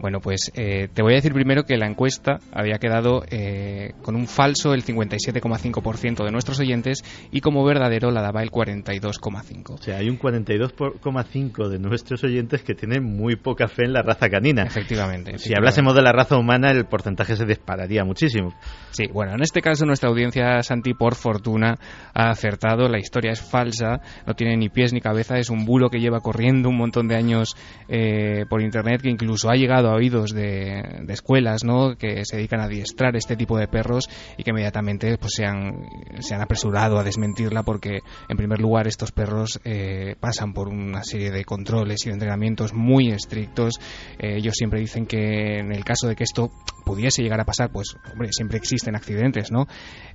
Bueno, 0.00 0.20
pues 0.20 0.52
eh, 0.54 0.88
te 0.92 1.02
voy 1.02 1.12
a 1.12 1.16
decir 1.16 1.32
primero 1.32 1.64
que 1.64 1.76
la 1.76 1.86
encuesta 1.86 2.38
había 2.52 2.78
quedado 2.78 3.24
eh, 3.30 3.94
con 4.02 4.14
un 4.14 4.28
falso 4.28 4.72
el 4.72 4.84
57,5% 4.84 6.24
de 6.24 6.30
nuestros 6.30 6.60
oyentes 6.60 7.02
y 7.32 7.40
como 7.40 7.64
verdadero 7.64 8.10
la 8.10 8.22
daba 8.22 8.42
el 8.42 8.50
42,5%. 8.50 9.70
O 9.70 9.78
sea, 9.78 9.98
hay 9.98 10.08
un 10.08 10.18
42,5% 10.18 11.68
de 11.68 11.78
nuestros 11.78 12.22
oyentes 12.22 12.62
que 12.62 12.74
tienen 12.74 13.02
muy 13.02 13.36
poca 13.36 13.66
fe 13.66 13.84
en 13.84 13.92
la 13.92 14.02
raza 14.02 14.28
canina. 14.28 14.62
Efectivamente. 14.62 15.38
Si 15.38 15.54
hablásemos 15.54 15.94
de 15.94 16.02
la 16.02 16.12
raza 16.12 16.36
humana, 16.36 16.70
el 16.70 16.86
porcentaje 16.86 17.34
se 17.34 17.44
dispararía 17.44 18.04
muchísimo. 18.04 18.54
Sí, 18.90 19.06
bueno, 19.12 19.34
en 19.34 19.42
este 19.42 19.60
caso 19.60 19.84
nuestra 19.84 20.10
audiencia, 20.10 20.62
Santi, 20.62 20.94
por 20.94 21.16
fortuna, 21.16 21.74
ha 22.14 22.30
acertado. 22.30 22.88
La 22.88 22.98
historia 22.98 23.32
es 23.32 23.40
falsa, 23.40 24.00
no 24.26 24.34
tiene 24.34 24.56
ni 24.56 24.68
pies 24.68 24.92
ni 24.92 25.00
cabeza, 25.00 25.38
es 25.38 25.50
un 25.50 25.64
bulo 25.64 25.90
que 25.90 25.98
lleva 25.98 26.20
corriendo 26.20 26.68
un 26.68 26.76
montón 26.76 27.08
de 27.08 27.16
años 27.16 27.56
eh, 27.88 28.44
por 28.48 28.62
Internet 28.62 29.02
que 29.02 29.10
incluso 29.10 29.50
ha 29.50 29.54
llegado 29.54 29.87
oídos 29.94 30.32
de, 30.32 31.04
escuelas 31.08 31.64
¿no? 31.64 31.96
que 31.96 32.24
se 32.24 32.36
dedican 32.36 32.60
a 32.60 32.64
adiestrar 32.64 33.16
este 33.16 33.36
tipo 33.36 33.58
de 33.58 33.68
perros 33.68 34.08
y 34.36 34.42
que 34.42 34.50
inmediatamente 34.50 35.16
pues, 35.18 35.32
se, 35.36 35.44
han, 35.44 35.86
se 36.20 36.34
han 36.34 36.42
apresurado 36.42 36.98
a 36.98 37.04
desmentirla 37.04 37.62
porque, 37.62 38.00
en 38.28 38.36
primer 38.36 38.60
lugar, 38.60 38.86
estos 38.86 39.12
perros 39.12 39.60
eh, 39.64 40.16
pasan 40.20 40.52
por 40.52 40.68
una 40.68 41.02
serie 41.02 41.30
de 41.30 41.44
controles 41.44 42.04
y 42.04 42.08
de 42.08 42.14
entrenamientos 42.14 42.72
muy 42.74 43.08
estrictos. 43.10 43.74
Eh, 44.18 44.36
ellos 44.36 44.54
siempre 44.56 44.80
dicen 44.80 45.06
que 45.06 45.58
en 45.58 45.72
el 45.72 45.84
caso 45.84 46.08
de 46.08 46.16
que 46.16 46.24
esto 46.24 46.50
pudiese 46.84 47.22
llegar 47.22 47.40
a 47.40 47.44
pasar, 47.44 47.70
pues, 47.70 47.96
hombre, 48.12 48.28
siempre 48.32 48.58
existen 48.58 48.96
accidentes, 48.96 49.50
¿no? 49.50 49.66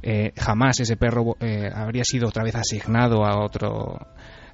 Eh, 0.01 0.31
jamás 0.37 0.79
ese 0.79 0.97
perro 0.97 1.35
habría 1.73 2.03
sido 2.03 2.27
otra 2.27 2.43
vez 2.43 2.55
asignado 2.55 3.25
a 3.25 3.43
otro 3.43 3.99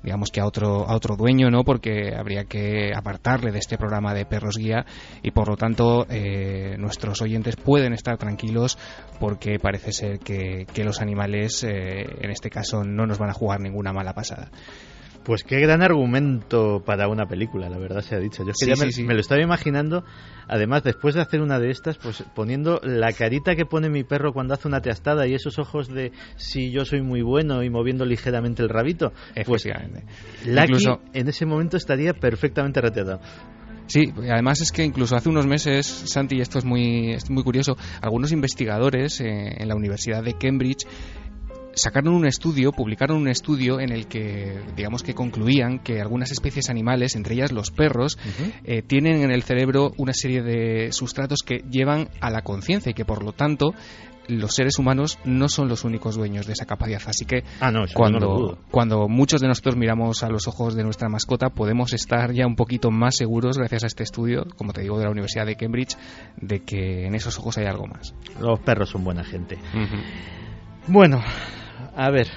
digamos 0.03 0.31
que 0.31 0.39
a 0.39 0.45
otro, 0.45 0.87
a 0.87 0.95
otro 0.95 1.15
dueño, 1.15 1.49
¿no? 1.49 1.63
Porque 1.63 2.15
habría 2.15 2.45
que 2.45 2.91
apartarle 2.95 3.51
de 3.51 3.59
este 3.59 3.77
programa 3.77 4.13
de 4.13 4.25
perros 4.25 4.57
guía 4.57 4.85
y 5.21 5.31
por 5.31 5.49
lo 5.49 5.57
tanto 5.57 6.05
eh, 6.09 6.75
nuestros 6.77 7.21
oyentes 7.21 7.55
pueden 7.55 7.93
estar 7.93 8.17
tranquilos 8.17 8.77
porque 9.19 9.57
parece 9.59 9.91
ser 9.91 10.19
que, 10.19 10.65
los 10.79 11.01
animales 11.01 11.65
eh, 11.65 12.05
en 12.21 12.31
este 12.31 12.49
caso 12.49 12.85
no 12.85 13.05
nos 13.05 13.17
van 13.17 13.31
a 13.31 13.33
jugar 13.33 13.59
ninguna 13.59 13.91
mala 13.91 14.13
pasada. 14.13 14.49
Pues 15.29 15.43
qué 15.43 15.59
gran 15.59 15.83
argumento 15.83 16.81
para 16.83 17.07
una 17.07 17.27
película, 17.27 17.69
la 17.69 17.77
verdad 17.77 18.01
se 18.01 18.15
ha 18.15 18.19
dicho. 18.19 18.43
Yo 18.43 19.03
me, 19.05 19.13
lo 19.13 19.19
estaba 19.19 19.39
imaginando, 19.39 20.03
además, 20.47 20.83
después 20.83 21.13
de 21.13 21.21
hacer 21.21 21.41
una 21.41 21.59
de 21.59 21.69
estas, 21.69 21.99
pues 21.99 22.23
poniendo 22.33 22.81
la 22.81 23.13
carita 23.13 23.55
que 23.55 23.63
pone 23.63 23.91
mi 23.91 24.03
perro 24.03 24.33
cuando 24.33 24.55
hace 24.55 24.67
una 24.67 24.81
teastada 24.81 25.27
y 25.27 25.35
esos 25.35 25.59
ojos 25.59 25.87
de 25.87 26.13
si 26.35 26.71
yo 26.71 26.83
soy 26.83 27.03
muy 27.03 27.21
bueno 27.21 27.61
y 27.61 27.69
moviendo 27.69 28.05
ligeramente 28.05 28.63
el 28.63 28.69
rabito. 28.69 29.13
Pues 29.45 29.67
Lucky 30.47 30.85
en 31.13 31.27
ese 31.27 31.45
momento 31.45 31.77
estaría 31.77 32.13
perfectamente 32.13 32.81
reteado. 32.81 33.19
Sí, 33.85 34.11
además 34.31 34.61
es 34.61 34.71
que 34.71 34.83
incluso 34.83 35.15
hace 35.15 35.29
unos 35.29 35.45
meses, 35.45 35.85
Santi, 35.85 36.37
y 36.37 36.41
esto 36.41 36.57
es 36.57 36.65
muy, 36.65 37.17
muy 37.29 37.43
curioso, 37.43 37.75
algunos 38.01 38.31
investigadores 38.31 39.19
eh, 39.19 39.55
en 39.57 39.67
la 39.67 39.75
Universidad 39.75 40.23
de 40.23 40.33
Cambridge 40.33 40.85
sacaron 41.81 42.13
un 42.13 42.25
estudio, 42.25 42.71
publicaron 42.71 43.17
un 43.17 43.27
estudio 43.27 43.79
en 43.79 43.91
el 43.91 44.07
que, 44.07 44.59
digamos 44.75 45.03
que 45.03 45.13
concluían 45.13 45.79
que 45.79 46.01
algunas 46.01 46.31
especies 46.31 46.69
animales, 46.69 47.15
entre 47.15 47.35
ellas 47.35 47.51
los 47.51 47.71
perros, 47.71 48.17
eh, 48.63 48.81
tienen 48.81 49.21
en 49.23 49.31
el 49.31 49.43
cerebro 49.43 49.91
una 49.97 50.13
serie 50.13 50.41
de 50.41 50.91
sustratos 50.91 51.39
que 51.45 51.63
llevan 51.69 52.09
a 52.21 52.29
la 52.29 52.41
conciencia 52.41 52.91
y 52.91 52.93
que 52.93 53.05
por 53.05 53.23
lo 53.23 53.33
tanto 53.33 53.73
los 54.29 54.53
seres 54.53 54.77
humanos 54.77 55.17
no 55.25 55.49
son 55.49 55.67
los 55.67 55.83
únicos 55.83 56.15
dueños 56.15 56.45
de 56.45 56.53
esa 56.53 56.65
capacidad. 56.65 57.01
Así 57.07 57.25
que 57.25 57.43
ah, 57.61 57.71
cuando, 57.93 58.59
cuando 58.71 59.07
muchos 59.07 59.41
de 59.41 59.47
nosotros 59.47 59.75
miramos 59.75 60.23
a 60.23 60.29
los 60.29 60.47
ojos 60.47 60.75
de 60.75 60.83
nuestra 60.83 61.09
mascota, 61.09 61.49
podemos 61.49 61.93
estar 61.93 62.31
ya 62.31 62.45
un 62.45 62.55
poquito 62.55 62.91
más 62.91 63.15
seguros, 63.15 63.57
gracias 63.57 63.83
a 63.83 63.87
este 63.87 64.03
estudio, 64.03 64.45
como 64.55 64.71
te 64.71 64.81
digo, 64.81 64.97
de 64.97 65.05
la 65.05 65.11
Universidad 65.11 65.45
de 65.45 65.55
Cambridge, 65.55 65.97
de 66.37 66.59
que 66.59 67.07
en 67.07 67.15
esos 67.15 67.37
ojos 67.39 67.57
hay 67.57 67.65
algo 67.65 67.87
más. 67.87 68.13
Los 68.39 68.59
perros 68.59 68.89
son 68.89 69.03
buena 69.03 69.23
gente. 69.23 69.57
Bueno, 70.87 71.21
a 72.05 72.11
ver, 72.11 72.27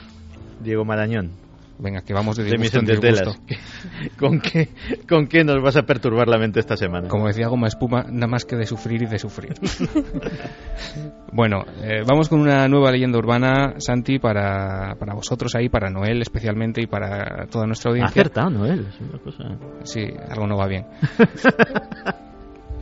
Diego 0.62 0.84
Marañón, 0.84 1.40
Venga, 1.78 2.02
que 2.02 2.14
vamos 2.14 2.36
de 2.36 2.44
de 2.44 2.58
mis 2.58 2.72
en 2.74 2.84
disgusto. 2.84 3.34
¿Con 4.18 4.38
qué, 4.40 4.68
¿Con 5.08 5.26
qué 5.26 5.42
nos 5.42 5.60
vas 5.60 5.76
a 5.76 5.82
perturbar 5.82 6.28
la 6.28 6.38
mente 6.38 6.60
esta 6.60 6.76
semana? 6.76 7.08
Como 7.08 7.26
decía 7.26 7.48
Goma 7.48 7.66
Espuma, 7.66 8.04
nada 8.08 8.28
más 8.28 8.44
que 8.44 8.54
de 8.54 8.66
sufrir 8.66 9.02
y 9.02 9.06
de 9.06 9.18
sufrir. 9.18 9.54
bueno, 11.32 11.64
eh, 11.82 12.02
vamos 12.06 12.28
con 12.28 12.40
una 12.40 12.68
nueva 12.68 12.92
leyenda 12.92 13.18
urbana, 13.18 13.74
Santi, 13.78 14.20
para, 14.20 14.94
para 14.96 15.14
vosotros 15.14 15.54
ahí, 15.56 15.68
para 15.68 15.90
Noel 15.90 16.22
especialmente 16.22 16.80
y 16.82 16.86
para 16.86 17.46
toda 17.46 17.66
nuestra 17.66 17.90
audiencia. 17.90 18.12
acertado, 18.20 18.50
Noel. 18.50 18.86
Es 18.88 19.00
una 19.00 19.18
cosa... 19.18 19.44
Sí, 19.82 20.04
algo 20.28 20.46
no 20.46 20.56
va 20.56 20.68
bien. 20.68 20.86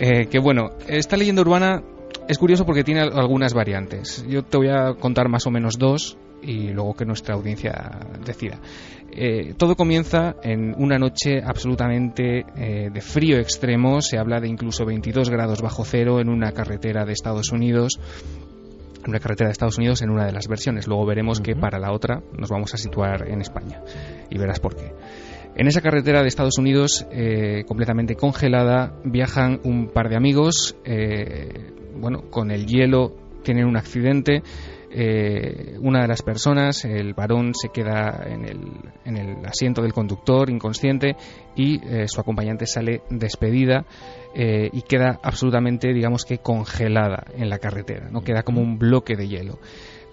Eh, 0.02 0.28
que 0.30 0.38
bueno, 0.38 0.70
esta 0.88 1.14
leyenda 1.18 1.42
urbana 1.42 1.82
es 2.26 2.38
curioso 2.38 2.64
porque 2.64 2.82
tiene 2.84 3.02
al- 3.02 3.18
algunas 3.18 3.52
variantes. 3.52 4.24
Yo 4.26 4.42
te 4.42 4.56
voy 4.56 4.68
a 4.70 4.94
contar 4.94 5.28
más 5.28 5.46
o 5.46 5.50
menos 5.50 5.74
dos 5.78 6.16
y 6.42 6.68
luego 6.68 6.94
que 6.94 7.04
nuestra 7.04 7.34
audiencia 7.34 8.00
decida. 8.24 8.58
Eh, 9.12 9.54
todo 9.56 9.74
comienza 9.74 10.36
en 10.42 10.74
una 10.78 10.98
noche 10.98 11.42
absolutamente 11.44 12.44
eh, 12.56 12.90
de 12.92 13.00
frío 13.00 13.38
extremo. 13.38 14.00
Se 14.00 14.18
habla 14.18 14.40
de 14.40 14.48
incluso 14.48 14.84
22 14.84 15.30
grados 15.30 15.62
bajo 15.62 15.84
cero 15.84 16.20
en 16.20 16.28
una 16.28 16.52
carretera 16.52 17.04
de 17.04 17.12
Estados 17.12 17.50
Unidos. 17.50 17.98
En 19.02 19.10
una 19.10 19.18
carretera 19.18 19.48
de 19.48 19.52
Estados 19.52 19.78
Unidos 19.78 20.02
en 20.02 20.10
una 20.10 20.26
de 20.26 20.32
las 20.32 20.46
versiones. 20.46 20.86
Luego 20.86 21.06
veremos 21.06 21.40
que 21.40 21.56
para 21.56 21.78
la 21.78 21.92
otra 21.92 22.22
nos 22.38 22.50
vamos 22.50 22.72
a 22.74 22.76
situar 22.76 23.28
en 23.28 23.40
España. 23.40 23.82
Y 24.30 24.38
verás 24.38 24.60
por 24.60 24.76
qué. 24.76 24.92
En 25.56 25.66
esa 25.66 25.80
carretera 25.80 26.22
de 26.22 26.28
Estados 26.28 26.58
Unidos, 26.58 27.06
eh, 27.10 27.64
completamente 27.66 28.14
congelada, 28.14 28.94
viajan 29.04 29.60
un 29.64 29.88
par 29.88 30.08
de 30.08 30.16
amigos. 30.16 30.76
eh, 30.84 31.72
bueno, 32.00 32.30
con 32.30 32.50
el 32.50 32.66
hielo 32.66 33.14
tienen 33.42 33.66
un 33.66 33.76
accidente. 33.76 34.42
Eh, 34.92 35.76
una 35.80 36.02
de 36.02 36.08
las 36.08 36.22
personas, 36.22 36.84
el 36.84 37.14
varón, 37.14 37.52
se 37.54 37.68
queda 37.68 38.24
en 38.26 38.44
el, 38.44 38.60
en 39.04 39.16
el 39.16 39.46
asiento 39.46 39.82
del 39.82 39.92
conductor 39.92 40.50
inconsciente 40.50 41.16
y 41.54 41.80
eh, 41.86 42.08
su 42.08 42.20
acompañante 42.20 42.66
sale 42.66 43.02
despedida 43.08 43.84
eh, 44.34 44.68
y 44.72 44.82
queda 44.82 45.20
absolutamente, 45.22 45.92
digamos 45.92 46.24
que 46.24 46.38
congelada 46.38 47.24
en 47.34 47.48
la 47.48 47.58
carretera. 47.58 48.08
No 48.10 48.22
queda 48.22 48.42
como 48.42 48.60
un 48.60 48.78
bloque 48.78 49.16
de 49.16 49.28
hielo. 49.28 49.58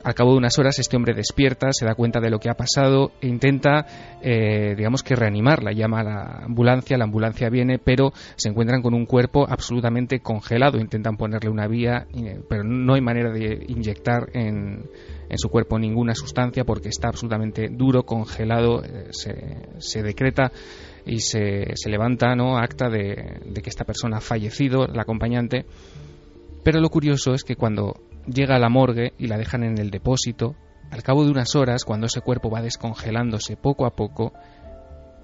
Al 0.03 0.13
cabo 0.13 0.31
de 0.31 0.37
unas 0.37 0.57
horas 0.57 0.79
este 0.79 0.95
hombre 0.95 1.13
despierta, 1.13 1.71
se 1.71 1.85
da 1.85 1.95
cuenta 1.95 2.19
de 2.19 2.29
lo 2.29 2.39
que 2.39 2.49
ha 2.49 2.53
pasado 2.53 3.11
e 3.19 3.27
intenta, 3.27 3.85
eh, 4.21 4.73
digamos 4.77 5.03
que 5.03 5.15
reanimarla. 5.15 5.71
Llama 5.73 5.99
a 5.99 6.03
la 6.03 6.23
ambulancia, 6.45 6.97
la 6.97 7.03
ambulancia 7.03 7.49
viene, 7.49 7.77
pero 7.79 8.11
se 8.35 8.49
encuentran 8.49 8.81
con 8.81 8.93
un 8.93 9.05
cuerpo 9.05 9.45
absolutamente 9.49 10.19
congelado. 10.19 10.79
Intentan 10.79 11.17
ponerle 11.17 11.49
una 11.49 11.67
vía, 11.67 12.07
eh, 12.15 12.39
pero 12.47 12.63
no 12.63 12.93
hay 12.93 13.01
manera 13.01 13.31
de 13.31 13.65
inyectar 13.67 14.29
en, 14.33 14.85
en 15.29 15.37
su 15.37 15.49
cuerpo 15.49 15.77
ninguna 15.77 16.15
sustancia 16.15 16.63
porque 16.63 16.89
está 16.89 17.09
absolutamente 17.09 17.69
duro, 17.69 18.03
congelado. 18.03 18.83
eh, 18.83 19.07
se, 19.11 19.57
se 19.79 20.03
decreta 20.03 20.51
y 21.05 21.19
se, 21.19 21.71
se 21.75 21.89
levanta 21.89 22.35
¿no? 22.35 22.57
acta 22.57 22.89
de, 22.89 23.41
de 23.45 23.61
que 23.61 23.69
esta 23.69 23.85
persona 23.85 24.17
ha 24.17 24.21
fallecido, 24.21 24.85
el 24.85 24.99
acompañante. 24.99 25.65
Pero 26.63 26.79
lo 26.81 26.89
curioso 26.89 27.33
es 27.33 27.43
que 27.43 27.55
cuando 27.55 27.95
llega 28.27 28.55
a 28.55 28.59
la 28.59 28.69
morgue 28.69 29.13
y 29.17 29.27
la 29.27 29.37
dejan 29.37 29.63
en 29.63 29.77
el 29.77 29.89
depósito, 29.89 30.55
al 30.91 31.03
cabo 31.03 31.25
de 31.25 31.31
unas 31.31 31.55
horas, 31.55 31.83
cuando 31.83 32.05
ese 32.05 32.21
cuerpo 32.21 32.49
va 32.49 32.61
descongelándose 32.61 33.57
poco 33.57 33.85
a 33.85 33.95
poco, 33.95 34.33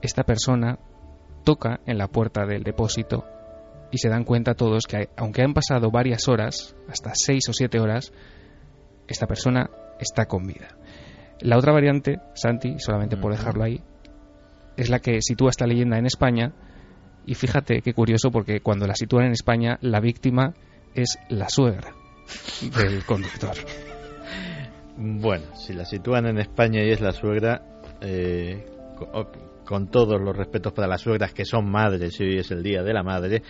esta 0.01 0.24
persona 0.24 0.80
toca 1.43 1.80
en 1.86 1.97
la 1.97 2.08
puerta 2.08 2.45
del 2.45 2.64
depósito 2.64 3.26
y 3.91 3.97
se 3.97 4.10
dan 4.10 4.24
cuenta 4.24 4.56
todos 4.56 4.86
que 4.88 5.10
aunque 5.16 5.43
han 5.43 5.54
pasado 5.54 5.91
varias 5.91 6.28
horas, 6.28 6.76
hasta 6.89 7.12
seis 7.14 7.47
o 7.49 7.54
siete 7.54 7.80
horas, 7.80 8.12
esta 9.08 9.28
persona 9.28 9.70
está 9.99 10.26
con 10.26 10.45
vida. 10.45 10.78
La 11.39 11.58
otra 11.58 11.74
variante, 11.74 12.20
Santi, 12.34 12.80
solamente 12.80 13.18
por 13.18 13.32
dejarlo 13.32 13.64
ahí, 13.64 13.82
es 14.76 14.89
la 14.89 14.99
que 14.99 15.22
sitúa 15.22 15.49
esta 15.49 15.68
leyenda 15.68 15.97
en 15.97 16.06
España. 16.06 16.54
Y 17.26 17.36
fíjate 17.36 17.82
qué 17.82 17.93
curioso 17.93 18.32
porque 18.32 18.62
cuando 18.62 18.88
la 18.88 18.95
sitúan 18.95 19.26
en 19.26 19.32
España 19.32 19.78
la 19.82 19.99
víctima 19.99 20.56
es 20.93 21.20
la 21.30 21.49
suegra 21.49 22.03
del 22.76 23.03
conductor. 23.05 23.55
Bueno, 24.97 25.45
si 25.55 25.74
la 25.74 25.86
sitúan 25.86 26.28
en 26.28 26.38
España 26.39 26.84
y 26.84 26.91
es 26.91 27.01
la 27.01 27.11
suegra, 27.11 27.61
eh, 28.01 28.65
co- 28.97 29.32
con, 29.65 29.89
todos 29.89 30.21
los 30.21 30.36
respetos 30.36 30.71
para 30.74 30.88
las 30.88 31.01
suegras 31.01 31.34
que 31.34 31.45
son 31.45 31.69
madres 31.69 32.19
y 32.19 32.24
hoy 32.26 32.38
es 32.39 32.51
el 32.51 32.61
día 32.61 32.84
de 32.84 32.93
la 32.93 33.01
madre, 33.03 33.41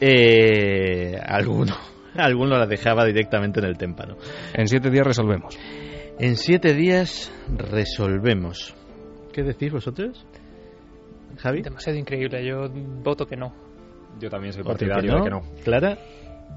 eh, 0.00 1.18
alguno, 1.24 1.74
alguno 2.14 2.58
la 2.58 2.66
dejaba 2.66 3.04
directamente 3.06 3.60
en 3.60 3.66
el 3.66 3.78
témpano. 3.78 4.16
En 4.54 4.66
siete 4.68 4.90
días 4.90 5.06
resolvemos. 5.06 5.58
En 6.18 6.36
siete 6.36 6.74
días 6.74 7.32
resolvemos. 7.56 8.74
¿Qué 9.32 9.42
decís 9.42 9.72
vosotros? 9.72 10.26
Javi. 11.38 11.62
Demasiado 11.62 11.98
increíble, 11.98 12.44
yo 12.46 12.68
voto 13.02 13.26
que 13.26 13.36
no. 13.36 13.54
Yo 14.20 14.28
también 14.28 14.52
soy 14.52 14.60
¿Otro 14.60 14.72
partidario 14.74 15.16
de 15.16 15.22
que 15.22 15.30
no. 15.30 15.40
Clara. 15.64 15.98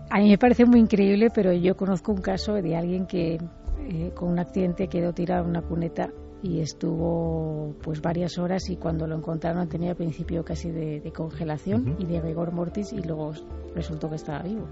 A 0.09 0.19
mí 0.19 0.29
me 0.29 0.37
parece 0.37 0.65
muy 0.65 0.79
increíble, 0.79 1.29
pero 1.33 1.51
yo 1.51 1.75
conozco 1.75 2.11
un 2.11 2.21
caso 2.21 2.53
de 2.53 2.75
alguien 2.75 3.05
que 3.05 3.35
eh, 3.35 4.11
con 4.13 4.29
un 4.29 4.39
accidente 4.39 4.87
quedó 4.87 5.13
tirado 5.13 5.43
en 5.43 5.49
una 5.49 5.61
cuneta 5.61 6.09
y 6.41 6.59
estuvo 6.59 7.75
pues 7.81 8.01
varias 8.01 8.37
horas 8.37 8.69
y 8.69 8.77
cuando 8.77 9.07
lo 9.07 9.15
encontraron 9.15 9.67
tenía 9.67 9.95
principio 9.95 10.43
casi 10.43 10.69
de, 10.69 10.99
de 10.99 11.11
congelación 11.11 11.95
y 11.97 12.05
de 12.05 12.21
rigor 12.21 12.51
mortis 12.51 12.93
y 12.93 13.01
luego 13.01 13.33
resultó 13.73 14.09
que 14.09 14.15
estaba 14.15 14.43
vivo. 14.43 14.67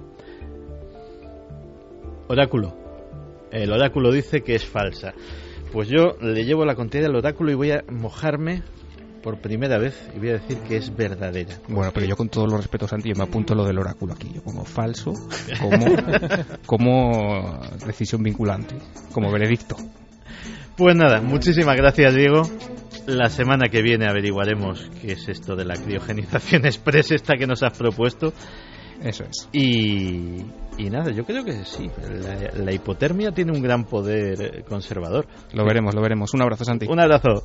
Oráculo. 2.27 2.73
El 3.51 3.71
oráculo 3.71 4.11
dice 4.11 4.41
que 4.41 4.55
es 4.55 4.65
falsa. 4.65 5.13
Pues 5.71 5.87
yo 5.89 6.15
le 6.21 6.45
llevo 6.45 6.65
la 6.65 6.75
contraria 6.75 7.07
al 7.07 7.15
oráculo 7.15 7.51
y 7.51 7.55
voy 7.55 7.71
a 7.71 7.83
mojarme 7.89 8.61
por 9.23 9.39
primera 9.39 9.79
vez 9.79 9.95
y 10.15 10.19
voy 10.19 10.29
a 10.29 10.33
decir 10.33 10.59
que 10.59 10.75
es 10.75 10.95
verdadera. 10.95 11.55
Bueno, 11.69 11.91
pero 11.93 12.05
yo 12.05 12.15
con 12.15 12.29
todos 12.29 12.51
los 12.51 12.59
respetos, 12.59 12.89
Santi, 12.89 13.09
yo 13.09 13.15
me 13.15 13.23
apunto 13.23 13.55
lo 13.55 13.65
del 13.65 13.79
oráculo 13.79 14.13
aquí. 14.13 14.29
Yo 14.33 14.43
pongo 14.43 14.65
falso 14.65 15.13
como, 15.59 15.85
como 16.65 17.59
decisión 17.85 18.21
vinculante, 18.21 18.75
como 19.11 19.31
veredicto. 19.31 19.77
Pues 20.75 20.95
nada, 20.95 21.21
muchísimas 21.21 21.77
gracias 21.77 22.13
Diego. 22.13 22.41
La 23.07 23.29
semana 23.29 23.69
que 23.69 23.81
viene 23.81 24.07
averiguaremos 24.07 24.89
qué 25.01 25.13
es 25.13 25.27
esto 25.27 25.55
de 25.55 25.65
la 25.65 25.75
criogenización 25.75 26.65
express 26.65 27.11
esta 27.11 27.35
que 27.35 27.47
nos 27.47 27.63
has 27.63 27.77
propuesto. 27.77 28.33
Eso 29.01 29.23
es. 29.23 29.49
Y, 29.51 30.45
y 30.77 30.89
nada, 30.89 31.11
yo 31.11 31.25
creo 31.25 31.43
que 31.43 31.65
sí. 31.65 31.89
La, 32.23 32.63
la 32.63 32.71
hipotermia 32.71 33.31
tiene 33.31 33.51
un 33.51 33.61
gran 33.61 33.85
poder 33.85 34.41
eh, 34.41 34.63
conservador. 34.67 35.27
Lo 35.53 35.65
veremos, 35.65 35.93
lo 35.93 36.01
veremos. 36.01 36.33
Un 36.33 36.41
abrazo, 36.41 36.63
Santi. 36.63 36.87
Un 36.89 36.99
abrazo. 36.99 37.43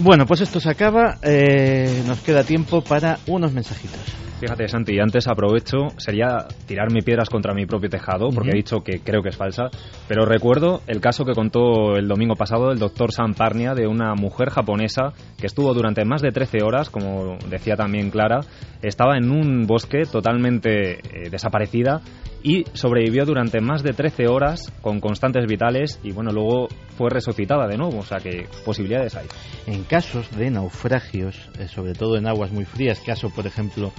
Bueno, 0.00 0.26
pues 0.26 0.40
esto 0.40 0.60
se 0.60 0.70
acaba. 0.70 1.18
Eh, 1.22 2.02
nos 2.06 2.20
queda 2.20 2.44
tiempo 2.44 2.82
para 2.82 3.18
unos 3.26 3.52
mensajitos. 3.52 4.00
Fíjate, 4.38 4.68
Santi, 4.68 5.00
antes 5.00 5.26
aprovecho, 5.26 5.88
sería 5.96 6.46
tirarme 6.64 7.02
piedras 7.02 7.28
contra 7.28 7.52
mi 7.52 7.66
propio 7.66 7.90
tejado, 7.90 8.28
porque 8.28 8.50
Ujú. 8.50 8.56
he 8.56 8.60
dicho 8.60 8.76
que 8.84 9.00
creo 9.00 9.20
que 9.20 9.30
es 9.30 9.36
falsa, 9.36 9.64
pero 10.06 10.24
recuerdo 10.24 10.80
el 10.86 11.00
caso 11.00 11.24
que 11.24 11.32
contó 11.32 11.96
el 11.96 12.06
domingo 12.06 12.36
pasado 12.36 12.70
el 12.70 12.78
doctor 12.78 13.10
Sam 13.10 13.34
Parnia 13.34 13.74
de 13.74 13.88
una 13.88 14.14
mujer 14.14 14.50
japonesa 14.50 15.12
que 15.36 15.48
estuvo 15.48 15.74
durante 15.74 16.04
más 16.04 16.22
de 16.22 16.30
13 16.30 16.58
horas, 16.62 16.88
como 16.88 17.36
decía 17.50 17.74
también 17.74 18.10
Clara, 18.10 18.42
estaba 18.80 19.16
en 19.16 19.32
un 19.32 19.66
bosque 19.66 20.02
totalmente 20.04 20.92
eh, 20.92 21.30
desaparecida 21.30 22.00
y 22.42 22.64
sobrevivió 22.72 23.24
durante 23.24 23.60
más 23.60 23.82
de 23.82 23.92
13 23.92 24.28
horas 24.28 24.72
con 24.80 25.00
constantes 25.00 25.46
vitales 25.46 25.98
y 26.02 26.12
bueno, 26.12 26.30
luego 26.30 26.68
fue 26.96 27.10
resucitada 27.10 27.66
de 27.66 27.76
nuevo, 27.76 27.98
o 27.98 28.04
sea 28.04 28.18
que 28.18 28.46
posibilidades 28.64 29.16
hay. 29.16 29.26
en 29.66 29.84
casos 29.84 30.30
de 30.36 30.50
naufragios, 30.50 31.48
eh, 31.58 31.68
sobre 31.68 31.94
todo 31.94 32.16
en 32.16 32.26
aguas 32.26 32.52
muy 32.52 32.64
frías, 32.64 33.00
caso 33.00 33.30
por 33.30 33.46
ejemplo, 33.46 33.92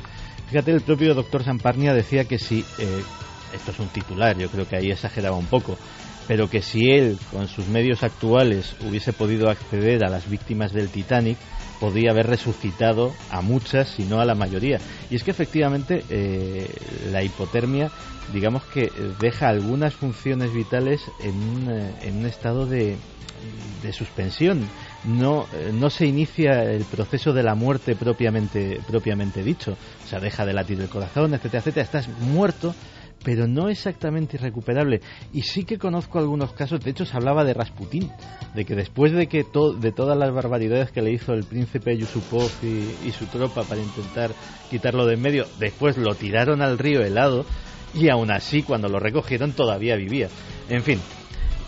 fíjate, 0.50 0.72
el 0.72 0.82
propio 0.82 1.14
doctor 1.14 1.44
Samparnia 1.44 1.94
decía 1.94 2.26
que 2.26 2.40
si, 2.40 2.60
eh, 2.80 3.04
esto 3.54 3.72
es 3.72 3.80
un 3.80 3.88
titular, 3.90 4.38
yo 4.38 4.50
creo 4.50 4.68
que 4.68 4.78
ahí 4.78 4.92
exageraba 4.92 5.38
un 5.38 5.48
poco, 5.48 5.78
pero 6.30 6.48
que 6.48 6.62
si 6.62 6.92
él 6.92 7.18
con 7.32 7.48
sus 7.48 7.68
medios 7.68 8.04
actuales 8.04 8.76
hubiese 8.88 9.14
podido 9.14 9.50
acceder 9.50 10.06
a 10.06 10.10
las 10.10 10.30
víctimas 10.30 10.72
del 10.72 10.90
Titanic, 10.90 11.40
podía 11.80 12.12
haber 12.12 12.28
resucitado 12.28 13.12
a 13.32 13.42
muchas, 13.42 13.90
si 13.90 14.04
no 14.04 14.22
a 14.22 14.26
la 14.26 14.36
mayoría. 14.36 14.78
Y 15.10 15.16
es 15.16 15.24
que 15.24 15.32
efectivamente 15.32 16.04
eh, 16.12 16.70
la 17.12 17.24
hipotermia, 17.24 17.90
digamos 18.32 18.64
que 18.66 18.84
eh, 18.84 18.92
deja 19.20 19.48
algunas 19.48 19.96
funciones 19.96 20.54
vitales 20.54 21.02
en 21.24 21.34
un, 21.34 21.72
eh, 21.72 21.96
en 22.04 22.18
un 22.18 22.28
estado 22.28 22.68
de, 22.68 22.96
de 23.82 23.92
suspensión. 23.92 24.68
No, 25.06 25.48
eh, 25.54 25.72
no 25.74 25.90
se 25.90 26.06
inicia 26.06 26.64
el 26.64 26.86
proceso 26.86 27.34
de 27.34 27.42
la 27.42 27.56
muerte 27.56 27.96
propiamente, 27.96 28.80
propiamente 28.88 29.44
dicho. 29.44 29.78
O 30.06 30.08
sea, 30.08 30.20
deja 30.20 30.46
de 30.46 30.54
latir 30.54 30.80
el 30.80 30.90
corazón, 30.90 31.34
etcétera, 31.34 31.62
etcétera. 31.62 31.86
Estás 31.86 32.08
muerto, 32.20 32.76
pero 33.24 33.48
no 33.48 33.70
exactamente 33.70 34.38
irrecuperable. 34.38 35.02
Y 35.34 35.42
sí 35.42 35.64
que 35.64 35.78
conozco 35.78 36.20
algunos 36.20 36.54
casos, 36.54 36.84
de 36.84 36.92
hecho 36.92 37.06
se 37.06 37.16
hablaba 37.16 37.44
de 37.44 37.54
Rasputín, 37.54 38.12
de 38.56 38.66
que 38.66 38.76
después 38.76 39.12
de 39.12 39.28
que 39.28 39.46
de 39.80 39.92
todas 39.92 40.18
las 40.18 40.34
barbaridades 40.34 40.92
que 40.92 41.02
le 41.02 41.12
hizo 41.12 41.34
el 41.34 41.44
príncipe 41.44 41.98
Yusupov 41.98 42.50
y, 42.64 43.08
y 43.08 43.12
su 43.12 43.26
tropa 43.26 43.64
para 43.64 43.82
intentar 43.82 44.32
quitarlo 44.70 45.06
de 45.06 45.14
en 45.16 45.22
medio, 45.22 45.46
después 45.60 45.98
lo 45.98 46.16
tiraron 46.16 46.62
al 46.62 46.78
río 46.78 47.02
helado 47.02 47.46
y 47.94 48.10
aún 48.10 48.32
así 48.32 48.64
cuando 48.64 48.88
lo 48.88 49.00
recogieron 49.00 49.54
todavía 49.54 49.96
vivía. 49.96 50.30
En 50.70 50.84
fin, 50.84 51.00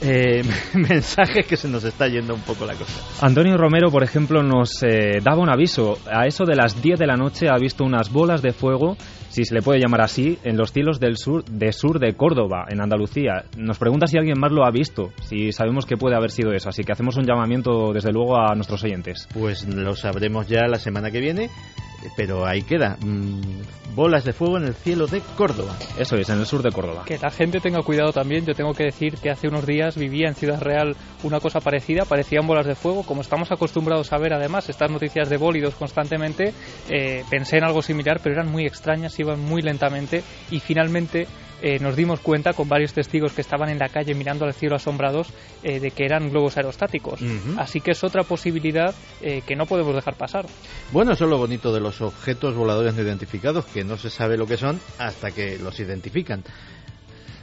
eh, 0.01 0.41
mensajes 0.73 1.45
que 1.45 1.55
se 1.55 1.67
nos 1.67 1.83
está 1.83 2.07
yendo 2.07 2.33
un 2.33 2.41
poco 2.41 2.65
la 2.65 2.73
cosa. 2.73 3.25
Antonio 3.25 3.57
Romero, 3.57 3.91
por 3.91 4.03
ejemplo, 4.03 4.41
nos 4.41 4.81
eh, 4.83 5.19
daba 5.23 5.41
un 5.41 5.49
aviso. 5.49 5.99
A 6.11 6.25
eso 6.25 6.43
de 6.45 6.55
las 6.55 6.81
10 6.81 6.99
de 6.99 7.07
la 7.07 7.15
noche 7.15 7.47
ha 7.49 7.57
visto 7.57 7.83
unas 7.83 8.11
bolas 8.11 8.41
de 8.41 8.51
fuego, 8.51 8.97
si 9.29 9.45
se 9.45 9.53
le 9.53 9.61
puede 9.61 9.79
llamar 9.79 10.01
así, 10.01 10.39
en 10.43 10.57
los 10.57 10.71
cielos 10.71 10.99
del 10.99 11.17
sur 11.17 11.45
de 11.45 11.71
sur 11.71 11.99
de 11.99 12.13
Córdoba, 12.15 12.65
en 12.69 12.81
Andalucía. 12.81 13.45
Nos 13.57 13.77
pregunta 13.77 14.07
si 14.07 14.17
alguien 14.17 14.39
más 14.39 14.51
lo 14.51 14.65
ha 14.65 14.71
visto, 14.71 15.11
si 15.21 15.51
sabemos 15.51 15.85
que 15.85 15.97
puede 15.97 16.15
haber 16.15 16.31
sido 16.31 16.51
eso. 16.51 16.69
Así 16.69 16.83
que 16.83 16.91
hacemos 16.91 17.17
un 17.17 17.25
llamamiento, 17.25 17.93
desde 17.93 18.11
luego, 18.11 18.37
a 18.37 18.55
nuestros 18.55 18.83
oyentes. 18.83 19.27
Pues 19.33 19.67
lo 19.67 19.95
sabremos 19.95 20.47
ya 20.47 20.67
la 20.67 20.79
semana 20.79 21.11
que 21.11 21.19
viene 21.19 21.49
pero 22.15 22.45
ahí 22.45 22.61
queda. 22.63 22.97
Mm, 23.03 23.61
bolas 23.95 24.23
de 24.23 24.33
fuego 24.33 24.57
en 24.57 24.65
el 24.65 24.75
cielo 24.75 25.07
de 25.07 25.21
Córdoba. 25.37 25.75
Eso 25.97 26.15
es, 26.15 26.29
en 26.29 26.39
el 26.39 26.45
sur 26.45 26.61
de 26.63 26.71
Córdoba. 26.71 27.03
Que 27.05 27.17
la 27.17 27.29
gente 27.29 27.59
tenga 27.59 27.81
cuidado 27.81 28.11
también. 28.11 28.45
Yo 28.45 28.53
tengo 28.53 28.73
que 28.73 28.85
decir 28.85 29.15
que 29.15 29.29
hace 29.29 29.47
unos 29.47 29.65
días 29.65 29.97
vivía 29.97 30.27
en 30.27 30.35
Ciudad 30.35 30.61
Real 30.61 30.95
una 31.23 31.39
cosa 31.39 31.59
parecida. 31.59 32.05
Parecían 32.05 32.47
bolas 32.47 32.65
de 32.65 32.75
fuego. 32.75 33.03
Como 33.03 33.21
estamos 33.21 33.51
acostumbrados 33.51 34.13
a 34.13 34.17
ver 34.17 34.33
además 34.33 34.69
estas 34.69 34.89
noticias 34.91 35.29
de 35.29 35.37
bólidos 35.37 35.75
constantemente, 35.75 36.53
eh, 36.89 37.23
pensé 37.29 37.57
en 37.57 37.65
algo 37.65 37.81
similar, 37.81 38.19
pero 38.23 38.35
eran 38.35 38.51
muy 38.51 38.65
extrañas, 38.65 39.19
iban 39.19 39.39
muy 39.39 39.61
lentamente 39.61 40.23
y 40.49 40.59
finalmente 40.59 41.27
eh, 41.61 41.77
nos 41.79 41.95
dimos 41.95 42.19
cuenta 42.19 42.53
con 42.53 42.67
varios 42.67 42.93
testigos 42.93 43.33
que 43.33 43.41
estaban 43.41 43.69
en 43.69 43.77
la 43.77 43.87
calle 43.87 44.15
mirando 44.15 44.45
al 44.45 44.53
cielo 44.53 44.75
asombrados 44.75 45.27
eh, 45.63 45.79
de 45.79 45.91
que 45.91 46.05
eran 46.05 46.29
globos 46.29 46.57
aerostáticos. 46.57 47.21
Así 47.57 47.81
que 47.81 47.91
es 47.91 48.03
otra 48.03 48.23
posibilidad 48.23 48.95
eh, 49.21 49.43
que 49.45 49.55
no 49.55 49.65
podemos 49.65 49.93
dejar 49.93 50.15
pasar. 50.15 50.45
Bueno, 50.91 51.13
eso 51.13 51.25
es 51.25 51.29
lo 51.29 51.37
bonito 51.37 51.71
de 51.71 51.79
los 51.79 51.90
objetos 51.99 52.55
voladores 52.55 52.95
no 52.95 53.01
identificados, 53.01 53.65
que 53.65 53.83
no 53.83 53.97
se 53.97 54.09
sabe 54.09 54.37
lo 54.37 54.45
que 54.45 54.55
son 54.55 54.79
hasta 54.99 55.31
que 55.31 55.57
los 55.57 55.79
identifican. 55.79 56.43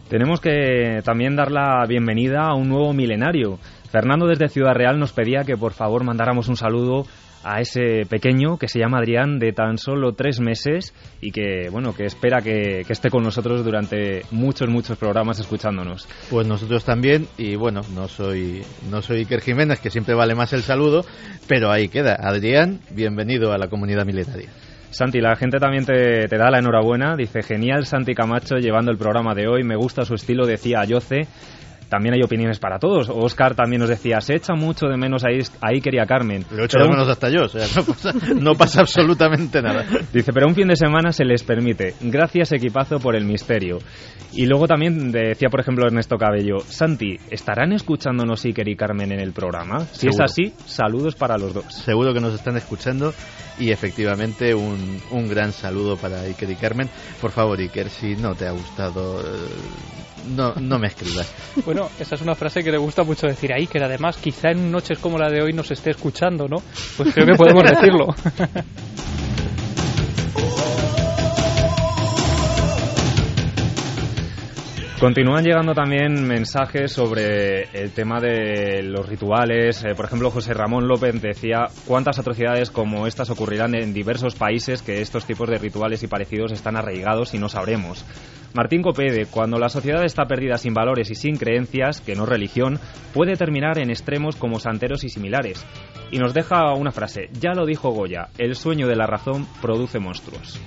Tenemos 0.08 0.40
que 0.40 1.02
también 1.04 1.36
dar 1.36 1.50
la 1.50 1.84
bienvenida 1.86 2.46
a 2.46 2.54
un 2.54 2.70
nuevo 2.70 2.94
milenario. 2.94 3.58
Fernando 3.90 4.26
desde 4.26 4.48
Ciudad 4.48 4.72
Real 4.72 4.98
nos 4.98 5.12
pedía 5.12 5.44
que 5.44 5.56
por 5.56 5.72
favor 5.72 6.02
mandáramos 6.04 6.48
un 6.48 6.56
saludo 6.56 7.04
a 7.44 7.60
ese 7.60 8.04
pequeño 8.08 8.58
que 8.58 8.68
se 8.68 8.78
llama 8.78 8.98
Adrián 8.98 9.38
de 9.38 9.52
tan 9.52 9.78
solo 9.78 10.12
tres 10.12 10.40
meses 10.40 10.94
y 11.20 11.30
que 11.30 11.68
bueno 11.70 11.94
que 11.94 12.04
espera 12.04 12.40
que, 12.40 12.84
esté 12.88 13.10
con 13.10 13.22
nosotros 13.22 13.64
durante 13.64 14.22
muchos 14.30 14.68
muchos 14.68 14.98
programas 14.98 15.38
escuchándonos 15.38 16.08
pues 16.30 16.46
nosotros 16.46 16.84
también 16.84 17.26
y 17.36 17.56
bueno 17.56 17.82
no 17.94 18.08
soy 18.08 18.62
no 18.90 19.02
soy 19.02 19.18
Iker 19.18 19.40
Jiménez 19.40 19.80
que 19.80 19.90
siempre 19.90 20.14
vale 20.14 20.34
más 20.34 20.52
el 20.52 20.62
saludo 20.62 21.04
pero 21.46 21.70
ahí 21.70 21.88
queda 21.88 22.16
Adrián 22.20 22.80
bienvenido 22.90 23.52
a 23.52 23.58
la 23.58 23.68
comunidad 23.68 24.04
milenaria 24.04 24.48
Santi, 24.90 25.20
la 25.20 25.36
gente 25.36 25.58
también 25.58 25.84
te, 25.84 26.26
te, 26.28 26.38
da 26.38 26.50
la 26.50 26.60
enhorabuena. 26.60 27.14
Dice, 27.14 27.42
genial 27.42 27.84
Santi 27.84 28.14
Camacho 28.14 28.56
llevando 28.56 28.90
el 28.90 28.96
programa 28.96 29.34
de 29.34 29.46
hoy. 29.46 29.62
Me 29.62 29.76
gusta 29.76 30.06
su 30.06 30.14
estilo, 30.14 30.46
decía 30.46 30.80
Ayoce 30.80 31.28
también 31.88 32.14
hay 32.14 32.22
opiniones 32.22 32.58
para 32.58 32.78
todos. 32.78 33.08
Oscar 33.08 33.54
también 33.54 33.80
nos 33.80 33.88
decía, 33.88 34.20
se 34.20 34.36
echa 34.36 34.54
mucho 34.54 34.86
de 34.86 34.96
menos 34.96 35.24
ahí, 35.24 35.38
ahí 35.60 35.80
quería 35.80 36.06
Carmen. 36.06 36.44
Lo 36.50 36.64
echo 36.64 36.78
de 36.78 36.88
menos 36.88 37.08
hasta 37.08 37.28
yo, 37.30 37.44
o 37.44 37.48
sea, 37.48 37.66
no 38.34 38.54
pasa, 38.54 38.80
absolutamente 38.80 39.62
nada. 39.62 39.84
Dice, 40.12 40.32
pero 40.32 40.46
un 40.46 40.54
fin 40.54 40.68
de 40.68 40.76
semana 40.76 41.12
se 41.12 41.24
les 41.24 41.42
permite. 41.42 41.94
Gracias 42.00 42.52
equipazo 42.52 42.98
por 42.98 43.16
el 43.16 43.24
misterio. 43.24 43.78
Y 44.32 44.46
luego 44.46 44.66
también 44.66 45.10
decía, 45.10 45.48
por 45.48 45.60
ejemplo, 45.60 45.86
Ernesto 45.86 46.16
Cabello, 46.16 46.58
Santi, 46.60 47.16
¿estarán 47.30 47.72
escuchándonos 47.72 48.44
Iker 48.44 48.68
y 48.68 48.76
Carmen 48.76 49.12
en 49.12 49.20
el 49.20 49.32
programa? 49.32 49.80
Si 49.92 50.08
es 50.08 50.20
así, 50.20 50.52
saludos 50.66 51.14
para 51.14 51.38
los 51.38 51.54
dos. 51.54 51.64
Seguro 51.72 52.12
que 52.12 52.20
nos 52.20 52.34
están 52.34 52.56
escuchando 52.56 53.14
y 53.58 53.70
efectivamente 53.70 54.54
un, 54.54 55.00
un 55.10 55.28
gran 55.28 55.52
saludo 55.52 55.96
para 55.96 56.20
Iker 56.20 56.50
y 56.50 56.56
Carmen. 56.56 56.88
Por 57.20 57.30
favor, 57.30 57.58
Iker, 57.58 57.88
si 57.88 58.14
no 58.16 58.34
te 58.34 58.46
ha 58.46 58.52
gustado... 58.52 59.20
Eh, 59.20 60.07
no, 60.26 60.54
no 60.54 60.78
me 60.78 60.88
escribas. 60.88 61.32
Bueno, 61.64 61.88
esa 61.98 62.14
es 62.14 62.20
una 62.22 62.34
frase 62.34 62.62
que 62.62 62.70
le 62.70 62.78
gusta 62.78 63.02
mucho 63.02 63.26
decir 63.26 63.52
ahí, 63.52 63.66
que 63.66 63.78
además 63.78 64.16
quizá 64.16 64.50
en 64.50 64.70
noches 64.70 64.98
como 64.98 65.18
la 65.18 65.28
de 65.28 65.42
hoy 65.42 65.52
nos 65.52 65.70
esté 65.70 65.90
escuchando, 65.90 66.48
¿no? 66.48 66.56
Pues 66.96 67.12
creo 67.14 67.26
que 67.26 67.34
podemos 67.34 67.64
decirlo. 67.64 68.06
Continúan 75.00 75.44
llegando 75.44 75.74
también 75.74 76.26
mensajes 76.26 76.90
sobre 76.90 77.70
el 77.72 77.92
tema 77.92 78.18
de 78.18 78.82
los 78.82 79.08
rituales. 79.08 79.84
Eh, 79.84 79.94
por 79.94 80.06
ejemplo, 80.06 80.32
José 80.32 80.54
Ramón 80.54 80.88
López 80.88 81.22
decía 81.22 81.66
cuántas 81.86 82.18
atrocidades 82.18 82.72
como 82.72 83.06
estas 83.06 83.30
ocurrirán 83.30 83.76
en 83.76 83.94
diversos 83.94 84.34
países 84.34 84.82
que 84.82 85.00
estos 85.00 85.24
tipos 85.24 85.48
de 85.48 85.58
rituales 85.58 86.02
y 86.02 86.08
parecidos 86.08 86.50
están 86.50 86.76
arraigados 86.76 87.32
y 87.32 87.38
no 87.38 87.48
sabremos. 87.48 88.04
Martín 88.54 88.82
Copede, 88.82 89.26
cuando 89.26 89.60
la 89.60 89.68
sociedad 89.68 90.04
está 90.04 90.24
perdida 90.24 90.58
sin 90.58 90.74
valores 90.74 91.12
y 91.12 91.14
sin 91.14 91.36
creencias, 91.36 92.00
que 92.00 92.16
no 92.16 92.26
religión, 92.26 92.80
puede 93.14 93.36
terminar 93.36 93.78
en 93.78 93.90
extremos 93.90 94.34
como 94.34 94.58
santeros 94.58 95.04
y 95.04 95.10
similares. 95.10 95.64
Y 96.10 96.18
nos 96.18 96.34
deja 96.34 96.74
una 96.74 96.90
frase, 96.90 97.28
ya 97.38 97.52
lo 97.52 97.66
dijo 97.66 97.90
Goya, 97.90 98.30
el 98.36 98.56
sueño 98.56 98.88
de 98.88 98.96
la 98.96 99.06
razón 99.06 99.46
produce 99.62 100.00
monstruos. 100.00 100.60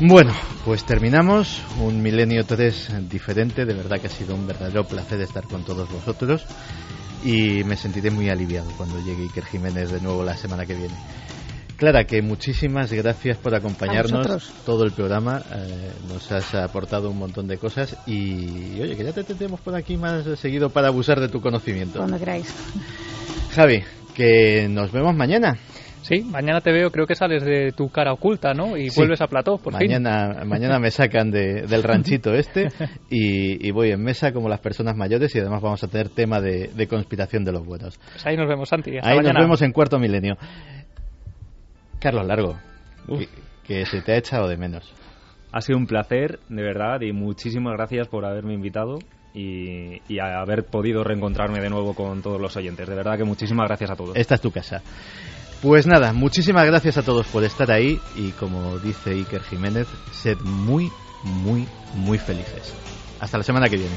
Bueno, 0.00 0.32
pues 0.64 0.84
terminamos 0.84 1.62
un 1.80 2.02
Milenio 2.02 2.44
3 2.44 3.08
diferente, 3.08 3.64
de 3.64 3.74
verdad 3.74 4.00
que 4.00 4.08
ha 4.08 4.10
sido 4.10 4.34
un 4.34 4.46
verdadero 4.46 4.84
placer 4.84 5.20
estar 5.20 5.44
con 5.44 5.64
todos 5.64 5.88
vosotros 5.88 6.44
y 7.24 7.62
me 7.64 7.76
sentiré 7.76 8.10
muy 8.10 8.28
aliviado 8.28 8.70
cuando 8.76 8.98
llegue 9.04 9.22
Iker 9.22 9.44
Jiménez 9.44 9.92
de 9.92 10.00
nuevo 10.00 10.24
la 10.24 10.36
semana 10.36 10.66
que 10.66 10.74
viene. 10.74 10.94
Clara, 11.76 12.04
que 12.04 12.22
muchísimas 12.22 12.92
gracias 12.92 13.36
por 13.38 13.54
acompañarnos 13.54 14.52
todo 14.66 14.84
el 14.84 14.92
programa. 14.92 15.42
Eh, 15.52 15.92
nos 16.08 16.30
has 16.32 16.54
aportado 16.54 17.10
un 17.10 17.18
montón 17.18 17.46
de 17.46 17.58
cosas 17.58 17.96
y, 18.06 18.80
oye, 18.80 18.96
que 18.96 19.04
ya 19.04 19.12
te 19.12 19.24
tendremos 19.24 19.60
por 19.60 19.76
aquí 19.76 19.96
más 19.96 20.24
seguido 20.38 20.70
para 20.70 20.88
abusar 20.88 21.20
de 21.20 21.28
tu 21.28 21.40
conocimiento. 21.40 21.98
Cuando 21.98 22.18
queráis. 22.18 22.52
Javi, 23.54 23.82
que 24.14 24.68
nos 24.68 24.92
vemos 24.92 25.14
mañana. 25.14 25.56
Sí, 26.04 26.22
mañana 26.22 26.60
te 26.60 26.70
veo, 26.70 26.90
creo 26.90 27.06
que 27.06 27.14
sales 27.14 27.42
de 27.42 27.72
tu 27.72 27.88
cara 27.88 28.12
oculta, 28.12 28.52
¿no? 28.52 28.76
Y 28.76 28.90
vuelves 28.94 29.22
a 29.22 29.26
plató, 29.26 29.56
por 29.56 29.72
mañana, 29.72 30.34
fin. 30.40 30.48
Mañana 30.50 30.78
me 30.78 30.90
sacan 30.90 31.30
del 31.30 31.82
ranchito 31.82 32.34
este 32.34 32.68
y, 33.08 33.70
voy 33.70 33.90
en 33.90 34.02
mesa 34.02 34.30
como 34.30 34.50
las 34.50 34.60
personas 34.60 34.96
mayores 34.96 35.34
y 35.34 35.38
además 35.38 35.62
vamos 35.62 35.82
a 35.82 35.88
tener 35.88 36.10
tema 36.10 36.42
de, 36.42 36.86
conspiración 36.88 37.42
de 37.46 37.52
los 37.52 37.64
buenos. 37.64 37.96
Pues 37.96 38.26
ahí 38.26 38.36
nos 38.36 38.46
vemos, 38.46 38.68
Santi. 38.68 38.98
ahí 39.02 39.18
nos 39.18 39.32
vemos 39.32 39.62
en 39.62 39.72
cuarto 39.72 39.98
milenio. 39.98 40.36
Carlos 42.00 42.26
Largo, 42.26 42.58
que, 43.66 43.86
se 43.86 44.02
te 44.02 44.12
ha 44.12 44.18
echado 44.18 44.46
de 44.46 44.58
menos. 44.58 44.92
Ha 45.52 45.62
sido 45.62 45.78
un 45.78 45.86
placer, 45.86 46.38
de 46.50 46.62
verdad, 46.62 47.00
y 47.00 47.12
muchísimas 47.12 47.72
gracias 47.78 48.08
por 48.08 48.26
haberme 48.26 48.52
invitado 48.52 48.98
y, 49.32 50.02
y, 50.06 50.18
haber 50.18 50.66
podido 50.66 51.02
reencontrarme 51.02 51.60
de 51.60 51.70
nuevo 51.70 51.94
con 51.94 52.20
todos 52.20 52.38
los 52.38 52.54
oyentes. 52.58 52.86
De 52.86 52.94
verdad 52.94 53.16
que 53.16 53.24
muchísimas 53.24 53.66
gracias 53.68 53.90
a 53.90 53.96
todos. 53.96 54.14
Esta 54.16 54.34
es 54.34 54.42
tu 54.42 54.50
casa. 54.50 54.82
Pues 55.64 55.86
nada, 55.86 56.12
muchísimas 56.12 56.66
gracias 56.66 56.98
a 56.98 57.02
todos 57.02 57.26
por 57.28 57.42
estar 57.42 57.72
ahí 57.72 57.98
y 58.14 58.32
como 58.32 58.78
dice 58.80 59.12
Iker 59.12 59.42
Jiménez, 59.44 59.88
sed 60.12 60.36
muy, 60.40 60.92
muy, 61.22 61.66
muy 61.94 62.18
felices. 62.18 62.74
Hasta 63.18 63.38
la 63.38 63.44
semana 63.44 63.66
que 63.70 63.78
viene. 63.78 63.94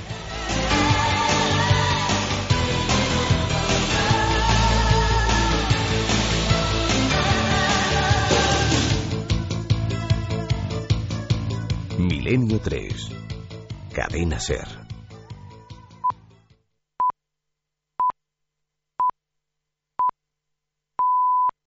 Milenio 11.97 12.61
3. 12.61 13.09
Cadena 13.93 14.39
Ser. 14.39 14.86